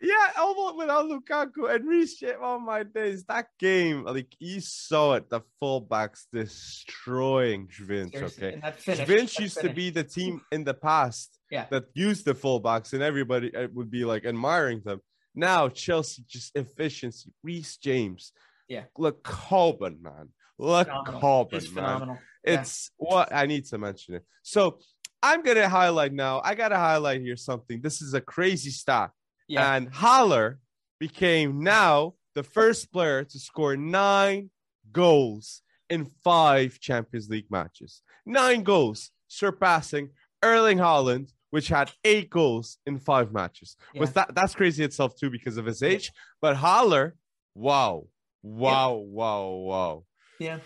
Ah, 0.00 0.06
yeah, 0.06 0.40
almost 0.42 0.76
without 0.76 1.06
Lukaku 1.06 1.74
and 1.74 1.84
Reece 1.88 2.16
James. 2.18 2.36
Oh 2.40 2.58
my 2.58 2.82
days, 2.82 3.24
that 3.24 3.46
game, 3.58 4.04
like 4.04 4.32
you 4.38 4.60
saw 4.60 5.14
it, 5.14 5.28
the 5.28 5.40
fullbacks 5.60 6.26
destroying 6.32 7.66
Vinch. 7.68 8.12
Seriously, 8.12 8.60
Okay, 8.64 9.04
finish. 9.04 9.38
Used 9.38 9.60
to 9.60 9.72
be 9.72 9.90
the 9.90 10.04
team 10.04 10.40
in 10.52 10.64
the 10.64 10.74
past 10.74 11.38
Yeah. 11.50 11.66
that 11.70 11.84
used 11.94 12.24
the 12.24 12.34
fullbacks, 12.34 12.92
and 12.92 13.02
everybody 13.02 13.54
uh, 13.54 13.68
would 13.74 13.90
be 13.90 14.04
like 14.04 14.24
admiring 14.24 14.82
them. 14.84 15.00
Now 15.34 15.68
Chelsea 15.68 16.24
just 16.28 16.56
efficiency. 16.56 17.32
Reece 17.42 17.76
James, 17.76 18.32
Yeah. 18.68 18.84
look 18.96 19.22
Cobham, 19.24 20.02
man, 20.02 20.28
look 20.58 20.86
phenomenal. 20.88 21.48
It's 21.52 21.66
man. 21.66 21.74
phenomenal. 21.74 22.18
Yeah. 22.44 22.60
It's 22.60 22.90
what 22.96 23.32
I 23.34 23.46
need 23.46 23.64
to 23.66 23.78
mention 23.78 24.14
it. 24.14 24.24
So 24.42 24.78
I'm 25.22 25.42
gonna 25.42 25.68
highlight 25.68 26.12
now. 26.12 26.40
I 26.44 26.54
gotta 26.54 26.76
highlight 26.76 27.20
here 27.20 27.36
something. 27.36 27.80
This 27.80 28.00
is 28.00 28.14
a 28.14 28.20
crazy 28.20 28.70
stat. 28.70 29.10
Yeah. 29.48 29.74
And 29.74 29.88
Haller 29.92 30.60
became 31.00 31.62
now 31.62 32.14
the 32.34 32.42
first 32.42 32.92
player 32.92 33.24
to 33.24 33.38
score 33.38 33.76
nine 33.76 34.50
goals 34.92 35.62
in 35.90 36.10
five 36.22 36.78
Champions 36.80 37.28
League 37.28 37.50
matches. 37.50 38.02
Nine 38.26 38.62
goals, 38.62 39.10
surpassing 39.26 40.10
Erling 40.42 40.78
Haaland, 40.78 41.32
which 41.50 41.68
had 41.68 41.90
eight 42.04 42.28
goals 42.30 42.78
in 42.86 42.98
five 42.98 43.32
matches. 43.32 43.76
Was 43.94 44.12
that 44.12 44.34
that's 44.34 44.54
crazy 44.54 44.84
itself 44.84 45.16
too 45.16 45.30
because 45.30 45.56
of 45.56 45.64
his 45.66 45.82
age? 45.82 46.12
But 46.42 46.56
Haller, 46.56 47.16
wow, 47.54 48.04
wow, 48.42 48.94
wow, 48.94 49.48
wow. 49.48 50.04
Yeah. 50.38 50.58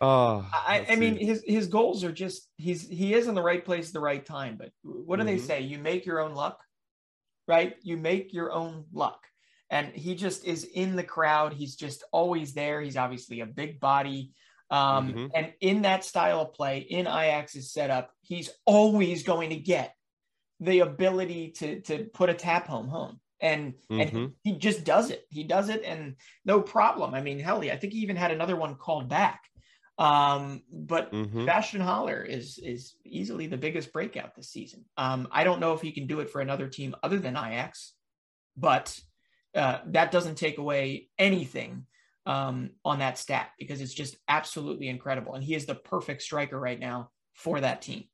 Oh, 0.00 0.46
I, 0.52 0.86
I 0.90 0.96
mean, 0.96 1.16
his 1.16 1.42
his 1.46 1.66
goals 1.68 2.04
are 2.04 2.12
just 2.12 2.48
he's 2.56 2.86
he 2.86 3.14
is 3.14 3.26
in 3.28 3.34
the 3.34 3.42
right 3.42 3.64
place 3.64 3.88
at 3.88 3.94
the 3.94 4.00
right 4.00 4.24
time. 4.24 4.56
But 4.58 4.70
what 4.82 5.18
do 5.18 5.24
they 5.24 5.36
Mhm. 5.36 5.40
say? 5.46 5.60
You 5.62 5.78
make 5.78 6.04
your 6.06 6.20
own 6.20 6.34
luck, 6.34 6.60
right? 7.46 7.76
You 7.82 7.96
make 7.96 8.32
your 8.32 8.52
own 8.52 8.86
luck, 8.92 9.26
and 9.70 9.94
he 9.94 10.14
just 10.14 10.44
is 10.44 10.64
in 10.64 10.96
the 10.96 11.04
crowd. 11.04 11.52
He's 11.52 11.76
just 11.76 12.04
always 12.12 12.54
there. 12.54 12.80
He's 12.80 12.96
obviously 12.96 13.40
a 13.40 13.46
big 13.46 13.80
body, 13.80 14.32
um, 14.70 15.12
Mhm. 15.14 15.30
and 15.34 15.54
in 15.60 15.82
that 15.82 16.04
style 16.04 16.40
of 16.40 16.52
play, 16.54 16.78
in 16.78 17.06
Ajax's 17.06 17.72
setup, 17.72 18.12
he's 18.22 18.50
always 18.64 19.22
going 19.22 19.50
to 19.50 19.56
get 19.56 19.94
the 20.60 20.80
ability 20.80 21.50
to 21.52 21.80
to 21.82 22.04
put 22.14 22.30
a 22.30 22.34
tap 22.34 22.66
home 22.66 22.88
home. 22.88 23.20
And 23.40 23.74
and 23.90 24.10
Mhm. 24.10 24.34
he 24.42 24.52
just 24.58 24.84
does 24.84 25.10
it. 25.10 25.26
He 25.30 25.44
does 25.44 25.68
it, 25.68 25.84
and 25.84 26.16
no 26.44 26.62
problem. 26.62 27.14
I 27.14 27.20
mean, 27.20 27.38
hell, 27.38 27.60
I 27.62 27.76
think 27.76 27.92
he 27.92 28.00
even 28.00 28.16
had 28.16 28.30
another 28.30 28.56
one 28.56 28.76
called 28.76 29.08
back. 29.08 29.42
Um, 29.98 30.62
but 30.70 31.10
Mhm. 31.12 31.46
Bastion 31.46 31.80
Haller 31.80 32.22
is 32.22 32.58
is 32.58 32.96
easily 33.04 33.46
the 33.46 33.56
biggest 33.56 33.92
breakout 33.92 34.34
this 34.34 34.50
season. 34.50 34.84
Um, 34.96 35.26
I 35.30 35.42
don't 35.44 35.60
know 35.60 35.72
if 35.72 35.80
he 35.80 35.92
can 35.92 36.06
do 36.06 36.20
it 36.20 36.28
for 36.30 36.40
another 36.40 36.68
team 36.68 36.94
other 37.02 37.18
than 37.18 37.34
Ajax, 37.36 37.94
but 38.56 38.98
uh, 39.54 39.80
that 39.86 40.10
doesn't 40.10 40.36
take 40.36 40.58
away 40.58 41.08
anything 41.18 41.86
um, 42.26 42.70
on 42.84 42.98
that 42.98 43.16
stat 43.18 43.52
because 43.58 43.80
it's 43.80 43.94
just 43.94 44.16
absolutely 44.28 44.88
incredible. 44.88 45.34
And 45.34 45.42
he 45.44 45.54
is 45.54 45.64
the 45.64 45.74
perfect 45.76 46.22
striker 46.22 46.58
right 46.58 46.78
now 46.78 47.10
for 47.32 47.60
that 47.60 47.80
team. 47.80 48.04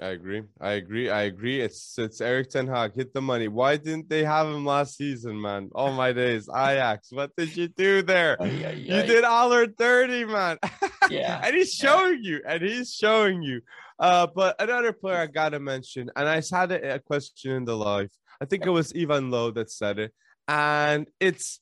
I 0.00 0.08
agree. 0.08 0.42
I 0.60 0.72
agree. 0.72 1.10
I 1.10 1.22
agree. 1.22 1.60
It's 1.60 1.98
it's 1.98 2.20
Erik 2.20 2.50
Ten 2.50 2.68
Hag. 2.68 2.94
Hit 2.94 3.12
the 3.12 3.20
money. 3.20 3.48
Why 3.48 3.76
didn't 3.76 4.08
they 4.08 4.22
have 4.22 4.46
him 4.46 4.64
last 4.64 4.96
season, 4.96 5.40
man? 5.40 5.70
All 5.74 5.92
my 5.92 6.12
days. 6.12 6.48
Ajax. 6.48 7.08
What 7.10 7.34
did 7.36 7.56
you 7.56 7.66
do 7.66 8.02
there? 8.02 8.36
You 8.46 9.02
did 9.02 9.24
Haller 9.24 9.66
dirty, 9.66 10.24
man. 10.24 10.58
Yeah. 11.10 11.40
and 11.44 11.54
he's 11.56 11.82
Yeah. 11.82 11.90
showing 11.90 12.24
you, 12.24 12.40
and 12.46 12.62
he's 12.62 12.94
showing 12.94 13.42
you. 13.42 13.60
Uh, 13.98 14.26
but 14.26 14.60
another 14.60 14.92
player 14.92 15.18
I 15.18 15.26
gotta 15.26 15.58
mention, 15.58 16.10
and 16.14 16.28
I 16.28 16.36
had 16.52 16.72
a, 16.72 16.94
a 16.94 16.98
question 16.98 17.52
in 17.52 17.64
the 17.64 17.76
live. 17.76 18.10
I 18.40 18.44
think 18.44 18.64
it 18.66 18.70
was 18.70 18.92
Ivan 18.96 19.30
Lowe 19.30 19.50
that 19.52 19.70
said 19.70 19.98
it, 19.98 20.14
and 20.46 21.08
it's 21.20 21.60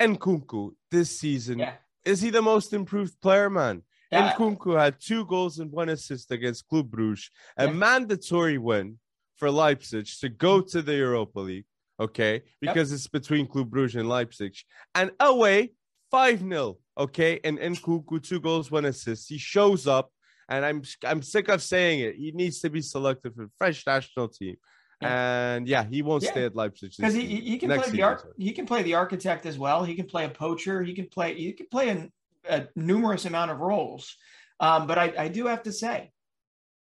Nkunku 0.00 0.72
this 0.90 1.18
season. 1.18 1.58
Yeah. 1.58 1.74
Is 2.04 2.20
he 2.20 2.30
the 2.30 2.42
most 2.42 2.72
improved 2.72 3.20
player, 3.20 3.48
man? 3.50 3.82
Yeah. 4.10 4.32
Nkunku 4.32 4.78
had 4.78 4.96
two 5.00 5.24
goals 5.26 5.58
and 5.58 5.70
one 5.70 5.88
assist 5.88 6.30
against 6.30 6.66
Club 6.68 6.90
Brugge, 6.90 7.30
a 7.56 7.66
Yeah. 7.66 7.72
mandatory 7.72 8.58
win 8.58 8.98
for 9.36 9.50
Leipzig 9.50 10.06
to 10.20 10.28
go 10.28 10.60
to 10.60 10.82
the 10.82 10.94
Europa 10.94 11.40
League. 11.40 11.64
Okay, 12.00 12.42
because 12.60 12.90
it's 12.90 13.06
between 13.06 13.46
Club 13.46 13.70
Brugge 13.70 13.94
and 13.94 14.08
Leipzig, 14.08 14.56
and 14.96 15.12
away 15.20 15.72
five 16.14 16.38
0 16.40 16.76
Okay, 16.96 17.40
and 17.42 17.58
Nkunku 17.58 18.22
two 18.22 18.38
goals, 18.38 18.70
one 18.70 18.84
assist. 18.84 19.28
He 19.28 19.36
shows 19.36 19.88
up, 19.88 20.10
and 20.48 20.64
I'm 20.64 20.82
I'm 21.04 21.22
sick 21.22 21.48
of 21.48 21.60
saying 21.60 22.00
it. 22.00 22.14
He 22.14 22.30
needs 22.30 22.60
to 22.60 22.70
be 22.70 22.82
selected 22.82 23.34
for 23.34 23.42
the 23.46 23.50
French 23.58 23.84
national 23.84 24.28
team, 24.28 24.56
and 25.00 25.66
yeah, 25.66 25.82
he 25.82 26.02
won't 26.02 26.22
Yeah. 26.22 26.30
stay 26.30 26.44
at 26.44 26.54
Leipzig 26.54 26.92
because 26.96 27.14
he, 27.14 27.26
he 27.40 27.58
can 27.58 27.68
play 27.68 27.90
the 27.90 27.98
sorry. 27.98 28.18
he 28.38 28.52
can 28.52 28.64
play 28.64 28.82
the 28.84 28.94
architect 28.94 29.44
as 29.44 29.58
well. 29.58 29.82
He 29.82 29.96
can 29.96 30.06
play 30.06 30.24
a 30.24 30.28
poacher. 30.28 30.84
He 30.84 30.94
can 30.94 31.08
play 31.08 31.34
he 31.34 31.52
can 31.52 31.66
play 31.66 31.88
a, 31.88 32.08
a 32.48 32.68
numerous 32.76 33.24
amount 33.24 33.50
of 33.50 33.58
roles. 33.58 34.16
Um, 34.60 34.86
but 34.86 34.98
I, 34.98 35.12
I 35.18 35.28
do 35.28 35.46
have 35.46 35.64
to 35.64 35.72
say, 35.72 36.12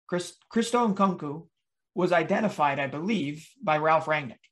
Chris 0.06 0.34
Christo 0.50 0.86
Nkunku 0.88 1.46
was 1.94 2.12
identified, 2.12 2.78
I 2.78 2.86
believe, 2.86 3.48
by 3.62 3.78
Ralf 3.78 4.04
Rangnick. 4.04 4.44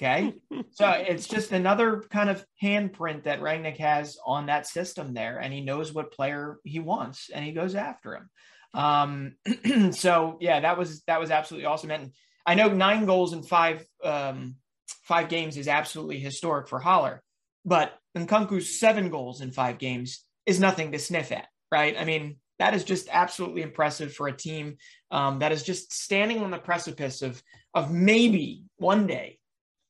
Okay, 0.00 0.34
so 0.70 0.90
it's 0.90 1.26
just 1.26 1.52
another 1.52 2.02
kind 2.10 2.30
of 2.30 2.44
handprint 2.62 3.24
that 3.24 3.40
Rangnick 3.40 3.76
has 3.78 4.16
on 4.24 4.46
that 4.46 4.66
system 4.66 5.12
there, 5.12 5.38
and 5.38 5.52
he 5.52 5.60
knows 5.60 5.92
what 5.92 6.12
player 6.12 6.58
he 6.64 6.80
wants, 6.80 7.28
and 7.32 7.44
he 7.44 7.52
goes 7.52 7.74
after 7.74 8.14
him. 8.14 8.30
Um, 8.72 9.34
so 9.92 10.38
yeah, 10.40 10.60
that 10.60 10.78
was 10.78 11.02
that 11.02 11.20
was 11.20 11.30
absolutely 11.30 11.66
awesome, 11.66 11.90
and 11.90 12.12
I 12.46 12.54
know 12.54 12.68
nine 12.68 13.04
goals 13.04 13.34
in 13.34 13.42
five 13.42 13.84
um, 14.02 14.56
five 15.02 15.28
games 15.28 15.56
is 15.56 15.68
absolutely 15.68 16.18
historic 16.18 16.68
for 16.68 16.78
Haller, 16.78 17.22
but 17.64 17.92
Nkunku's 18.16 18.80
seven 18.80 19.10
goals 19.10 19.42
in 19.42 19.52
five 19.52 19.78
games 19.78 20.24
is 20.46 20.60
nothing 20.60 20.92
to 20.92 20.98
sniff 20.98 21.30
at, 21.30 21.48
right? 21.70 21.94
I 21.98 22.06
mean, 22.06 22.36
that 22.58 22.72
is 22.72 22.84
just 22.84 23.08
absolutely 23.12 23.60
impressive 23.60 24.14
for 24.14 24.28
a 24.28 24.36
team 24.36 24.78
um, 25.10 25.40
that 25.40 25.52
is 25.52 25.62
just 25.62 25.92
standing 25.92 26.42
on 26.42 26.50
the 26.50 26.58
precipice 26.58 27.20
of 27.20 27.42
of 27.74 27.92
maybe 27.92 28.62
one 28.78 29.06
day 29.06 29.39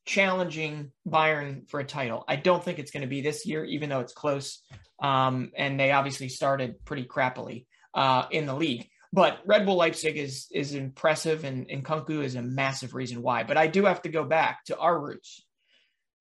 challenging 0.06 0.92
Bayern 1.06 1.68
for 1.68 1.80
a 1.80 1.84
title. 1.84 2.24
I 2.26 2.36
don't 2.36 2.64
think 2.64 2.78
it's 2.78 2.90
going 2.90 3.02
to 3.02 3.08
be 3.08 3.20
this 3.20 3.46
year, 3.46 3.64
even 3.64 3.88
though 3.88 4.00
it's 4.00 4.12
close. 4.12 4.60
Um, 5.02 5.52
and 5.56 5.78
they 5.78 5.92
obviously 5.92 6.28
started 6.28 6.84
pretty 6.84 7.04
crappily 7.04 7.66
uh, 7.94 8.26
in 8.30 8.46
the 8.46 8.54
league. 8.54 8.88
But 9.12 9.40
Red 9.44 9.66
Bull 9.66 9.76
Leipzig 9.76 10.16
is 10.16 10.46
is 10.52 10.74
impressive, 10.74 11.44
and, 11.44 11.68
and 11.68 11.84
Kunku 11.84 12.22
is 12.22 12.36
a 12.36 12.42
massive 12.42 12.94
reason 12.94 13.22
why. 13.22 13.42
But 13.42 13.56
I 13.56 13.66
do 13.66 13.84
have 13.86 14.02
to 14.02 14.08
go 14.08 14.24
back 14.24 14.64
to 14.66 14.78
our 14.78 14.98
roots. 14.98 15.44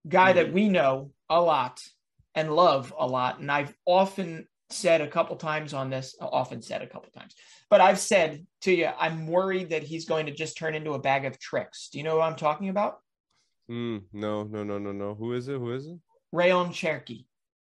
Guy 0.08 0.34
that 0.34 0.54
we 0.54 0.70
know 0.70 1.12
a 1.30 1.40
lot 1.40 1.82
and 2.34 2.56
love 2.56 2.94
a 2.98 3.06
lot, 3.06 3.40
and 3.40 3.52
I've 3.52 3.74
often 3.86 4.48
said 4.72 5.02
a 5.02 5.08
couple 5.08 5.36
times 5.36 5.74
on 5.74 5.90
this, 5.90 6.16
often 6.20 6.62
said 6.62 6.82
a 6.82 6.88
couple 6.88 7.12
times, 7.12 7.36
but 7.70 7.82
I've 7.82 8.00
said 8.00 8.46
to 8.62 8.74
you, 8.74 8.90
I'm 8.98 9.28
worried 9.28 9.70
that 9.70 9.84
he's 9.84 10.06
going 10.06 10.28
to 10.28 10.32
just 10.32 10.58
turn 10.58 10.74
into 10.74 10.94
a 10.94 11.00
bag 11.00 11.26
of 11.26 11.40
tricks. 11.40 11.90
Do 11.92 11.98
you 11.98 12.04
know 12.04 12.18
what 12.18 12.24
I'm 12.24 12.36
talking 12.38 12.70
about? 12.70 12.98
Mm, 13.70 14.04
no, 14.14 14.44
no, 14.44 14.64
no, 14.64 14.78
no, 14.80 14.92
no. 14.92 15.16
Who 15.16 15.34
is 15.34 15.48
it? 15.48 15.58
Who 15.58 15.72
is 15.74 15.88
it? 15.88 15.98
Rayan 16.34 16.70
Cherki. 16.70 17.26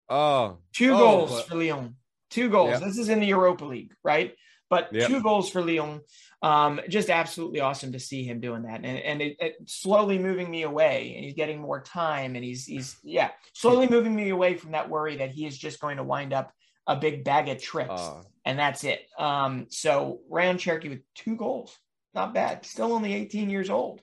Oh, 0.09 0.57
Two 0.73 0.93
Oh, 0.93 0.97
goals 0.97 1.31
but- 1.31 1.47
for 1.47 1.55
Lyon. 1.55 1.95
Two 2.29 2.49
goals. 2.49 2.79
This 2.81 2.97
is 2.97 3.09
in 3.09 3.19
the 3.19 3.27
Europa 3.27 3.63
League, 3.65 3.93
right? 4.03 4.35
But 4.69 4.89
Yeah. 4.91 5.07
two 5.07 5.21
goals 5.21 5.49
for 5.51 5.61
Lyon. 5.63 6.01
Um, 6.41 6.81
just 6.89 7.09
absolutely 7.11 7.59
awesome 7.61 7.91
to 7.93 7.99
see 7.99 8.23
him 8.23 8.39
doing 8.41 8.63
that, 8.63 8.83
and 8.83 8.97
and 8.99 9.21
it, 9.21 9.37
it 9.39 9.55
slowly 9.69 10.17
moving 10.17 10.49
me 10.49 10.63
away. 10.63 11.13
And 11.15 11.23
he's 11.23 11.35
getting 11.35 11.61
more 11.61 11.81
time, 11.81 12.35
and 12.35 12.43
he's 12.43 12.65
he's 12.65 12.97
yeah, 13.03 13.31
slowly 13.53 13.87
moving 13.95 14.13
me 14.15 14.29
away 14.29 14.55
from 14.55 14.71
that 14.71 14.89
worry 14.89 15.17
that 15.17 15.29
he 15.31 15.45
is 15.45 15.57
just 15.57 15.79
going 15.79 15.97
to 15.97 16.03
wind 16.03 16.33
up 16.33 16.51
a 16.87 16.95
big 16.97 17.23
bag 17.23 17.47
of 17.49 17.61
tricks, 17.61 17.91
Ah. 17.95 18.23
and 18.45 18.57
that's 18.59 18.83
it. 18.83 19.05
Um, 19.17 19.67
so 19.69 20.19
Rayan 20.29 20.55
Cherki 20.55 20.89
with 20.89 21.01
two 21.15 21.37
goals, 21.37 21.77
not 22.13 22.33
bad. 22.33 22.65
Still 22.65 22.91
only 22.93 23.13
18 23.13 23.49
years 23.49 23.69
old. 23.69 24.01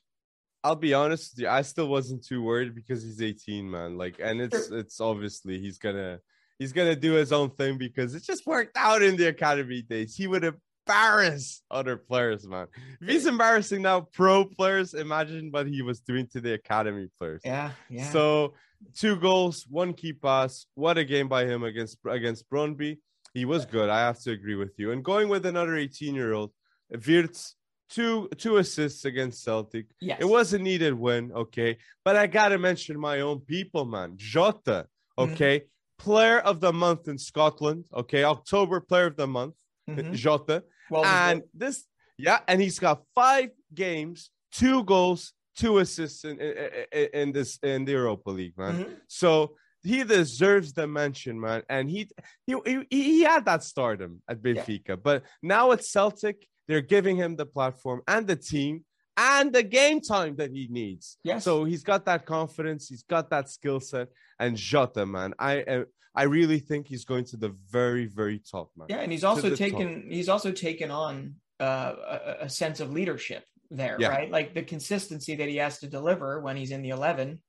I'll 0.63 0.77
be 0.77 0.95
honest 0.95 1.33
with 1.33 1.43
you, 1.43 1.49
I 1.49 1.63
still 1.63 1.89
wasn't 1.89 2.25
too 2.25 2.43
worried 2.43 2.75
because 2.75 3.03
he's 3.03 3.23
18, 3.23 3.71
man. 3.71 3.97
Like, 3.97 4.21
and 4.23 4.41
it's 4.41 4.71
it's 4.71 5.01
obviously 5.01 5.59
he's 5.59 5.79
gonna 5.79 6.21
he's 6.59 6.73
gonna 6.73 6.97
do 6.97 7.13
his 7.13 7.33
own 7.33 7.51
thing 7.51 7.79
because 7.79 8.15
it 8.15 8.23
just 8.23 8.47
worked 8.47 8.77
out 8.77 9.03
in 9.03 9.17
the 9.17 9.29
academy 9.29 9.83
days. 9.83 10.15
He 10.15 10.27
would 10.27 10.45
embarrass 10.45 11.63
other 11.71 11.97
players, 11.97 12.47
man. 12.47 12.67
If 13.01 13.09
he's 13.09 13.27
embarrassing 13.27 13.83
now 13.83 14.03
pro 14.13 14.45
players, 14.45 14.95
imagine 14.95 15.51
what 15.51 15.67
he 15.67 15.83
was 15.83 16.01
doing 16.01 16.27
to 16.33 16.41
the 16.41 16.55
academy 16.55 17.09
players. 17.19 17.43
Yeah, 17.45 17.71
yeah. 17.89 18.11
So 18.11 18.55
two 18.95 19.17
goals, 19.17 19.67
one 19.69 19.95
key 19.95 20.13
pass. 20.13 20.67
What 20.75 20.99
a 20.99 21.05
game 21.05 21.29
by 21.29 21.47
him 21.47 21.65
against 21.65 21.99
against 22.07 22.49
Brøndby. 22.51 22.99
He 23.33 23.45
was 23.45 23.65
good. 23.65 23.89
I 23.89 24.01
have 24.01 24.21
to 24.21 24.33
agree 24.33 24.57
with 24.57 24.73
you. 24.77 24.91
And 24.93 25.05
going 25.05 25.29
with 25.29 25.47
another 25.47 25.77
18 25.77 26.15
year 26.15 26.33
old, 26.33 26.53
Wirtz, 26.91 27.55
two 27.91 28.29
two 28.39 28.57
assists 28.59 29.05
against 29.05 29.43
Celtic. 29.45 29.87
yes. 30.01 30.19
It 30.21 30.25
was 30.25 30.53
a 30.55 30.59
needed 30.59 30.95
win, 30.95 31.33
okay. 31.33 31.77
But 32.05 32.17
I 32.17 32.27
gotta 32.27 32.59
mention 32.59 32.99
my 32.99 33.21
own 33.21 33.41
people, 33.41 33.85
man. 33.85 34.15
Jota, 34.17 34.87
Mhm. 35.19 35.33
okay. 35.33 35.63
Player 35.99 36.39
of 36.41 36.61
the 36.61 36.73
month 36.73 37.09
in 37.09 37.19
Scotland, 37.19 37.87
okay. 37.93 38.23
October 38.25 38.81
player 38.81 39.07
of 39.07 39.17
the 39.17 39.27
month, 39.27 39.55
Mhm. 39.89 40.15
Jota. 40.15 40.65
Well, 40.91 41.05
and 41.05 41.43
this, 41.53 41.85
yeah, 42.17 42.41
and 42.49 42.61
he's 42.61 42.79
got 42.79 43.03
five 43.15 43.51
games, 43.75 44.31
two 44.53 44.83
goals, 44.85 45.33
two 45.57 45.79
assists 45.79 46.25
in, 46.25 46.41
in, 46.41 47.09
in- 47.13 47.33
this 47.33 47.59
in 47.63 47.85
the 47.85 47.93
Europa 47.93 48.31
League, 48.31 48.57
man. 48.57 48.85
Mhm. 48.85 49.01
So 49.09 49.57
he 49.83 50.05
deserves 50.05 50.73
the 50.73 50.87
mention, 50.87 51.39
man. 51.41 51.63
And 51.69 51.91
he 51.91 52.09
he 52.47 52.55
he, 52.67 52.87
he 52.91 53.23
had 53.23 53.45
that 53.47 53.63
stardom 53.65 54.23
at 54.29 54.41
Benfica, 54.43 54.95
but 55.03 55.23
now 55.43 55.73
at 55.73 55.85
Celtic, 55.85 56.47
they're 56.71 56.81
giving 56.97 57.17
him 57.17 57.35
the 57.35 57.45
platform 57.47 58.01
and 58.07 58.29
the 58.29 58.37
team 58.37 58.85
and 59.17 59.53
the 59.53 59.63
game 59.63 60.01
time 60.01 60.37
that 60.37 60.53
he 60.53 60.69
needs. 60.71 61.19
Yes. 61.25 61.43
So 61.43 61.65
he's 61.65 61.83
got 61.83 62.05
that 62.05 62.25
confidence, 62.25 62.89
he's 62.89 63.03
got 63.03 63.29
that 63.31 63.51
skill 63.51 63.81
set, 63.81 64.09
and 64.39 64.57
Jota, 64.57 65.05
man, 65.05 65.35
I 65.39 65.63
uh, 65.63 65.85
I 66.15 66.25
really 66.25 66.61
think 66.61 66.87
he's 66.87 67.05
going 67.05 67.25
to 67.33 67.37
the 67.37 67.53
very 67.71 68.07
very 68.07 68.39
top, 68.39 68.71
man. 68.77 68.87
Yeah, 68.89 69.01
and 69.01 69.11
he's 69.11 69.25
also 69.25 69.51
the 69.51 69.57
top. 69.57 69.59
taken 69.59 70.07
he's 70.09 70.29
also 70.29 70.53
taken 70.53 70.91
on 70.91 71.35
uh, 71.59 71.93
a, 72.15 72.37
a 72.43 72.49
sense 72.49 72.79
of 72.79 72.93
leadership 72.93 73.45
there, 73.71 73.97
Yeah. 73.99 74.09
right? 74.09 74.31
Like 74.31 74.55
the 74.55 74.63
consistency 74.63 75.35
that 75.37 75.49
he 75.49 75.57
has 75.57 75.81
to 75.81 75.89
deliver 75.89 76.41
when 76.41 76.57
he's 76.57 76.71
in 76.71 76.83
the 76.83 76.91
eleven, 76.91 77.43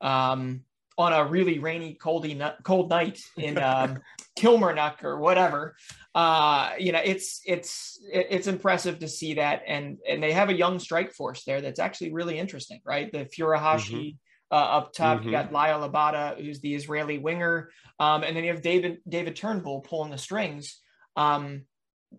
um, 0.00 0.62
on 0.98 1.12
a 1.12 1.24
really 1.24 1.58
rainy, 1.58 1.96
coldy, 2.00 2.54
cold 2.62 2.90
night 2.90 3.20
in 3.36 3.58
um, 3.58 3.98
Kilmarnock 4.36 5.02
or 5.04 5.18
whatever. 5.18 5.76
Uh, 6.14 6.72
you 6.78 6.92
know, 6.92 7.00
it's 7.04 7.40
it's 7.46 7.98
it's 8.12 8.46
impressive 8.46 8.98
to 8.98 9.08
see 9.08 9.34
that, 9.34 9.62
and 9.66 9.98
and 10.08 10.22
they 10.22 10.32
have 10.32 10.48
a 10.48 10.56
young 10.56 10.78
strike 10.78 11.12
force 11.12 11.44
there 11.44 11.60
that's 11.60 11.78
actually 11.78 12.12
really 12.12 12.38
interesting, 12.38 12.80
right? 12.84 13.10
The 13.12 13.26
Furuhashi. 13.26 14.16
Uh, 14.52 14.56
up 14.56 14.92
top, 14.92 15.22
you 15.22 15.28
Mhm. 15.28 15.30
got 15.30 15.52
Liel 15.52 15.88
Abada, 15.88 16.36
who's 16.36 16.58
the 16.58 16.74
Israeli 16.74 17.18
winger, 17.18 17.70
um, 18.00 18.24
and 18.24 18.36
then 18.36 18.42
you 18.42 18.50
have 18.50 18.62
David 18.62 18.98
David 19.08 19.36
Turnbull 19.36 19.80
pulling 19.82 20.10
the 20.10 20.18
strings. 20.18 20.80
Um, 21.14 21.66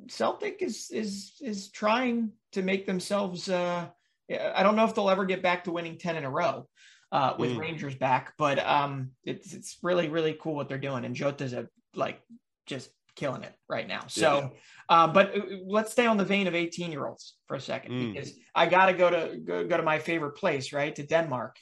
Celtic 0.07 0.61
is 0.61 0.89
is 0.91 1.34
is 1.41 1.69
trying 1.72 2.32
to 2.53 2.61
make 2.61 2.86
themselves. 2.86 3.49
Uh, 3.49 3.89
I 4.30 4.63
don't 4.63 4.78
know 4.78 4.86
if 4.86 4.95
they'll 4.95 5.09
ever 5.09 5.26
get 5.26 5.43
back 5.43 5.65
to 5.65 5.74
winning 5.74 5.97
ten 5.97 6.15
in 6.15 6.24
a 6.24 6.30
row 6.30 6.69
uh, 7.12 7.34
with 7.38 7.51
Mm. 7.51 7.59
Rangers 7.59 7.95
back, 7.95 8.34
but 8.38 8.59
um, 8.59 9.12
it's 9.24 9.53
it's 9.53 9.78
really 9.84 10.07
really 10.09 10.38
cool 10.39 10.55
what 10.55 10.70
they're 10.70 10.78
doing, 10.78 11.05
and 11.05 11.16
Jota's 11.16 11.53
a 11.53 11.68
like 11.95 12.22
just 12.66 12.89
killing 13.16 13.43
it 13.43 13.53
right 13.68 13.88
now. 13.88 14.05
So, 14.07 14.51
uh, 14.88 15.07
but 15.07 15.38
uh, 15.38 15.41
let's 15.66 15.91
stay 15.91 16.05
on 16.05 16.18
the 16.18 16.24
vein 16.26 16.47
of 16.47 16.55
eighteen 16.55 16.91
year 16.91 17.05
olds 17.05 17.36
for 17.47 17.55
a 17.55 17.62
second 17.62 17.91
Mm. 17.91 18.14
because 18.14 18.34
I 18.55 18.66
got 18.68 18.86
to 18.88 18.93
go 18.93 19.09
to 19.09 19.38
go, 19.38 19.68
go 19.68 19.78
to 19.78 19.84
my 19.84 19.99
favorite 19.99 20.36
place, 20.38 20.72
right, 20.74 20.95
to 20.95 21.03
Denmark, 21.03 21.57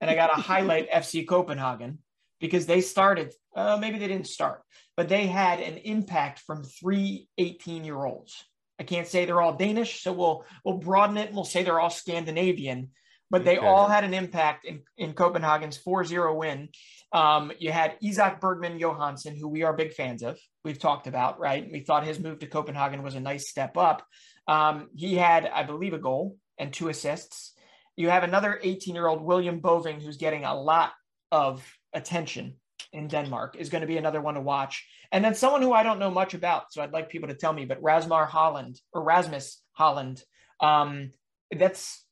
and 0.00 0.10
I 0.10 0.14
got 0.14 0.28
to 0.34 0.40
highlight 0.52 0.90
FC 0.90 1.26
Copenhagen 1.26 1.98
because 2.40 2.66
they 2.66 2.80
started. 2.80 3.34
Uh, 3.54 3.76
maybe 3.76 3.98
they 3.98 4.08
didn't 4.08 4.28
start, 4.28 4.62
but 4.96 5.08
they 5.08 5.26
had 5.26 5.60
an 5.60 5.76
impact 5.78 6.38
from 6.40 6.62
three 6.64 7.28
18 7.36 7.84
year 7.84 8.02
olds. 8.04 8.34
I 8.80 8.84
can't 8.84 9.08
say 9.08 9.24
they're 9.24 9.42
all 9.42 9.56
Danish, 9.56 10.02
so 10.02 10.12
we'll 10.12 10.44
we'll 10.64 10.78
broaden 10.78 11.16
it 11.18 11.26
and 11.26 11.34
we'll 11.34 11.44
say 11.44 11.62
they're 11.64 11.80
all 11.80 11.90
Scandinavian, 11.90 12.90
but 13.30 13.44
they 13.44 13.58
Okay. 13.58 13.66
all 13.66 13.88
had 13.88 14.04
an 14.04 14.14
impact 14.14 14.64
in, 14.64 14.82
in 14.96 15.12
Copenhagen's 15.12 15.78
4-0 15.78 16.36
win. 16.36 16.68
Um, 17.12 17.52
you 17.58 17.72
had 17.72 17.96
Isak 18.02 18.40
Bergman 18.40 18.78
Johansson, 18.78 19.36
who 19.36 19.48
we 19.48 19.62
are 19.62 19.72
big 19.72 19.92
fans 19.92 20.22
of. 20.22 20.38
We've 20.64 20.78
talked 20.78 21.06
about, 21.06 21.38
right? 21.38 21.68
We 21.70 21.80
thought 21.80 22.06
his 22.06 22.20
move 22.20 22.38
to 22.40 22.46
Copenhagen 22.46 23.02
was 23.02 23.14
a 23.14 23.20
nice 23.20 23.48
step 23.48 23.76
up. 23.76 24.04
Um, 24.46 24.88
he 24.94 25.14
had, 25.16 25.46
I 25.46 25.62
believe, 25.62 25.92
a 25.94 25.98
goal 25.98 26.36
and 26.58 26.72
two 26.72 26.88
assists. 26.88 27.54
You 27.96 28.10
have 28.10 28.22
another 28.24 28.58
18 28.62 28.94
year 28.94 29.06
old 29.06 29.22
William 29.22 29.60
Boving, 29.60 30.00
who's 30.00 30.16
getting 30.18 30.44
a 30.44 30.54
lot 30.54 30.92
of 31.32 31.66
attention 31.92 32.54
in 32.92 33.08
Denmark, 33.08 33.56
is 33.58 33.68
going 33.68 33.80
to 33.82 33.86
be 33.86 33.96
another 33.98 34.20
one 34.20 34.34
to 34.34 34.40
watch. 34.40 34.86
And 35.12 35.24
then 35.24 35.34
someone 35.34 35.62
who 35.62 35.72
I 35.72 35.82
don't 35.82 35.98
know 35.98 36.10
much 36.10 36.34
about, 36.34 36.72
so 36.72 36.82
I'd 36.82 36.92
like 36.92 37.08
people 37.08 37.28
to 37.28 37.34
tell 37.34 37.52
me, 37.52 37.64
but 37.64 37.82
Rasmar 37.82 38.28
Højlund 38.28 38.78
or 38.92 39.02
Rasmus 39.02 39.62
Højlund, 39.78 40.22
um, 40.60 41.12
that's 41.50 42.04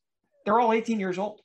they're 0.47 0.61
all 0.61 0.71
18 0.71 0.97
years 0.97 1.19
old, 1.19 1.41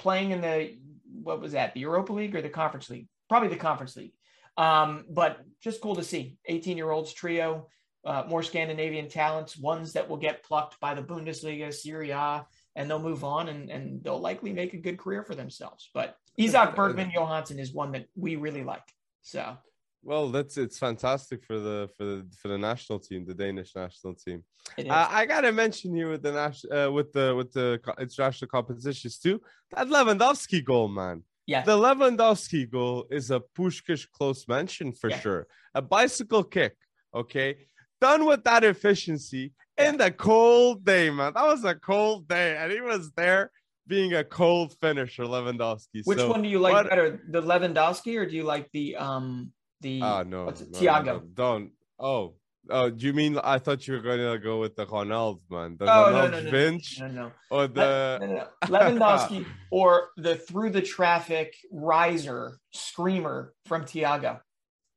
playing 0.00 0.32
in 0.32 0.40
the 0.40 0.76
what 1.22 1.40
was 1.40 1.52
that, 1.52 1.72
the 1.72 1.80
Europa 1.80 2.12
League 2.12 2.34
or 2.34 2.42
the 2.42 2.48
Conference 2.48 2.90
League? 2.90 3.06
Probably 3.28 3.48
the 3.48 3.54
Conference 3.54 3.94
League. 3.94 4.12
Um, 4.56 5.04
but 5.08 5.38
just 5.62 5.80
cool 5.80 5.94
to 5.94 6.02
see 6.02 6.36
18 6.46 6.76
year 6.76 6.90
olds 6.90 7.12
trio, 7.12 7.68
uh, 8.04 8.24
more 8.28 8.42
Scandinavian 8.42 9.08
talents, 9.08 9.56
ones 9.56 9.92
that 9.92 10.08
will 10.08 10.16
get 10.16 10.42
plucked 10.42 10.80
by 10.80 10.94
the 10.94 11.02
Bundesliga, 11.02 11.72
Serie 11.72 12.10
A, 12.10 12.44
and 12.74 12.90
they'll 12.90 12.98
move 12.98 13.22
on 13.22 13.48
and, 13.48 13.70
and 13.70 14.02
they'll 14.02 14.18
likely 14.18 14.52
make 14.52 14.74
a 14.74 14.78
good 14.78 14.98
career 14.98 15.22
for 15.22 15.36
themselves. 15.36 15.88
But 15.94 16.16
Isak 16.36 16.74
Bergman 16.74 17.12
Johansson 17.14 17.60
is 17.60 17.72
one 17.72 17.92
that 17.92 18.06
we 18.16 18.34
really 18.34 18.64
like. 18.64 18.82
So 19.22 19.56
well, 20.02 20.28
that's 20.30 20.56
it's 20.56 20.78
fantastic 20.78 21.44
for 21.44 21.58
the 21.58 21.88
for 21.96 22.04
the 22.04 22.26
for 22.40 22.48
the 22.48 22.58
national 22.58 22.98
team, 23.00 23.24
the 23.26 23.34
Danish 23.34 23.74
national 23.76 24.14
team. 24.14 24.42
Uh, 24.78 25.06
I 25.10 25.26
gotta 25.26 25.52
mention 25.52 25.94
here 25.94 26.10
with 26.10 26.22
the 26.22 26.32
national 26.32 26.72
uh, 26.78 26.90
with 26.90 27.12
the 27.12 27.34
with 27.36 27.52
the 27.52 27.80
co- 27.84 27.94
international 28.00 28.48
competitions 28.48 29.18
too. 29.18 29.40
That 29.72 29.88
Lewandowski 29.88 30.64
goal, 30.64 30.88
man. 30.88 31.22
yeah. 31.46 31.62
The 31.62 31.76
Lewandowski 31.76 32.70
goal 32.70 33.06
is 33.10 33.30
a 33.30 33.40
Puskás 33.56 34.06
close 34.10 34.46
mention 34.48 34.92
for 34.92 35.10
Yeah. 35.10 35.20
sure. 35.20 35.46
A 35.74 35.82
bicycle 35.82 36.44
kick, 36.44 36.76
okay, 37.14 37.66
done 38.00 38.24
with 38.24 38.42
that 38.44 38.64
efficiency 38.64 39.52
in 39.76 39.96
the 39.98 40.10
cold 40.10 40.84
day, 40.84 41.10
man. 41.10 41.32
That 41.34 41.44
was 41.46 41.64
a 41.64 41.74
cold 41.74 42.26
day, 42.28 42.56
and 42.56 42.72
he 42.72 42.80
was 42.80 43.10
there 43.12 43.50
being 43.86 44.14
a 44.14 44.24
cold 44.24 44.74
finisher, 44.80 45.24
Lewandowski. 45.24 46.02
Which 46.04 46.18
so, 46.18 46.30
one 46.30 46.42
do 46.42 46.48
you 46.48 46.58
like 46.60 46.88
better, 46.88 47.20
the 47.28 47.42
Lewandowski 47.42 48.16
or 48.18 48.24
do 48.26 48.34
you 48.36 48.44
like 48.44 48.68
the 48.72 48.96
um 48.96 49.52
the 49.80 50.00
Ah, 50.02 50.22
no, 50.22 50.46
no, 50.46 50.52
Thiago? 50.52 51.04
no, 51.04 51.18
don't. 51.34 51.72
Oh, 51.98 52.34
oh, 52.68 52.90
do 52.90 53.06
you 53.06 53.12
mean? 53.12 53.38
I 53.42 53.58
thought 53.58 53.86
you 53.86 53.94
were 53.94 54.00
going 54.00 54.18
to 54.18 54.38
go 54.38 54.60
with 54.60 54.76
the 54.76 54.86
Ronaldo, 54.86 55.40
man. 55.50 55.76
The 55.78 55.84
Oh 55.84 56.10
no 56.10 56.28
no 56.28 56.40
no, 56.40 56.50
no 56.50 56.78
no 56.98 57.08
no 57.08 57.32
or 57.50 57.66
the. 57.68 58.18
no, 58.20 58.26
no. 58.26 58.46
Lewandowski 58.64 59.46
or 59.70 60.08
the 60.16 60.36
through 60.36 60.70
the 60.70 60.82
traffic 60.82 61.54
riser 61.72 62.58
screamer 62.72 63.54
from 63.66 63.84
Thiago. 63.84 64.40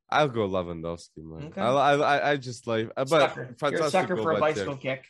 I'll 0.09 0.27
go 0.29 0.47
Lewandowski, 0.47 1.17
man. 1.23 1.47
Okay. 1.47 1.61
I, 1.61 1.93
I, 1.95 2.31
I- 2.31 2.37
just 2.37 2.67
like, 2.67 2.91
but 2.95 3.07
Sucker. 3.07 3.55
You're 3.71 3.81
a 3.83 3.89
sucker 3.89 4.15
for 4.17 4.33
a 4.33 4.39
bicycle 4.39 4.75
Thiago. 4.75 4.81
kick. 4.81 5.05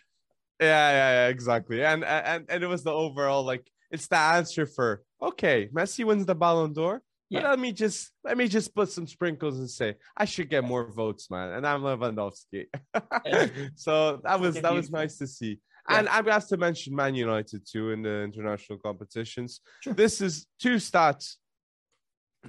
Yeah, 0.62 0.68
yeah, 0.92 1.12
yeah, 1.12 1.28
exactly. 1.28 1.84
And 1.84 2.06
and 2.06 2.46
and 2.48 2.64
it 2.64 2.68
was 2.68 2.84
the 2.84 2.92
overall 2.94 3.44
like 3.44 3.68
it's 3.92 4.08
the 4.08 4.18
answer 4.18 4.66
for 4.66 5.02
okay, 5.22 5.68
Messi 5.74 6.06
wins 6.06 6.26
the 6.26 6.36
Ballon 6.36 6.72
d'Or. 6.74 7.02
But 7.32 7.44
let 7.44 7.60
me 7.60 7.72
just 7.72 8.12
let 8.24 8.38
me 8.38 8.48
just 8.48 8.76
put 8.76 8.90
some 8.90 9.08
sprinkles 9.08 9.58
and 9.60 9.70
say 9.70 9.96
I 10.16 10.26
should 10.26 10.50
get 10.50 10.64
more 10.64 10.92
votes, 10.92 11.32
man. 11.32 11.54
And 11.54 11.66
I'm 11.66 11.82
Lewandowski. 11.82 12.66
So 13.76 14.22
that 14.24 14.40
was 14.40 14.56
that 14.62 14.74
was 14.74 14.92
nice 14.92 15.18
to 15.18 15.28
see. 15.28 15.60
Yeah. 15.90 16.00
And 16.00 16.10
I'm 16.10 16.26
have 16.28 16.48
to 16.50 16.58
mention 16.58 16.96
Man 16.96 17.16
United 17.16 17.68
too 17.68 17.92
in 17.92 18.04
the 18.04 18.22
international 18.24 18.78
competitions. 18.80 19.62
Sure. 19.82 19.94
This 19.94 20.22
is 20.22 20.46
two 20.60 20.76
stats 20.76 21.36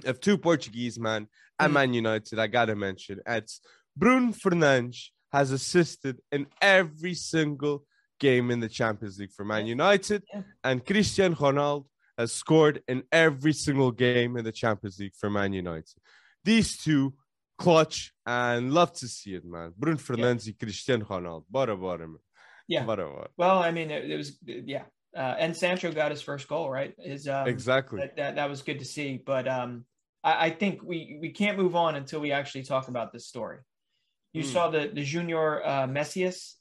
of 0.05 0.19
two 0.19 0.37
Portuguese 0.37 0.99
man 0.99 1.27
and 1.59 1.71
Mhm. 1.71 1.73
Man 1.73 1.93
United. 1.93 2.37
I 2.39 2.47
gotta 2.47 2.75
mention 2.75 3.19
it's 3.25 3.61
Bruno 3.97 4.31
Fernandes 4.33 5.09
has 5.31 5.51
assisted 5.51 6.19
in 6.31 6.47
every 6.61 7.13
single 7.13 7.85
game 8.19 8.51
in 8.51 8.59
the 8.61 8.69
Champions 8.69 9.19
League 9.19 9.31
for 9.33 9.43
Man 9.45 9.65
United, 9.65 10.23
Yeah. 10.33 10.43
and 10.63 10.85
Cristiano 10.85 11.35
Ronaldo 11.35 11.85
has 12.17 12.31
scored 12.33 12.81
in 12.87 13.03
every 13.11 13.53
single 13.53 13.91
game 13.91 14.37
in 14.37 14.43
the 14.45 14.51
Champions 14.51 14.99
League 14.99 15.15
for 15.15 15.29
Man 15.29 15.53
United. 15.53 15.89
These 16.43 16.77
two 16.77 17.13
clutch 17.57 18.13
and 18.25 18.73
love 18.73 18.93
to 18.93 19.07
see 19.07 19.33
it, 19.35 19.45
man. 19.45 19.73
Bruno 19.77 19.97
Fernandes 19.97 20.47
and 20.47 20.59
Cristiano 20.59 21.05
Ronaldo. 21.05 21.43
Bora, 21.49 21.75
bora, 21.77 22.07
man. 22.07 22.17
Yeah. 22.67 22.83
Bora, 22.83 23.05
bora. 23.09 23.27
Well, 23.37 23.59
I 23.59 23.71
mean, 23.71 23.91
it, 23.91 24.09
it 24.09 24.17
was 24.17 24.37
yeah. 24.45 24.83
Uh, 25.15 25.35
and 25.39 25.55
Sancho 25.55 25.91
got 25.93 26.11
his 26.11 26.21
first 26.21 26.47
goal, 26.47 26.69
right? 26.69 26.93
His 26.99 27.27
um, 27.27 27.47
Exactly. 27.47 28.01
that, 28.01 28.17
that 28.17 28.35
that 28.35 28.49
was 28.49 28.61
good 28.63 28.79
to 28.79 28.85
see. 28.85 29.21
But 29.25 29.47
um, 29.47 29.85
I, 30.23 30.47
I 30.47 30.49
think 30.49 30.83
we 30.83 31.17
we 31.21 31.29
can't 31.31 31.57
move 31.57 31.75
on 31.75 31.95
until 31.95 32.19
we 32.19 32.31
actually 32.33 32.63
talk 32.63 32.87
about 32.89 33.13
this 33.13 33.27
story. 33.27 33.59
You 34.33 34.43
Mm. 34.43 34.51
saw 34.53 34.69
the 34.69 34.91
the 34.93 35.03
Junior 35.03 35.65
uh, 35.65 35.87
Messias. 35.87 36.57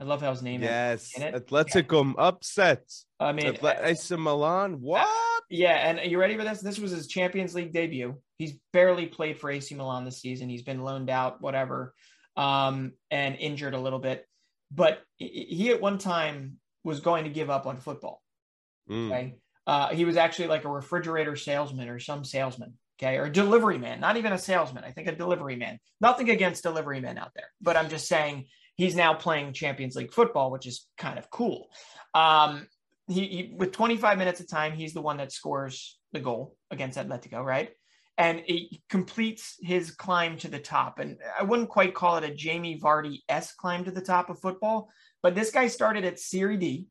I 0.00 0.04
love 0.04 0.20
how 0.20 0.30
his 0.30 0.42
name 0.42 0.62
is. 0.62 0.68
Yes. 0.68 1.16
in 1.16 1.22
it. 1.22 1.34
Atletico 1.34 2.14
upset. 2.18 2.84
I 3.18 3.32
mean, 3.32 3.58
AC 3.62 4.14
Milan. 4.16 4.80
What? 4.80 5.08
yeah. 5.50 5.74
And 5.74 6.10
you 6.10 6.18
ready 6.18 6.36
for 6.36 6.44
this? 6.44 6.60
This 6.60 6.78
was 6.78 6.92
his 6.92 7.08
Champions 7.08 7.54
League 7.54 7.72
debut. 7.72 8.16
He's 8.38 8.54
barely 8.72 9.06
played 9.06 9.38
for 9.40 9.50
AC 9.50 9.74
Milan 9.74 10.04
this 10.04 10.20
season. 10.20 10.48
He's 10.48 10.62
been 10.62 10.82
loaned 10.82 11.10
out, 11.10 11.40
whatever, 11.40 11.94
um, 12.36 12.92
and 13.10 13.34
injured 13.36 13.74
a 13.74 13.80
little 13.80 13.98
bit. 13.98 14.24
But 14.70 15.00
he- 15.16 15.70
at 15.70 15.80
one 15.80 15.98
time 15.98 16.58
was 16.84 17.00
going 17.00 17.24
to 17.24 17.30
give 17.30 17.50
up 17.50 17.66
on 17.66 17.80
football. 17.80 18.22
Mm. 18.88 19.06
Okay. 19.08 19.34
Uh, 19.66 19.88
he 19.88 20.04
was 20.04 20.16
actually 20.16 20.48
like 20.48 20.64
a 20.64 20.70
refrigerator 20.70 21.34
salesman 21.36 21.88
or 21.88 21.98
some 21.98 22.24
salesman. 22.24 22.74
Okay. 23.00 23.16
Or 23.16 23.24
a 23.24 23.32
delivery 23.32 23.78
man, 23.78 24.00
not 24.00 24.16
even 24.16 24.32
a 24.32 24.38
salesman. 24.38 24.84
I 24.84 24.92
think 24.92 25.08
a 25.08 25.12
delivery 25.14 25.56
man. 25.56 25.78
Nothing 26.00 26.30
against 26.30 26.62
delivery 26.62 27.00
men 27.00 27.18
out 27.18 27.32
there, 27.34 27.48
but 27.60 27.76
I'm 27.76 27.88
just 27.90 28.06
saying 28.06 28.46
he's 28.78 28.94
now 28.94 29.12
playing 29.12 29.52
Champions 29.52 29.96
League 29.96 30.12
football, 30.12 30.50
which 30.50 30.66
is 30.66 30.86
kind 30.96 31.18
of 31.18 31.28
cool. 31.30 31.68
Um, 32.14 32.66
he, 33.08 33.26
he 33.26 33.54
with 33.56 33.72
25 33.72 34.16
minutes 34.16 34.40
of 34.40 34.48
time, 34.48 34.72
he's 34.72 34.94
the 34.94 35.02
one 35.02 35.18
that 35.18 35.32
scores 35.32 35.98
the 36.12 36.20
goal 36.20 36.56
against 36.70 36.96
Atletico, 36.96 37.44
right? 37.44 37.70
And 38.16 38.42
he 38.46 38.82
completes 38.88 39.56
his 39.60 39.90
climb 39.90 40.38
to 40.38 40.48
the 40.48 40.58
top. 40.58 40.98
And 40.98 41.18
I 41.38 41.42
wouldn't 41.42 41.68
quite 41.68 41.94
call 41.94 42.16
it 42.16 42.24
a 42.24 42.34
Jamie 42.34 42.80
Vardy 42.80 43.20
s 43.28 43.52
climb 43.52 43.84
to 43.84 43.90
the 43.90 44.00
top 44.00 44.30
of 44.30 44.40
football, 44.40 44.88
but 45.22 45.34
this 45.34 45.50
guy 45.50 45.66
started 45.66 46.04
at 46.04 46.18
Serie 46.18 46.56
D, 46.56 46.86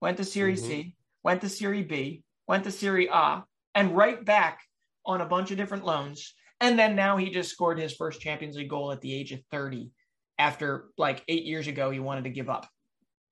went 0.00 0.16
to 0.18 0.24
Serie 0.24 0.56
C, 0.56 0.94
went 1.24 1.40
to 1.40 1.48
Serie 1.48 1.82
B, 1.82 2.22
went 2.46 2.64
to 2.64 2.70
Serie 2.70 3.08
A, 3.12 3.42
and 3.74 3.96
right 3.96 4.24
back 4.24 4.60
on 5.04 5.20
a 5.20 5.26
bunch 5.26 5.50
of 5.50 5.56
different 5.56 5.84
loans. 5.84 6.34
And 6.60 6.78
then 6.78 6.94
now 6.94 7.16
he 7.16 7.30
just 7.30 7.50
scored 7.50 7.78
his 7.78 7.94
first 7.94 8.20
Champions 8.20 8.56
League 8.56 8.70
goal 8.70 8.92
at 8.92 9.00
the 9.00 9.12
age 9.12 9.32
of 9.32 9.40
30 9.50 9.90
after 10.38 10.86
like 10.98 11.22
eight 11.28 11.44
years 11.44 11.66
ago, 11.68 11.90
he 11.90 12.00
wanted 12.00 12.24
to 12.24 12.30
give 12.30 12.48
up 12.48 12.68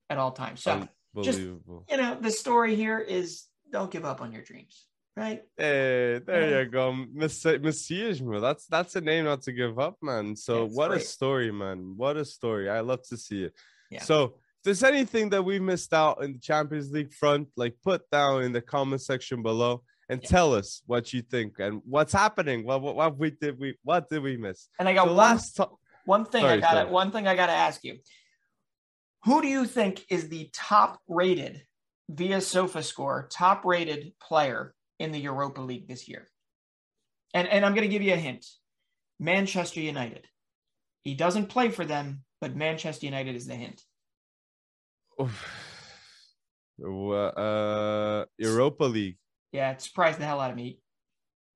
at 0.09 0.19
all 0.19 0.33
times. 0.33 0.63
So, 0.63 0.87
just- 1.23 1.39
you 1.41 1.61
know, 1.91 2.19
the 2.21 2.31
story 2.31 2.75
here 2.77 2.99
is 2.99 3.45
don't 3.71 3.91
give 3.91 4.05
up 4.05 4.21
on 4.21 4.33
your 4.33 4.43
dreams, 4.43 4.87
right? 5.17 5.43
Hey, 5.57 6.21
there 6.25 6.51
Yeah. 6.51 6.61
you 6.61 6.67
go. 6.67 6.93
Messi- 7.15 7.63
Messias, 7.63 8.21
man. 8.21 8.41
That's 8.41 8.67
that's 8.67 8.97
a 8.97 9.01
name 9.01 9.25
not 9.25 9.43
to 9.43 9.53
give 9.53 9.79
up, 9.79 9.97
man. 10.03 10.37
So 10.37 10.65
Yeah, 10.65 10.71
what 10.73 10.93
a 10.93 11.01
story, 11.01 11.51
man. 11.53 11.95
What 11.97 12.17
a 12.17 12.25
story. 12.25 12.69
I 12.69 12.81
love 12.81 13.03
to 13.09 13.17
see 13.17 13.45
it. 13.45 13.55
Yeah. 13.91 14.03
So 14.03 14.25
if 14.25 14.33
there's 14.65 14.83
anything 14.85 15.31
that 15.31 15.43
we 15.45 15.59
missed 15.59 15.93
out 15.95 16.23
in 16.23 16.35
the 16.35 16.39
Champions 16.39 16.91
League 16.93 17.13
front, 17.13 17.49
like 17.57 17.77
put 17.83 18.09
down 18.11 18.43
in 18.43 18.53
the 18.53 18.61
comment 18.61 19.01
section 19.03 19.43
below 19.43 19.83
and 20.09 20.21
tell 20.23 20.53
us 20.55 20.83
what 20.87 21.13
you 21.13 21.23
think 21.23 21.61
and 21.61 21.81
what's 21.85 22.13
happening. 22.13 22.65
What 22.65 22.83
what, 22.83 22.97
what 22.97 23.17
we 23.17 23.31
did 23.31 23.59
we 23.59 23.77
what 23.85 24.09
did 24.09 24.23
we 24.23 24.37
miss? 24.37 24.69
And 24.79 24.89
I 24.89 24.95
got 24.95 25.05
The 25.07 25.13
one 25.13 25.17
last 25.17 25.57
to- 25.57 25.71
One 26.05 26.25
thing 26.25 26.45
I 26.45 26.59
got 26.59 26.85
to 26.85 26.89
one 26.91 27.11
thing 27.11 27.27
I 27.27 27.35
got 27.37 27.47
to 27.47 27.53
ask 27.53 27.85
you. 27.85 27.99
Who 29.25 29.43
do 29.43 29.49
you 29.49 29.67
think 29.67 30.05
is 30.09 30.29
the 30.29 30.49
top 30.53 31.01
rated 31.07 31.63
via 32.09 32.41
Sofa 32.41 32.83
Score 32.83 33.29
top 33.31 33.65
rated 33.65 34.13
player 34.21 34.75
in 34.99 35.13
the 35.13 35.19
Europa 35.19 35.61
League 35.61 35.89
this 35.89 36.09
year? 36.09 36.27
And 37.35 37.47
and 37.49 37.65
I'm 37.65 37.75
going 37.75 37.89
to 37.89 37.93
give 37.93 38.03
you 38.03 38.15
a 38.15 38.17
hint. 38.17 38.47
Manchester 39.19 39.81
United. 39.81 40.27
He 41.05 41.15
doesn't 41.15 41.47
play 41.51 41.69
for 41.69 41.85
them, 41.85 42.25
but 42.41 42.57
Manchester 42.57 43.05
United 43.07 43.37
is 43.37 43.47
the 43.47 43.55
hint. 43.55 43.83
Uh 45.19 45.29
Europa 48.39 48.85
League. 48.85 49.19
Yeah, 49.53 49.73
it 49.73 49.83
surprised 49.83 50.19
the 50.19 50.25
hell 50.25 50.41
out 50.41 50.51
of 50.51 50.57
me. 50.57 50.81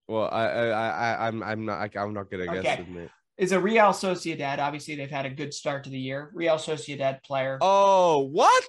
Well, 0.07 0.29
I 0.31 0.45
I 0.47 0.89
I 0.89 1.29
I'm 1.29 1.43
I'm 1.43 1.65
not 1.65 1.79
I, 1.81 1.99
I'm 1.99 2.13
not 2.13 2.31
gonna 2.31 2.47
guess 2.47 2.75
Okay. 2.75 2.83
it, 2.83 2.89
mate. 2.91 3.11
Is 3.37 3.53
a 3.53 3.59
Real 3.61 3.87
Sociedad. 3.87 4.59
Obviously, 4.59 4.95
they've 4.95 5.11
had 5.11 5.27
a 5.27 5.31
good 5.31 5.53
start 5.53 5.85
to 5.85 5.91
the 5.91 5.99
year. 5.99 6.31
Real 6.35 6.55
Sociedad 6.57 7.23
player. 7.25 7.59
Oh, 7.61 8.21
what? 8.31 8.69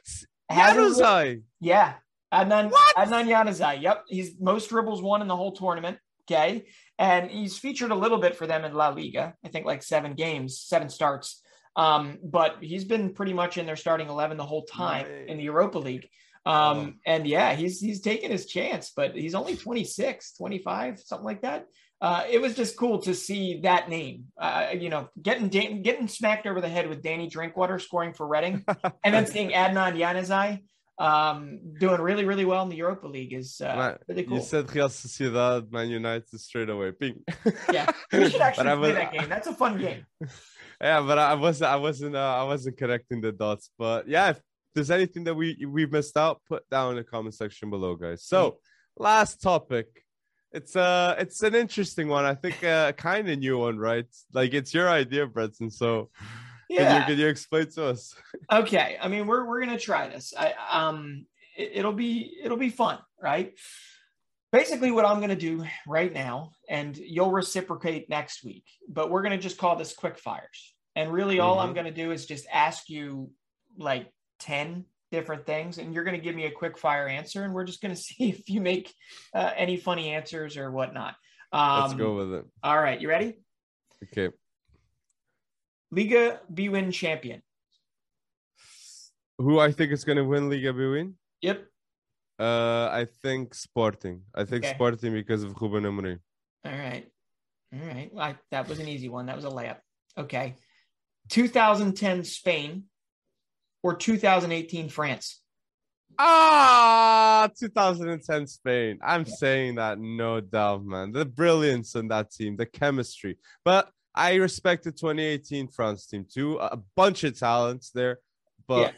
Januzaj. 0.52 1.42
Yeah. 1.60 1.94
Adnan 2.34 2.72
What? 2.72 2.96
Adnan 2.96 3.28
Januzaj. 3.28 3.82
Yep. 3.82 4.06
He's 4.08 4.32
most 4.40 4.70
dribbles 4.70 5.02
won 5.02 5.22
in 5.22 5.28
the 5.28 5.36
whole 5.36 5.52
tournament. 5.52 5.98
Okay. 6.30 6.66
And 6.98 7.30
he's 7.30 7.58
featured 7.60 7.92
a 7.92 7.96
little 7.96 8.18
bit 8.18 8.36
for 8.36 8.48
them 8.48 8.66
in 8.66 8.74
La 8.74 8.90
Liga. 8.90 9.36
I 9.44 9.50
think 9.50 9.66
like 9.66 9.84
seven 9.84 10.14
games, 10.14 10.60
seven 10.60 10.90
starts. 10.90 11.42
Um, 11.76 12.18
but 12.24 12.58
he's 12.62 12.86
been 12.86 13.14
pretty 13.14 13.34
much 13.34 13.58
in 13.58 13.66
their 13.66 13.76
starting 13.76 14.08
11 14.10 14.38
the 14.38 14.46
whole 14.46 14.64
time 14.64 15.06
Nice. 15.06 15.26
in 15.28 15.38
the 15.38 15.44
Europa 15.44 15.78
League. 15.78 16.08
Um, 16.46 17.00
and 17.06 17.26
yeah, 17.28 17.54
he's 17.56 17.80
he's 17.80 18.02
taken 18.02 18.32
his 18.32 18.46
chance, 18.46 18.92
but 18.96 19.16
he's 19.16 19.34
only 19.36 19.56
26, 19.56 20.34
25, 20.38 21.00
something 21.00 21.26
like 21.26 21.42
that. 21.42 21.66
Uh, 22.02 22.24
it 22.30 22.42
was 22.42 22.56
just 22.56 22.78
cool 22.78 23.02
to 23.02 23.14
see 23.14 23.62
that 23.62 23.90
name. 23.90 24.26
Uh, 24.38 24.68
you 24.78 24.90
know, 24.90 25.10
getting 25.22 25.50
Dan- 25.50 25.82
getting 25.82 26.08
smacked 26.08 26.46
over 26.46 26.62
the 26.62 26.70
head 26.70 26.90
with 26.90 27.02
Danny 27.02 27.28
Drinkwater 27.28 27.80
scoring 27.80 28.14
for 28.14 28.28
Reading, 28.28 28.66
and 29.04 29.14
then 29.14 29.26
seeing 29.26 29.52
Adnan 29.52 29.98
Januzaj 29.98 30.62
um, 30.98 31.60
doing 31.80 32.02
really, 32.02 32.26
really 32.26 32.46
well 32.46 32.64
in 32.64 32.70
the 32.70 32.76
Europa 32.76 33.08
League 33.08 33.34
is 33.34 33.62
uh, 33.62 33.76
Man, 33.76 33.98
really 34.08 34.24
cool. 34.24 34.38
You 34.38 34.44
said 34.44 34.74
Real 34.74 34.90
Sociedad, 34.90 35.72
Man 35.72 35.90
United 35.90 36.40
straight 36.40 36.70
away. 36.70 36.92
Ping. 36.92 37.24
yeah, 37.72 37.92
we 38.14 38.30
should 38.30 38.42
actually 38.42 38.76
play 38.78 38.92
that 38.94 39.12
game. 39.12 39.30
That's 39.30 39.48
a 39.48 39.54
fun 39.54 39.80
game. 39.80 40.06
Yeah, 40.82 41.00
but 41.00 41.18
I 41.18 41.36
wasn't. 41.36 41.72
I 41.72 41.78
wasn't. 41.78 42.18
Uh, 42.18 42.36
I 42.38 42.44
wasn't 42.44 42.76
connecting 42.76 43.22
the 43.22 43.32
dots. 43.32 43.70
But 43.80 44.10
yeah, 44.10 44.32
if 44.32 44.42
there's 44.74 44.92
anything 44.92 45.24
that 45.24 45.34
we 45.34 45.66
we 45.66 45.86
missed 45.86 46.18
out, 46.18 46.42
put 46.50 46.70
down 46.70 46.92
in 46.92 46.98
the 46.98 47.06
comment 47.06 47.34
section 47.34 47.70
below, 47.70 47.96
guys. 47.96 48.26
So 48.26 48.58
last 48.98 49.42
topic 49.42 50.05
It's 50.56 50.74
uh 50.78 51.16
it's 51.20 51.44
an 51.44 51.54
interesting 51.54 52.08
one. 52.08 52.24
I 52.24 52.34
think 52.34 52.64
uh, 52.64 52.94
kind 52.94 53.30
of 53.30 53.38
new 53.40 53.58
one, 53.58 53.78
right? 53.78 54.06
Like 54.32 54.54
it's 54.54 54.74
your 54.74 54.90
idea, 54.90 55.28
Bretson. 55.28 55.70
So 55.72 56.10
Yeah. 56.70 56.86
can 56.86 56.96
you 56.96 57.06
can 57.08 57.18
you 57.20 57.28
explain 57.28 57.70
to 57.72 57.88
us? 57.88 58.16
okay. 58.52 58.98
I 59.02 59.10
mean, 59.10 59.28
we're 59.28 59.46
we're 59.46 59.60
gonna 59.60 59.78
try 59.78 60.08
this. 60.08 60.34
I 60.38 60.54
um, 60.72 61.26
it, 61.58 61.72
it'll 61.76 61.92
be 61.94 62.38
it'll 62.42 62.58
be 62.58 62.70
fun, 62.70 63.00
right? 63.22 63.54
Basically, 64.54 64.92
what 64.92 65.04
I'm 65.04 65.20
gonna 65.20 65.36
do 65.36 65.66
right 65.86 66.14
now, 66.14 66.54
and 66.70 66.96
you'll 66.96 67.32
reciprocate 67.32 68.10
next 68.10 68.46
week, 68.46 68.64
but 68.88 69.12
we're 69.12 69.24
gonna 69.24 69.38
just 69.38 69.58
call 69.58 69.76
this 69.76 69.92
quick 69.94 70.18
fires. 70.18 70.74
And 70.96 71.12
really, 71.12 71.42
all 71.42 71.60
I'm 71.60 71.72
Mhm. 71.72 71.76
gonna 71.76 71.92
do 71.92 72.12
is 72.12 72.26
just 72.26 72.46
ask 72.50 72.90
you 72.90 73.32
like 73.78 74.08
ten 74.40 74.86
different 75.16 75.46
things, 75.46 75.78
and 75.78 75.94
you're 75.94 76.04
gonna 76.04 76.26
give 76.28 76.36
me 76.36 76.46
a 76.46 76.52
quick 76.52 76.78
fire 76.78 77.08
answer, 77.08 77.44
and 77.44 77.54
we're 77.54 77.64
just 77.64 77.82
gonna 77.82 77.96
see 78.08 78.30
if 78.30 78.50
you 78.50 78.62
make 78.62 78.94
uh, 79.34 79.52
any 79.56 79.78
funny 79.78 80.10
answers 80.10 80.58
or 80.58 80.72
whatnot. 80.72 81.16
Um, 81.52 81.82
Let's 81.82 81.94
go 81.94 82.16
with 82.16 82.34
it. 82.34 82.46
All 82.62 82.80
right, 82.80 83.00
you 83.00 83.08
ready? 83.08 83.40
Okay. 84.04 84.30
Liga 85.92 86.42
B-Win 86.54 86.92
champion. 86.92 87.42
Who 89.38 89.60
I 89.60 89.72
think 89.72 89.92
is 89.92 90.04
gonna 90.04 90.24
win 90.24 90.50
Liga 90.50 90.74
BWin? 90.74 91.14
Yep. 91.42 91.66
Uh, 92.38 92.90
I 92.92 93.08
think 93.22 93.54
Sporting. 93.54 94.22
I 94.34 94.44
think 94.44 94.66
Okay. 94.66 94.74
Sporting 94.74 95.14
because 95.14 95.44
of 95.44 95.62
Ruben 95.62 95.84
Amorim. 95.84 96.20
All 96.66 96.72
right. 96.72 97.06
All 97.74 97.88
right. 97.88 98.10
Well, 98.12 98.26
I, 98.26 98.36
that 98.52 98.68
was 98.68 98.80
an 98.80 98.88
easy 98.88 99.10
one. 99.10 99.28
That 99.28 99.36
was 99.36 99.46
a 99.46 99.50
layup. 99.50 99.78
Okay. 100.18 100.56
2010 101.30 102.24
Spain 102.24 102.84
or 103.86 103.96
2018 103.96 104.90
France? 104.90 105.42
Ah, 106.18 107.48
2010 107.56 108.48
Spain. 108.48 108.98
I'm 109.04 109.26
saying 109.26 109.76
that 109.76 110.00
no 110.00 110.42
doubt, 110.42 110.84
man. 110.84 111.12
The 111.12 111.24
brilliance 111.24 111.94
in 111.94 112.08
that 112.08 112.32
team, 112.32 112.56
the 112.56 112.66
chemistry. 112.66 113.38
But 113.64 113.92
I 114.16 114.36
respect 114.36 114.86
the 114.86 114.92
2018 114.92 115.68
France 115.68 116.08
team 116.08 116.26
too. 116.28 116.58
A 116.58 116.80
bunch 116.96 117.24
of 117.26 117.38
talents 117.38 117.92
there, 117.92 118.18
but 118.68 118.82
Yeah. 118.82 118.92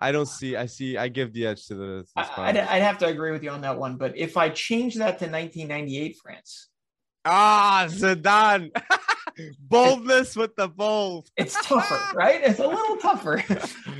I 0.00 0.12
don't 0.12 0.26
see. 0.26 0.56
I 0.56 0.64
see. 0.64 0.96
I 0.96 1.08
give 1.08 1.34
the 1.34 1.46
edge 1.46 1.66
to 1.66 1.74
the. 1.74 2.06
the 2.16 2.22
I, 2.40 2.48
I'd, 2.48 2.56
I'd 2.56 2.82
have 2.82 2.98
to 2.98 3.06
agree 3.06 3.32
with 3.32 3.44
you 3.44 3.50
on 3.50 3.60
that 3.60 3.78
one. 3.78 3.96
But 3.96 4.16
if 4.16 4.38
I 4.38 4.48
change 4.48 4.94
that 4.94 5.18
to 5.18 5.26
1998 5.26 6.16
France, 6.22 6.70
ah, 7.26 7.84
Zidane. 7.86 8.70
Boldness 9.60 10.36
with 10.36 10.54
the 10.56 10.68
bold. 10.68 11.28
it's 11.36 11.54
tougher, 11.66 11.98
right? 12.16 12.40
It's 12.42 12.58
a 12.60 12.66
little 12.66 12.96
tougher. 12.96 13.42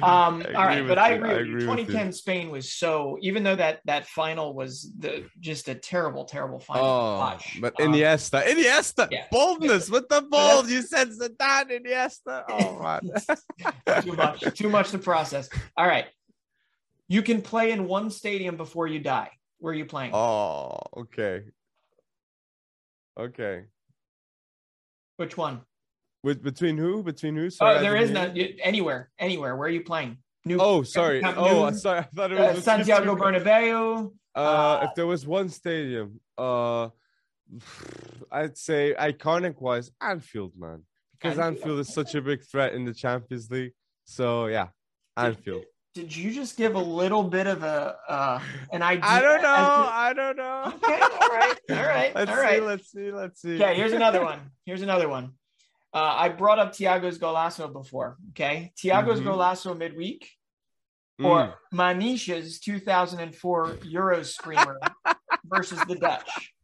Um, 0.03 0.43
all 0.57 0.65
right, 0.67 0.85
but 0.85 0.99
I 0.99 1.11
agree 1.11 1.31
I 1.31 1.33
agree 1.35 1.55
with 1.55 1.61
you. 1.63 1.67
2010 1.87 2.13
Spain 2.13 2.51
was 2.51 2.73
so, 2.73 3.19
even 3.21 3.45
though 3.45 3.55
that 3.55 3.83
that 3.85 4.09
final 4.09 4.53
was 4.53 4.91
the 4.99 5.27
just 5.39 5.69
a 5.69 5.77
terrible, 5.77 6.25
terrible 6.25 6.59
final. 6.59 6.85
Oh, 6.85 7.19
watch. 7.19 7.59
but 7.61 7.81
Um, 7.81 7.93
Iniesta, 7.93 8.43
Iniesta, 8.45 9.07
yeah. 9.13 9.27
boldness 9.31 9.89
with 9.91 10.09
the 10.09 10.23
bold. 10.31 10.69
You 10.69 10.83
said 10.83 11.11
Zidane, 11.11 11.71
Iniesta. 11.85 12.43
Oh 12.51 12.81
man. 12.83 14.03
too 14.03 14.13
much, 14.15 14.41
too 14.55 14.69
much 14.69 14.91
to 14.91 14.99
process. 14.99 15.49
All 15.77 15.87
right. 15.87 16.07
You 17.07 17.23
can 17.23 17.41
play 17.41 17.71
in 17.71 17.87
one 17.87 18.11
stadium 18.11 18.57
before 18.57 18.89
you 18.89 18.99
die. 18.99 19.31
Where 19.59 19.73
are 19.73 19.77
you 19.77 19.85
playing? 19.87 20.13
Oh, 20.15 20.79
okay. 20.97 21.43
Okay. 23.17 23.67
Which 25.17 25.37
one? 25.37 25.61
With 26.23 26.43
between 26.43 26.77
who? 26.79 27.03
Between 27.03 27.37
who? 27.37 27.47
Oh, 27.47 27.49
Sorry, 27.49 27.79
I 27.79 27.83
there 27.83 27.97
is 27.97 28.11
no 28.11 28.33
anywhere, 28.63 29.11
anywhere. 29.19 29.57
Where 29.57 29.69
are 29.69 29.71
you 29.71 29.83
playing? 29.83 30.19
New. 30.45 30.59
Oh, 30.61 30.83
sorry. 30.83 31.21
Camp 31.21 31.37
Oh, 31.39 31.71
sorry. 31.73 32.01
I 32.01 32.03
thought 32.03 32.33
it 32.33 32.39
was 32.39 32.59
uh, 32.59 32.61
Santiago 32.61 33.17
Bernabeu. 33.17 34.13
Uh, 34.35 34.39
uh, 34.39 34.87
if 34.89 34.95
there 34.95 35.07
was 35.07 35.27
one 35.27 35.49
stadium, 35.49 36.21
uh, 36.39 36.89
I'd 38.31 38.57
say 38.57 38.95
iconic 38.99 39.61
wise, 39.61 39.91
Anfield, 40.01 40.55
man, 40.57 40.85
because 41.13 41.39
Anfield, 41.39 41.57
Anfield 41.59 41.81
is 41.81 41.93
such 41.93 42.15
a 42.15 42.23
big 42.23 42.43
threat 42.51 42.73
in 42.73 42.85
the 42.85 42.95
Champions 42.95 43.51
League. 43.51 43.73
So 44.05 44.47
yeah, 44.47 44.69
Anfield. 45.17 45.65
Did 45.95 46.15
you 46.17 46.33
just 46.33 46.57
give 46.57 46.75
a 46.75 46.79
little 46.81 47.23
bit 47.23 47.47
of 47.47 47.63
a 47.63 47.97
uh, 48.09 48.41
an 48.73 48.83
idea? 48.93 49.05
I 49.05 49.21
don't 49.21 49.43
know. 49.43 49.49
to- 49.49 49.93
I 49.93 50.13
don't 50.15 50.37
know. 50.37 50.73
Okay, 50.83 51.01
all 51.01 51.29
right, 51.29 51.59
all 51.71 51.77
right, 51.77 52.15
Let's 52.15 52.31
all 52.31 52.37
see. 52.37 52.61
Let's 52.61 52.91
see. 52.93 53.11
Let's 53.13 53.43
see. 53.43 53.55
Okay, 53.57 53.75
here's 53.75 53.93
another 53.93 54.23
one. 54.25 54.41
Here's 54.65 54.83
another 54.83 55.09
one. 55.09 55.33
Uh, 55.95 56.15
I 56.17 56.29
brought 56.31 56.59
up 56.59 56.73
Thiago's 56.73 57.19
golazo 57.19 57.71
before. 57.71 58.17
Okay, 58.31 58.73
Thiago's 58.83 59.21
Mhm. 59.21 59.25
golazo 59.27 59.77
midweek 59.77 60.31
Mm. 61.21 61.27
or 61.27 61.55
Maniche's 61.73 62.59
2004 62.61 63.77
Euro 63.85 64.23
screamer 64.23 64.79
versus 65.45 65.79
the 65.87 65.95
Dutch. 65.95 66.55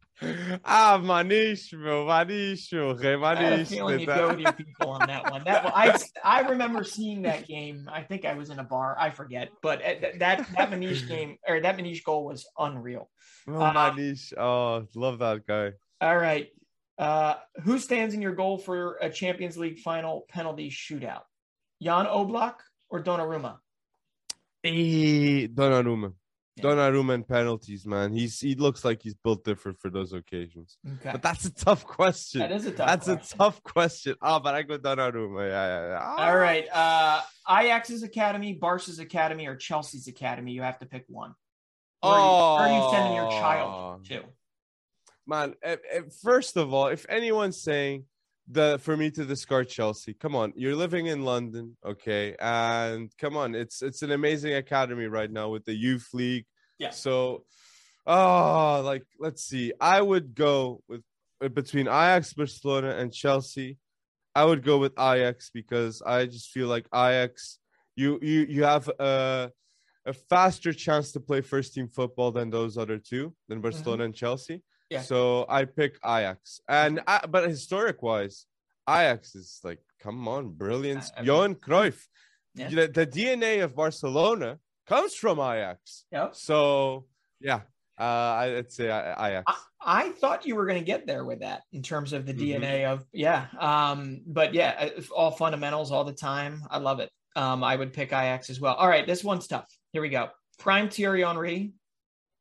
Ah, 0.65 0.99
Maniche, 1.01 1.71
bro. 1.71 2.05
Maniche, 2.05 2.73
okay, 2.73 3.13
I 3.15 3.35
had 3.35 3.59
Maniche. 3.59 3.71
you 3.71 3.77
go 3.77 4.05
that. 4.05 4.29
with 4.31 4.39
your 4.39 4.51
people 4.53 4.89
on 4.89 5.07
that 5.07 5.29
one. 5.29 5.43
That 5.45 5.63
one, 5.63 5.73
I 5.75 5.97
I 6.23 6.41
remember 6.49 6.83
seeing 6.83 7.21
that 7.23 7.47
game. 7.47 7.89
I 7.91 8.01
think 8.01 8.25
I 8.25 8.33
was 8.33 8.49
in 8.49 8.59
a 8.59 8.63
bar. 8.63 8.97
I 8.99 9.11
forget, 9.11 9.49
but 9.61 9.81
uh, 9.81 9.93
that 10.01 10.19
that, 10.19 10.47
that 10.57 10.71
Maniche 10.71 11.07
game 11.07 11.37
or 11.47 11.61
that 11.61 11.77
Maniche 11.77 12.03
goal 12.03 12.25
was 12.25 12.45
unreal. 12.57 13.09
Oh, 13.47 13.61
Uh, 13.61 13.73
Maniche. 13.73 14.33
Oh, 14.37 14.85
love 14.95 15.19
that 15.19 15.45
guy. 15.47 15.71
All 16.01 16.17
right, 16.17 16.49
uh, 16.97 17.35
who 17.63 17.79
stands 17.79 18.13
in 18.13 18.21
your 18.21 18.35
goal 18.35 18.57
for 18.57 18.97
a 19.01 19.09
Champions 19.09 19.57
League 19.57 19.79
final 19.79 20.25
penalty 20.29 20.69
shootout? 20.69 21.23
Jan 21.81 22.05
Oblak 22.07 22.55
or 22.89 23.01
Donnarumma? 23.01 23.59
Hey, 24.63 25.47
Donnarumma. 25.47 26.13
Yeah. 26.61 26.69
Donnarumma 26.69 27.13
and 27.15 27.27
penalties, 27.27 27.85
man. 27.85 28.13
He's 28.13 28.39
he 28.39 28.55
looks 28.55 28.83
like 28.85 29.01
he's 29.01 29.13
built 29.15 29.43
different 29.43 29.79
for 29.79 29.89
those 29.89 30.13
occasions. 30.13 30.77
Okay, 30.87 31.11
But 31.11 31.21
that's 31.21 31.45
a 31.45 31.53
tough 31.53 31.85
question. 31.85 32.39
that 32.41 32.51
is 32.51 32.65
a 32.65 32.71
tough. 32.71 32.87
That's 32.87 33.05
question. 33.07 33.35
a 33.35 33.37
tough 33.43 33.63
question. 33.63 34.15
Oh, 34.21 34.39
but 34.39 34.55
I 34.55 34.61
go 34.63 34.77
Donnarumma. 34.77 35.47
Yeah, 35.49 35.67
yeah, 35.67 35.87
yeah. 35.89 36.25
All 36.25 36.37
right, 36.37 36.67
uh, 36.71 37.21
Ajax's 37.49 38.03
academy, 38.03 38.53
Barca's 38.53 38.99
academy, 38.99 39.47
or 39.47 39.55
Chelsea's 39.55 40.07
academy. 40.07 40.51
You 40.51 40.61
have 40.61 40.79
to 40.79 40.85
pick 40.85 41.05
one. 41.07 41.33
Where 42.01 42.13
are 42.13 42.17
you, 42.19 42.23
where 42.25 42.79
are 42.79 42.85
you 42.85 42.91
sending 42.91 43.13
your 43.15 43.27
Oh. 43.27 43.39
child 43.41 44.05
to? 44.05 44.23
man. 45.27 45.53
eh, 45.63 45.75
eh, 45.91 46.01
First 46.23 46.57
of 46.57 46.73
all, 46.73 46.87
if 46.87 47.05
anyone's 47.09 47.61
saying 47.61 48.05
the 48.51 48.79
for 48.81 48.97
me 48.97 49.11
to 49.11 49.25
discard 49.25 49.69
Chelsea, 49.69 50.13
come 50.13 50.35
on, 50.35 50.53
you're 50.55 50.75
living 50.75 51.05
in 51.05 51.23
London, 51.23 51.77
okay, 51.85 52.35
and 52.39 53.11
come 53.17 53.37
on, 53.37 53.53
it's 53.53 53.81
it's 53.83 54.01
an 54.01 54.11
amazing 54.11 54.53
academy 54.55 55.05
right 55.05 55.29
now 55.31 55.49
with 55.49 55.65
the 55.65 55.73
youth 55.73 56.09
league. 56.13 56.45
Yeah. 56.79 56.91
So, 56.91 57.43
oh, 58.07 58.81
like 58.83 59.03
let's 59.19 59.43
see, 59.43 59.73
I 59.79 60.01
would 60.01 60.33
go 60.35 60.81
with 60.87 61.01
between 61.53 61.87
Ajax, 61.87 62.33
Barcelona, 62.33 62.95
and 62.97 63.13
Chelsea. 63.13 63.77
I 64.35 64.45
would 64.45 64.63
go 64.63 64.77
with 64.77 64.93
Ajax 64.99 65.49
because 65.53 66.01
I 66.01 66.25
just 66.25 66.49
feel 66.51 66.67
like 66.67 66.85
Ajax, 66.93 67.59
you 67.95 68.19
you 68.21 68.45
you 68.49 68.63
have 68.63 68.87
a 68.99 69.51
a 70.05 70.13
faster 70.13 70.73
chance 70.73 71.11
to 71.11 71.19
play 71.19 71.41
first 71.41 71.73
team 71.73 71.87
football 71.87 72.31
than 72.31 72.49
those 72.49 72.77
other 72.77 72.97
two, 72.97 73.33
than 73.47 73.61
Barcelona 73.61 74.05
and 74.05 74.15
Chelsea. 74.15 74.55
Mm-hmm. 74.55 74.63
Yeah. 74.95 75.01
So 75.01 75.45
I 75.49 75.65
pick 75.65 75.99
Ajax, 76.03 76.61
and 76.67 77.01
I, 77.07 77.25
but 77.29 77.47
historic 77.49 78.01
wise, 78.01 78.45
Ajax 78.89 79.35
is 79.35 79.59
like, 79.63 79.79
come 80.01 80.27
on, 80.27 80.49
brilliance. 80.51 81.11
I- 81.15 81.21
I- 81.21 81.23
Johan 81.23 81.55
Cruyff, 81.55 82.07
Yeah. 82.55 82.69
the, 82.69 82.87
the 82.87 83.05
DNA 83.05 83.63
of 83.63 83.75
Barcelona 83.75 84.57
comes 84.89 85.13
from 85.15 85.39
Ajax. 85.39 86.05
Yep. 86.11 86.35
So 86.35 87.05
yeah, 87.39 87.61
uh, 87.99 88.03
I'd 88.03 88.71
say 88.71 88.89
I- 88.91 89.29
Ajax. 89.29 89.45
I, 89.47 89.55
I 89.81 90.09
thought 90.11 90.45
you 90.45 90.55
were 90.55 90.65
going 90.65 90.79
to 90.79 90.85
get 90.85 91.07
there 91.07 91.23
with 91.23 91.39
that 91.39 91.61
in 91.71 91.81
terms 91.81 92.11
of 92.11 92.25
the 92.25 92.33
Mhm. 92.33 92.59
DNA 92.61 92.85
of 92.85 93.05
yeah. 93.13 93.47
Um, 93.57 94.21
but 94.27 94.53
yeah, 94.53 94.89
all 95.15 95.31
fundamentals 95.31 95.91
all 95.91 96.03
the 96.03 96.13
time. 96.13 96.63
I 96.69 96.79
love 96.79 96.99
it. 96.99 97.09
Um, 97.35 97.63
I 97.63 97.75
would 97.75 97.93
pick 97.93 98.09
Ajax 98.09 98.49
as 98.49 98.59
well. 98.59 98.73
All 98.75 98.87
right, 98.89 99.05
this 99.07 99.23
one's 99.23 99.47
tough. 99.47 99.67
Here 99.93 100.01
we 100.01 100.09
go. 100.09 100.29
Prime 100.57 100.89
Thierry 100.89 101.21
Henry 101.23 101.71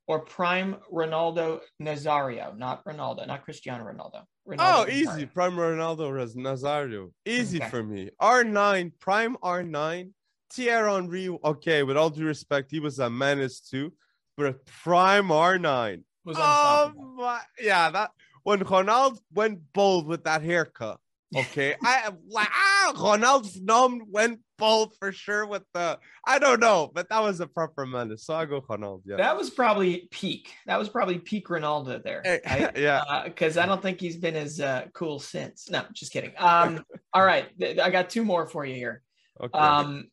or 0.09 0.20
prime 0.20 0.76
Ronaldo 0.92 1.61
Nazario, 1.80 2.57
not 2.57 2.84
Ronaldo, 2.84 3.26
not 3.26 3.44
Cristiano 3.44 3.84
Ronaldo. 3.84 4.24
Ronaldo 4.49 4.57
Oh, 4.59 4.84
Nazario. 4.86 4.92
easy. 4.92 5.26
Prime 5.26 5.53
Ronaldo 5.57 6.34
Nazario. 6.34 7.12
Easy 7.26 7.59
Okay. 7.61 7.68
for 7.68 7.82
me. 7.82 8.11
R9, 8.20 8.90
prime 8.99 9.36
R9. 9.42 10.11
Thierry 10.53 10.90
Henry, 10.90 11.38
okay, 11.44 11.82
with 11.82 11.96
all 11.96 12.11
due 12.11 12.26
respect, 12.26 12.70
he 12.70 12.80
was 12.80 12.99
a 12.99 13.11
menace 13.11 13.61
too, 13.61 13.92
but 14.36 14.46
a 14.46 14.53
prime 14.82 15.28
R9. 15.28 16.03
Was 16.24 16.36
Oh 16.38 16.92
my, 17.16 17.40
yeah, 17.61 17.90
that 17.90 18.11
when 18.42 18.61
Ronaldo 18.61 19.18
went 19.32 19.61
bold 19.72 20.07
with 20.07 20.24
that 20.24 20.42
haircut. 20.42 20.99
Okay, 21.36 21.74
I 21.82 22.11
like 22.30 22.49
ah, 22.51 22.92
Ronaldo 22.96 23.59
Phnom 23.59 24.01
went 24.09 24.40
bold 24.57 24.94
for 24.99 25.12
sure 25.12 25.46
with 25.46 25.62
the 25.74 25.99
I 26.26 26.38
don't 26.38 26.59
know, 26.59 26.90
but 26.94 27.11
that 27.11 27.22
was 27.22 27.40
a 27.40 27.46
proper 27.46 27.84
menace. 27.84 28.24
So 28.24 28.34
I 28.34 28.46
go 28.46 28.62
Ronaldo. 28.62 29.03
Yeah, 29.05 29.16
That 29.16 29.36
was 29.36 29.51
probably 29.51 30.09
peak. 30.11 30.55
That 30.64 30.78
was 30.78 30.88
probably 30.88 31.18
peak 31.18 31.49
Ronaldo 31.49 32.03
there. 32.03 32.22
right? 32.46 32.72
yeah. 32.76 33.03
because 33.24 33.59
I 33.59 33.66
don't 33.66 33.82
think 33.82 34.01
he's 34.01 34.16
been 34.16 34.36
as 34.36 34.59
uh, 34.59 34.86
cool 34.94 35.18
since. 35.18 35.68
No, 35.68 35.84
just 35.92 36.12
kidding. 36.12 36.32
Um, 36.38 36.82
all 37.12 37.24
right, 37.24 37.49
I 37.62 37.90
got 37.90 38.09
two 38.09 38.24
more 38.24 38.46
for 38.46 38.64
you 38.64 38.74
here. 38.74 39.03
Okay. 39.38 39.59
Um, 39.59 40.09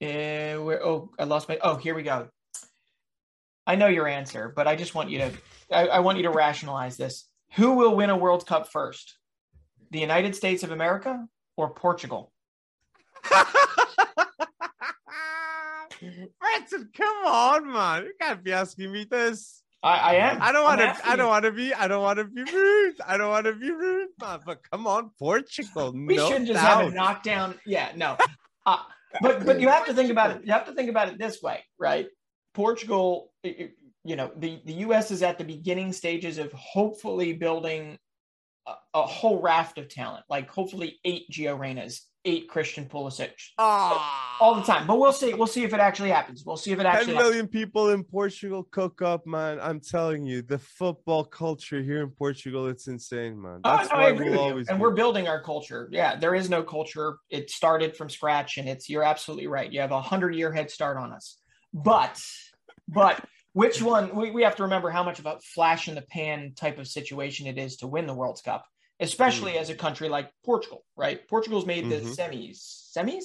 eh, 0.00 0.56
where? 0.56 0.84
Oh, 0.84 1.10
I 1.18 1.24
lost 1.24 1.48
my. 1.48 1.58
Oh, 1.62 1.76
here 1.76 1.94
we 1.94 2.02
go. 2.02 2.28
I 3.66 3.76
know 3.76 3.88
your 3.88 4.08
answer, 4.08 4.52
but 4.54 4.66
I 4.66 4.76
just 4.76 4.94
want 4.94 5.10
you 5.10 5.18
to 5.18 5.30
I, 5.70 5.86
I 5.88 5.98
want 6.00 6.18
you 6.18 6.24
to 6.24 6.30
rationalize 6.30 6.96
this. 6.96 7.26
Who 7.54 7.72
will 7.72 7.94
win 7.96 8.10
a 8.10 8.16
World 8.16 8.46
Cup 8.46 8.70
first? 8.70 9.16
The 9.90 9.98
United 9.98 10.34
States 10.34 10.62
of 10.62 10.70
America 10.70 11.26
or 11.56 11.70
Portugal? 11.70 12.32
Branson, 16.00 16.90
come 16.96 17.26
on, 17.26 17.72
man. 17.72 18.04
You 18.04 18.12
can't 18.20 18.44
be 18.44 18.52
asking 18.52 18.92
me 18.92 19.04
this. 19.04 19.62
I, 19.82 19.98
I 19.98 20.14
am. 20.14 20.42
I 20.42 20.52
don't 20.52 20.64
want 20.64 20.80
to. 20.80 20.96
I 21.08 21.16
don't 21.16 21.28
want 21.28 21.44
to 21.44 21.52
be. 21.52 21.72
I 21.72 21.88
don't 21.88 22.02
want 22.02 22.18
to 22.18 22.24
be 22.24 22.42
rude. 22.42 22.96
I 23.06 23.16
don't 23.16 23.30
want 23.30 23.46
to 23.46 23.54
be 23.54 23.70
rude, 23.70 24.08
man. 24.20 24.40
But 24.44 24.60
come 24.70 24.86
on, 24.86 25.10
Portugal. 25.18 25.92
We 25.92 26.16
no 26.16 26.28
should 26.28 26.46
just 26.46 26.60
doubt. 26.60 26.82
have 26.82 26.92
a 26.92 26.94
knockdown. 26.94 27.54
Yeah, 27.64 27.90
no. 27.96 28.16
Uh, 28.66 28.76
but 29.20 29.44
but 29.44 29.60
you 29.60 29.68
have 29.68 29.86
to 29.86 29.94
think 29.94 30.10
about 30.10 30.32
it. 30.32 30.44
You 30.44 30.52
have 30.52 30.66
to 30.66 30.72
think 30.72 30.90
about 30.90 31.08
it 31.08 31.18
this 31.18 31.42
way, 31.42 31.64
right? 31.78 32.06
Portugal, 32.54 33.32
you 33.42 34.16
know, 34.16 34.30
the 34.36 34.60
the 34.64 34.74
U.S. 34.74 35.10
is 35.10 35.22
at 35.22 35.38
the 35.38 35.44
beginning 35.44 35.92
stages 35.92 36.38
of 36.38 36.52
hopefully 36.52 37.32
building 37.32 37.98
a, 38.66 38.74
a 38.94 39.02
whole 39.02 39.40
raft 39.40 39.78
of 39.78 39.88
talent, 39.88 40.24
like 40.28 40.48
hopefully 40.48 40.98
eight 41.04 41.24
Gio 41.30 41.58
Reynas, 41.58 42.00
eight 42.24 42.48
Christian 42.48 42.84
Pulisic, 42.86 43.30
Ah. 43.58 44.36
all 44.40 44.54
the 44.54 44.62
time. 44.62 44.86
But 44.86 44.98
we'll 44.98 45.12
see. 45.12 45.34
We'll 45.34 45.46
see 45.46 45.64
if 45.64 45.72
it 45.72 45.80
actually 45.80 46.10
happens. 46.10 46.44
We'll 46.44 46.56
see 46.56 46.72
if 46.72 46.78
it 46.80 46.82
10 46.82 46.86
actually. 46.94 47.14
million 47.14 47.46
people 47.48 47.90
in 47.90 48.02
Portugal 48.04 48.66
cook 48.70 49.00
up, 49.02 49.26
man. 49.26 49.58
I'm 49.60 49.80
telling 49.80 50.24
you, 50.26 50.42
the 50.42 50.58
football 50.58 51.24
culture 51.24 51.80
here 51.82 52.02
in 52.02 52.10
Portugal, 52.10 52.66
it's 52.66 52.88
insane, 52.88 53.40
man. 53.40 53.60
Oh, 53.64 53.76
That's 53.76 53.90
no, 53.90 53.96
I 53.96 54.02
why 54.04 54.08
agree 54.10 54.24
we'll 54.30 54.32
with 54.32 54.40
you. 54.40 54.50
always 54.50 54.68
And 54.68 54.78
be- 54.78 54.82
we're 54.82 54.94
building 54.94 55.28
our 55.28 55.42
culture. 55.42 55.88
Yeah, 55.92 56.16
there 56.16 56.34
is 56.34 56.50
no 56.50 56.62
culture. 56.62 57.18
It 57.30 57.50
started 57.50 57.96
from 57.96 58.10
scratch, 58.10 58.58
and 58.58 58.68
it's 58.68 58.88
you're 58.88 59.04
absolutely 59.04 59.46
right. 59.46 59.72
You 59.72 59.80
have 59.80 59.92
a 59.92 60.00
hundred 60.02 60.34
year 60.34 60.52
head 60.52 60.70
start 60.70 60.96
on 60.96 61.12
us. 61.12 61.38
But 61.72 62.20
but 62.88 63.24
which 63.52 63.80
one 63.82 64.14
we, 64.14 64.30
we 64.30 64.42
have 64.42 64.56
to 64.56 64.62
remember 64.64 64.90
how 64.90 65.02
much 65.02 65.18
of 65.18 65.26
a 65.26 65.38
flash 65.40 65.88
in 65.88 65.94
the 65.94 66.02
pan 66.02 66.52
type 66.56 66.78
of 66.78 66.86
situation 66.88 67.46
it 67.46 67.58
is 67.58 67.76
to 67.78 67.86
win 67.86 68.06
the 68.06 68.14
World 68.14 68.40
Cup, 68.44 68.64
especially 69.00 69.52
Mm. 69.52 69.60
as 69.60 69.70
a 69.70 69.74
country 69.74 70.08
like 70.08 70.30
Portugal, 70.44 70.84
right? 70.96 71.26
Portugal's 71.28 71.66
made 71.66 71.88
the 71.88 72.00
Mhm. 72.00 72.16
semis. 72.16 72.92
Semis? 72.96 73.24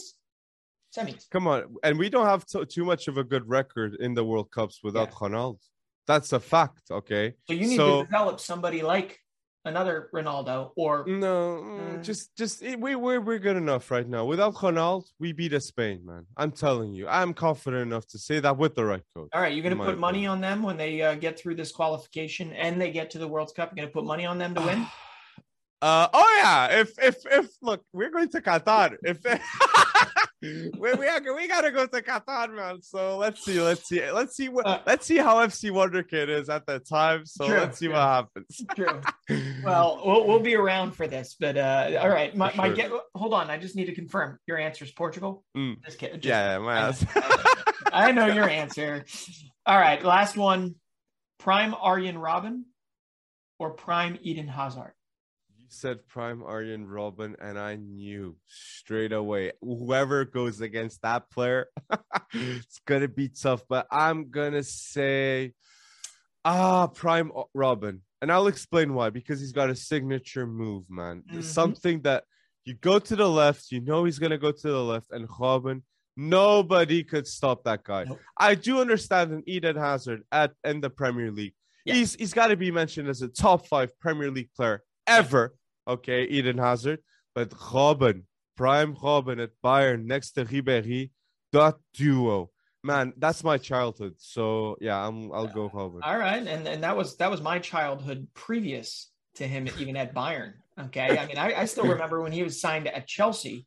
Semis. 0.96 1.30
Come 1.32 1.48
on, 1.48 1.76
and 1.84 1.98
we 1.98 2.10
don't 2.10 2.28
have 2.28 2.46
to, 2.48 2.66
too 2.66 2.86
much 2.86 3.08
of 3.08 3.18
a 3.18 3.24
good 3.24 3.48
record 3.50 3.96
in 3.96 4.14
the 4.14 4.24
World 4.24 4.52
Cups 4.52 4.82
without 4.84 5.12
Ronaldo. 5.12 5.60
That's 6.06 6.34
a 6.34 6.40
fact, 6.40 6.92
okay? 6.92 7.34
So 7.48 7.54
you 7.54 7.68
need 7.68 7.78
So- 7.78 8.02
to 8.02 8.06
develop 8.06 8.40
somebody 8.40 8.82
like 8.84 9.20
another 9.66 10.10
Ronaldo 10.14 10.72
or 10.76 11.06
No, 11.08 11.62
mm, 11.64 12.04
just 12.04 12.36
just 12.36 12.62
eh, 12.62 12.76
we 12.76 12.96
we're 12.96 13.22
we're 13.22 13.40
good 13.40 13.56
enough 13.56 13.90
right 13.90 14.08
now. 14.08 14.26
Without 14.26 14.54
Ronaldo, 14.56 15.06
we 15.20 15.32
beat 15.32 15.54
a 15.54 15.62
Spain, 15.62 16.06
man. 16.06 16.28
I'm 16.36 16.52
telling 16.52 16.94
you, 16.94 17.08
I'm 17.08 17.34
confident 17.34 17.82
enough 17.82 18.06
to 18.08 18.20
say 18.20 18.42
that 18.42 18.58
with 18.58 18.76
the 18.76 18.84
right 18.84 19.02
coach. 19.16 19.30
All 19.34 19.42
right, 19.42 19.54
you're 19.56 19.64
gonna 19.64 19.78
put 19.84 19.98
money 19.98 20.26
opinion. 20.26 20.32
on 20.32 20.42
them 20.42 20.64
when 20.64 20.76
they 20.78 21.02
uh, 21.02 21.16
get 21.16 21.40
through 21.40 21.56
this 21.56 21.72
qualification 21.72 22.52
and 22.52 22.80
they 22.80 22.92
get 22.92 23.10
to 23.12 23.18
the 23.18 23.28
World 23.28 23.56
Cup. 23.56 23.70
You're 23.72 23.78
going 23.78 23.88
to 23.88 23.94
put 23.94 24.04
money 24.06 24.26
on 24.26 24.38
them 24.38 24.54
to 24.54 24.62
win. 24.62 24.86
Uh 25.84 26.08
oh 26.14 26.40
yeah. 26.42 26.80
If 26.80 26.98
if 26.98 27.18
if 27.30 27.50
look, 27.62 27.84
we're 27.92 28.10
going 28.10 28.30
to 28.30 28.42
Qatar. 28.42 28.96
If 29.04 29.20
we 30.42 30.72
we, 30.80 31.08
are, 31.08 31.36
we 31.36 31.48
gotta 31.50 31.72
go 31.72 31.86
to 31.86 32.02
Qatar, 32.02 32.56
man. 32.56 32.82
So 32.82 33.18
let's 33.18 33.44
see, 33.44 33.60
let's 33.60 33.90
see, 33.90 34.10
let's 34.10 34.34
see 34.38 34.48
what 34.48 34.66
Uh, 34.66 34.80
let's 34.86 35.06
see 35.06 35.18
how 35.18 35.46
FC 35.46 35.72
Wonder 35.72 36.02
Kid 36.02 36.30
is 36.30 36.48
at 36.48 36.66
that 36.68 36.88
time. 36.88 37.26
So 37.26 37.48
True, 37.48 37.58
let's 37.60 37.80
see 37.80 37.88
true. 37.88 37.96
what 37.96 38.02
happens. 38.02 38.62
True. 38.76 39.02
Well, 39.64 40.02
we'll, 40.06 40.28
we'll 40.28 40.40
be 40.42 40.56
around 40.56 40.92
for 40.92 41.08
this, 41.08 41.38
but 41.40 41.56
uh, 41.58 41.98
all 42.02 42.10
right. 42.10 42.36
My, 42.36 42.54
my 42.56 42.68
sure. 42.68 42.76
get, 42.76 42.92
hold 43.16 43.34
on. 43.34 43.50
I 43.50 43.58
just 43.58 43.78
need 43.78 43.86
to 43.86 43.96
confirm 43.96 44.38
your 44.46 44.58
answer 44.58 44.84
is 44.84 44.92
Portugal. 44.92 45.46
Mm. 45.58 45.84
Just 45.86 45.98
kidding. 46.00 46.20
just- 46.20 46.26
yeah, 46.28 46.58
my 46.60 46.78
ass. 46.78 47.06
I 47.94 48.12
know 48.12 48.28
your 48.28 48.50
answer. 48.50 49.06
All 49.66 49.80
right, 49.80 50.04
last 50.04 50.36
one. 50.36 50.76
Prime 51.40 51.74
Arjen 51.74 52.16
Robben 52.16 52.64
or 53.60 53.72
Prime 53.72 54.18
Eden 54.22 54.48
Hazard? 54.50 54.94
Said 55.74 56.08
Prime 56.08 56.44
Arjen 56.44 56.86
Robben, 56.88 57.36
and 57.42 57.58
I 57.58 57.76
knew 57.76 58.36
straight 58.48 59.12
away 59.12 59.52
whoever 59.62 60.24
goes 60.26 60.62
against 60.62 61.02
that 61.02 61.30
player, 61.32 61.68
it's 62.34 62.80
gonna 62.86 63.08
be 63.08 63.30
tough. 63.30 63.64
But 63.68 63.88
I'm 63.92 64.30
gonna 64.30 64.64
say, 64.64 65.54
ah, 66.46 66.88
Prime 66.88 67.32
Robben, 67.56 68.00
and 68.22 68.32
I'll 68.32 68.48
explain 68.48 68.94
why. 68.94 69.10
Because 69.10 69.40
he's 69.40 69.52
got 69.52 69.70
a 69.70 69.76
signature 69.76 70.46
move, 70.46 70.84
man. 70.90 71.24
Mhm. 71.32 71.44
Something 71.44 72.02
that 72.04 72.24
you 72.66 72.76
go 72.76 73.00
to 73.00 73.16
the 73.16 73.30
left, 73.30 73.72
you 73.72 73.82
know 73.82 74.06
he's 74.06 74.20
gonna 74.20 74.38
go 74.38 74.52
to 74.52 74.68
the 74.68 74.84
left, 74.84 75.12
and 75.12 75.28
Robben. 75.28 75.82
Nobody 76.16 77.04
could 77.04 77.26
stop 77.26 77.64
that 77.64 77.84
guy. 77.84 78.04
Nope. 78.04 78.20
I 78.38 78.54
do 78.54 78.80
understand 78.80 79.32
an 79.32 79.42
Eden 79.48 79.76
Hazard 79.76 80.22
at 80.32 80.52
in 80.64 80.80
the 80.80 80.92
Premier 80.92 81.32
League. 81.32 81.56
Yeah. 81.86 81.96
He's 81.96 82.14
he's 82.14 82.34
got 82.34 82.48
to 82.48 82.56
be 82.56 82.72
mentioned 82.72 83.10
as 83.10 83.24
a 83.24 83.28
top 83.28 83.66
five 83.68 83.98
Premier 84.00 84.30
League 84.32 84.52
player 84.56 84.84
ever. 85.08 85.54
Okay, 85.88 86.24
Eden 86.26 86.58
Hazard, 86.58 87.00
but 87.36 87.50
Robben, 87.50 88.24
prime 88.56 88.96
Robben 88.96 89.42
at 89.42 89.52
Bayern 89.64 90.06
next 90.06 90.32
to 90.32 90.46
Ribéry, 90.46 91.12
that 91.52 91.76
duo, 91.94 92.52
man, 92.84 93.14
that's 93.18 93.44
my 93.44 93.58
childhood. 93.58 94.16
So 94.18 94.78
yeah, 94.80 95.06
I'm 95.06 95.32
I'll 95.34 95.48
go 95.48 95.70
Robben. 95.70 96.00
All 96.04 96.18
right, 96.18 96.46
and 96.46 96.68
and 96.68 96.84
that 96.84 96.96
was 96.96 97.18
that 97.18 97.32
was 97.32 97.42
my 97.42 97.60
childhood 97.60 98.28
previous 98.34 99.10
to 99.36 99.48
him 99.48 99.68
even 99.80 99.98
at 99.98 100.14
Bayern. 100.14 100.54
Okay, 100.80 101.18
I 101.18 101.26
mean 101.26 101.38
I, 101.38 101.62
I 101.62 101.66
still 101.66 101.86
remember 101.86 102.22
when 102.22 102.32
he 102.32 102.44
was 102.44 102.60
signed 102.60 102.88
at 102.88 103.08
Chelsea, 103.08 103.66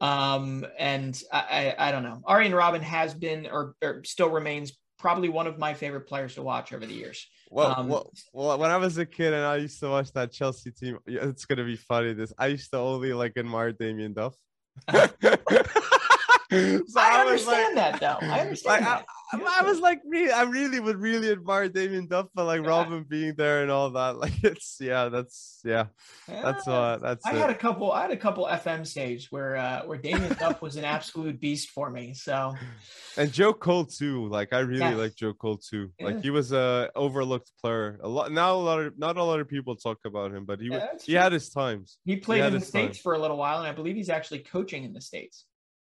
um, 0.00 0.66
and 0.78 1.20
I, 1.32 1.74
I 1.78 1.88
I 1.88 1.92
don't 1.92 2.02
know. 2.02 2.22
Arjen 2.24 2.52
Robben 2.52 2.82
has 2.82 3.14
been 3.14 3.46
or, 3.46 3.74
or 3.82 4.04
still 4.04 4.30
remains 4.30 4.72
probably 5.02 5.28
one 5.28 5.46
of 5.46 5.58
my 5.58 5.74
favorite 5.74 6.06
players 6.06 6.36
to 6.36 6.42
watch 6.42 6.72
over 6.72 6.86
the 6.86 6.94
years. 6.94 7.26
Well, 7.50 7.74
um, 7.78 7.88
well, 7.88 8.10
well, 8.32 8.56
when 8.58 8.70
I 8.70 8.78
was 8.78 8.96
a 8.96 9.04
kid 9.04 9.34
and 9.34 9.44
I 9.44 9.56
used 9.56 9.78
to 9.80 9.90
watch 9.90 10.10
that 10.14 10.32
Chelsea 10.32 10.70
team, 10.70 10.98
it's 11.06 11.44
gonna 11.44 11.64
be 11.64 11.76
funny. 11.76 12.14
This 12.14 12.32
I 12.38 12.46
used 12.46 12.70
to 12.70 12.78
only 12.78 13.12
like 13.12 13.36
admire 13.36 13.72
Damien 13.72 14.14
Duff. 14.14 14.34
So 16.52 16.82
I, 17.00 17.16
like- 17.16 17.26
understand 17.26 17.76
that 17.78 18.00
though. 18.00 18.18
I 18.26 18.40
understand 18.44 18.84
Like, 18.84 18.92
I, 18.92 18.96
that. 18.96 19.06
I- 19.32 19.62
was 19.62 19.80
like, 19.80 20.00
really, 20.06 20.30
I 20.32 20.42
really 20.42 20.78
would 20.80 20.96
really 20.96 21.30
admire 21.30 21.68
Damien 21.68 22.06
Duff, 22.06 22.26
but 22.34 22.44
like 22.44 22.62
Yeah. 22.62 22.68
Robben 22.68 23.08
being 23.08 23.34
there 23.34 23.62
and 23.62 23.70
all 23.70 23.90
that, 23.90 24.16
like 24.24 24.42
it's 24.44 24.76
yeah, 24.80 25.08
that's 25.08 25.60
yeah, 25.64 25.86
that's 26.28 26.66
Yeah. 26.66 26.72
uh, 26.72 26.96
that's 26.98 27.24
I 27.26 27.32
it. 27.32 27.36
had 27.38 27.50
a 27.50 27.54
couple. 27.54 27.92
I 27.92 28.02
had 28.02 28.10
a 28.10 28.16
couple 28.16 28.46
FM 28.46 28.86
saves 28.86 29.28
where 29.30 29.56
uh, 29.56 29.82
where 29.86 29.98
Damien 29.98 30.34
Duff 30.38 30.60
was 30.60 30.76
an 30.76 30.84
absolute 30.96 31.40
beast 31.40 31.70
for 31.70 31.88
me. 31.90 32.14
So 32.14 32.54
and 33.16 33.32
Joe 33.32 33.52
Cole 33.52 33.84
too. 33.86 34.28
Like 34.28 34.52
I 34.52 34.60
really 34.60 34.80
Yes. 34.80 34.96
like 34.96 35.14
Joe 35.16 35.32
Cole 35.34 35.58
too. 35.58 35.90
Like 36.00 36.22
he 36.22 36.30
was 36.30 36.52
a 36.52 36.90
overlooked 36.94 37.50
player. 37.62 37.98
A 38.02 38.08
lot 38.08 38.32
now, 38.32 38.54
a 38.54 38.56
lot 38.56 38.80
of 38.80 38.98
not 38.98 39.16
a 39.16 39.22
lot 39.24 39.40
of 39.40 39.48
people 39.48 39.76
talk 39.76 39.98
about 40.04 40.32
him, 40.32 40.44
but 40.44 40.60
he 40.60 40.68
Yeah, 40.68 40.88
he 41.02 41.12
had 41.14 41.32
his 41.32 41.48
times. 41.50 41.98
he 42.04 42.16
played 42.16 42.42
had 42.42 42.52
in 42.54 42.60
the 42.60 42.66
states 42.66 42.98
time. 42.98 43.02
for 43.02 43.14
a 43.14 43.18
little 43.18 43.36
while, 43.36 43.58
and 43.58 43.66
I 43.66 43.72
believe 43.72 43.96
he's 43.96 44.10
actually 44.10 44.40
coaching 44.40 44.84
in 44.84 44.92
the 44.92 45.00
states. 45.00 45.44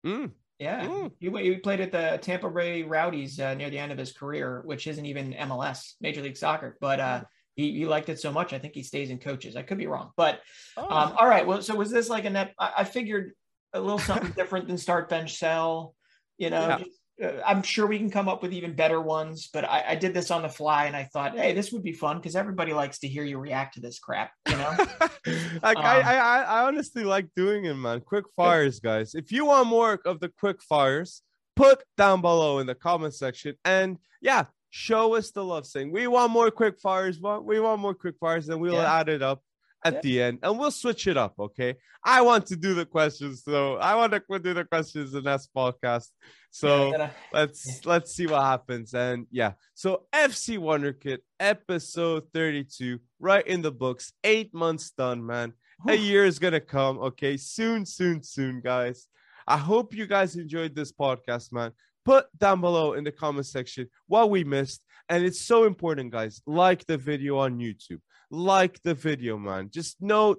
Mm, 0.06 0.32
Yeah, 0.60 0.86
Mm. 0.88 1.12
he, 1.20 1.30
he 1.30 1.56
played 1.58 1.82
at 1.82 1.92
the 1.92 2.18
Tampa 2.22 2.50
Bay 2.50 2.84
Rowdies 2.84 3.40
uh, 3.40 3.54
near 3.56 3.70
the 3.70 3.78
end 3.80 3.92
of 3.92 3.98
his 3.98 4.14
career, 4.14 4.62
which 4.66 4.88
isn't 4.88 5.06
even 5.06 5.34
MLS, 5.34 5.96
Major 6.00 6.22
League 6.22 6.38
Soccer. 6.38 6.78
But 6.80 7.00
uh, 7.02 7.24
he, 7.56 7.74
he 7.74 7.86
liked 7.86 8.08
it 8.10 8.20
so 8.20 8.32
much, 8.32 8.54
I 8.54 8.60
think 8.60 8.74
he 8.74 8.82
stays 8.84 9.10
in 9.10 9.20
coaches. 9.20 9.56
I 9.58 9.64
could 9.64 9.78
be 9.78 9.88
wrong, 9.88 10.12
but 10.16 10.40
Oh. 10.78 10.84
um, 10.84 11.14
all 11.18 11.28
right. 11.28 11.46
Well, 11.46 11.62
so 11.62 11.76
was 11.76 11.92
this 11.92 12.10
like 12.10 12.24
a 12.26 12.30
net? 12.30 12.54
I, 12.58 12.72
I 12.80 12.84
figured 12.86 13.34
a 13.74 13.82
little 13.82 14.00
something 14.00 14.32
different 14.36 14.68
than 14.68 14.78
start 14.78 15.10
bench 15.10 15.38
sell. 15.38 15.94
You 16.38 16.50
know, 16.50 16.68
Yeah. 16.68 16.78
just, 16.80 17.00
I'm 17.46 17.64
sure 17.64 17.88
we 17.88 17.98
can 17.98 18.10
come 18.10 18.28
up 18.28 18.42
with 18.42 18.52
even 18.52 18.74
better 18.76 19.00
ones. 19.00 19.50
But 19.52 19.64
I, 19.66 19.84
I 19.90 19.96
did 19.96 20.14
this 20.14 20.32
on 20.32 20.42
the 20.42 20.50
fly, 20.50 20.86
and 20.86 20.96
I 20.96 21.06
thought, 21.06 21.38
hey, 21.38 21.54
this 21.54 21.72
would 21.72 21.84
be 21.84 21.94
fun 21.94 22.18
because 22.18 22.36
everybody 22.36 22.74
likes 22.74 23.00
to 23.00 23.08
hear 23.08 23.24
you 23.24 23.38
react 23.38 23.76
to 23.76 23.82
this 23.82 24.00
crap. 24.00 24.32
You 24.50 24.58
know. 24.58 24.76
like 25.64 25.78
I, 25.78 26.02
Um, 26.02 26.08
I 26.08 26.16
I 26.18 26.42
I 26.42 26.68
honestly 26.68 27.04
like 27.04 27.28
doing 27.36 27.66
it, 27.66 27.74
man. 27.76 28.02
Quick 28.02 28.26
fires, 28.36 28.80
guys. 28.80 29.16
If 29.16 29.32
you 29.32 29.46
want 29.46 29.68
more 29.68 30.00
of 30.06 30.20
the 30.20 30.30
quick 30.30 30.62
fires, 30.62 31.22
put 31.56 31.84
down 31.98 32.22
below 32.22 32.60
in 32.60 32.68
the 32.68 32.76
comment 32.76 33.14
section. 33.14 33.56
And 33.64 33.98
yeah, 34.22 34.46
show 34.70 35.16
us 35.16 35.32
the 35.32 35.44
love 35.44 35.66
saying 35.66 35.92
we 35.92 36.08
want 36.08 36.34
more 36.34 36.52
quick 36.52 36.80
fires. 36.82 37.20
We 37.22 37.60
want 37.62 37.80
more 37.80 37.94
quick 37.94 38.16
fires, 38.20 38.50
and 38.50 38.60
we'll 38.60 38.74
Yeah. 38.74 39.00
add 39.00 39.08
it 39.08 39.22
up 39.22 39.42
at 39.86 39.94
Yeah. 39.94 40.02
the 40.02 40.22
end 40.24 40.40
and 40.44 40.58
we'll 40.60 40.72
switch 40.72 41.08
it 41.08 41.16
up. 41.16 41.36
Okay. 41.40 41.76
I 42.04 42.22
want 42.22 42.46
to 42.48 42.56
do 42.56 42.74
the 42.74 42.86
questions, 42.86 43.44
so 43.44 43.76
I 43.78 43.96
want 43.96 44.12
to 44.14 44.40
do 44.40 44.54
the 44.54 44.66
questions 44.66 45.14
in 45.14 45.24
this 45.24 45.48
podcast. 45.56 46.10
So 46.52 46.92
Yeah, 46.92 47.10
let's 47.32 47.86
let's 47.86 48.12
see 48.16 48.28
what 48.28 48.42
happens 48.42 48.94
and 48.94 49.28
yeah 49.30 49.52
so 49.74 49.90
fc 50.14 50.58
wonder 50.58 50.94
kid 50.94 51.20
episode 51.40 52.24
32 52.34 52.98
right 53.20 53.46
in 53.48 53.62
the 53.62 53.72
books 53.72 54.14
eight 54.24 54.54
months 54.54 54.92
done 54.92 55.26
man 55.26 55.52
a 55.90 55.96
year 55.96 56.24
is 56.26 56.40
gonna 56.40 56.62
come 56.78 56.98
okay 57.00 57.36
soon 57.38 57.86
soon 57.86 58.24
soon 58.24 58.62
guys 58.62 59.08
i 59.48 59.58
hope 59.58 59.94
you 59.94 60.06
guys 60.08 60.36
enjoyed 60.38 60.74
this 60.76 60.92
podcast 60.94 61.52
man 61.52 61.72
put 62.06 62.26
down 62.38 62.62
below 62.62 62.94
in 62.94 63.04
the 63.04 63.12
comment 63.12 63.46
section 63.46 63.86
what 64.08 64.30
we 64.30 64.44
missed 64.46 64.82
and 65.10 65.26
it's 65.26 65.42
so 65.42 65.66
important 65.66 66.10
guys 66.12 66.42
like 66.48 66.86
the 66.86 66.98
video 66.98 67.38
on 67.40 67.60
youtube 67.60 68.00
like 68.32 68.82
the 68.84 68.94
video 68.94 69.38
man 69.38 69.70
just 69.72 70.02
know 70.02 70.36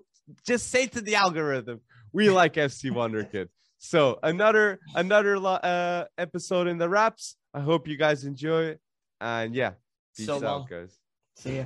just 0.47 0.71
say 0.71 0.87
to 0.87 1.01
the 1.01 1.15
algorithm 1.15 1.81
we 2.13 2.31
like 2.41 2.55
fc 2.55 2.91
wonder 2.91 3.25
kid 3.25 3.49
so 3.79 4.19
another 4.23 4.81
another 4.95 5.37
uh, 5.37 6.05
episode 6.19 6.67
in 6.67 6.79
the 6.79 6.89
wraps. 6.89 7.37
I 7.53 7.61
hope 7.61 7.87
you 7.87 7.97
guys 7.97 8.25
enjoy 8.25 8.65
it. 8.65 8.81
And 9.21 9.55
yeah, 9.55 9.73
peace 10.17 10.27
So 10.27 10.37
out, 10.37 10.43
long. 10.43 10.67
guys. 10.69 10.99
See 11.37 11.59
ya. 11.59 11.65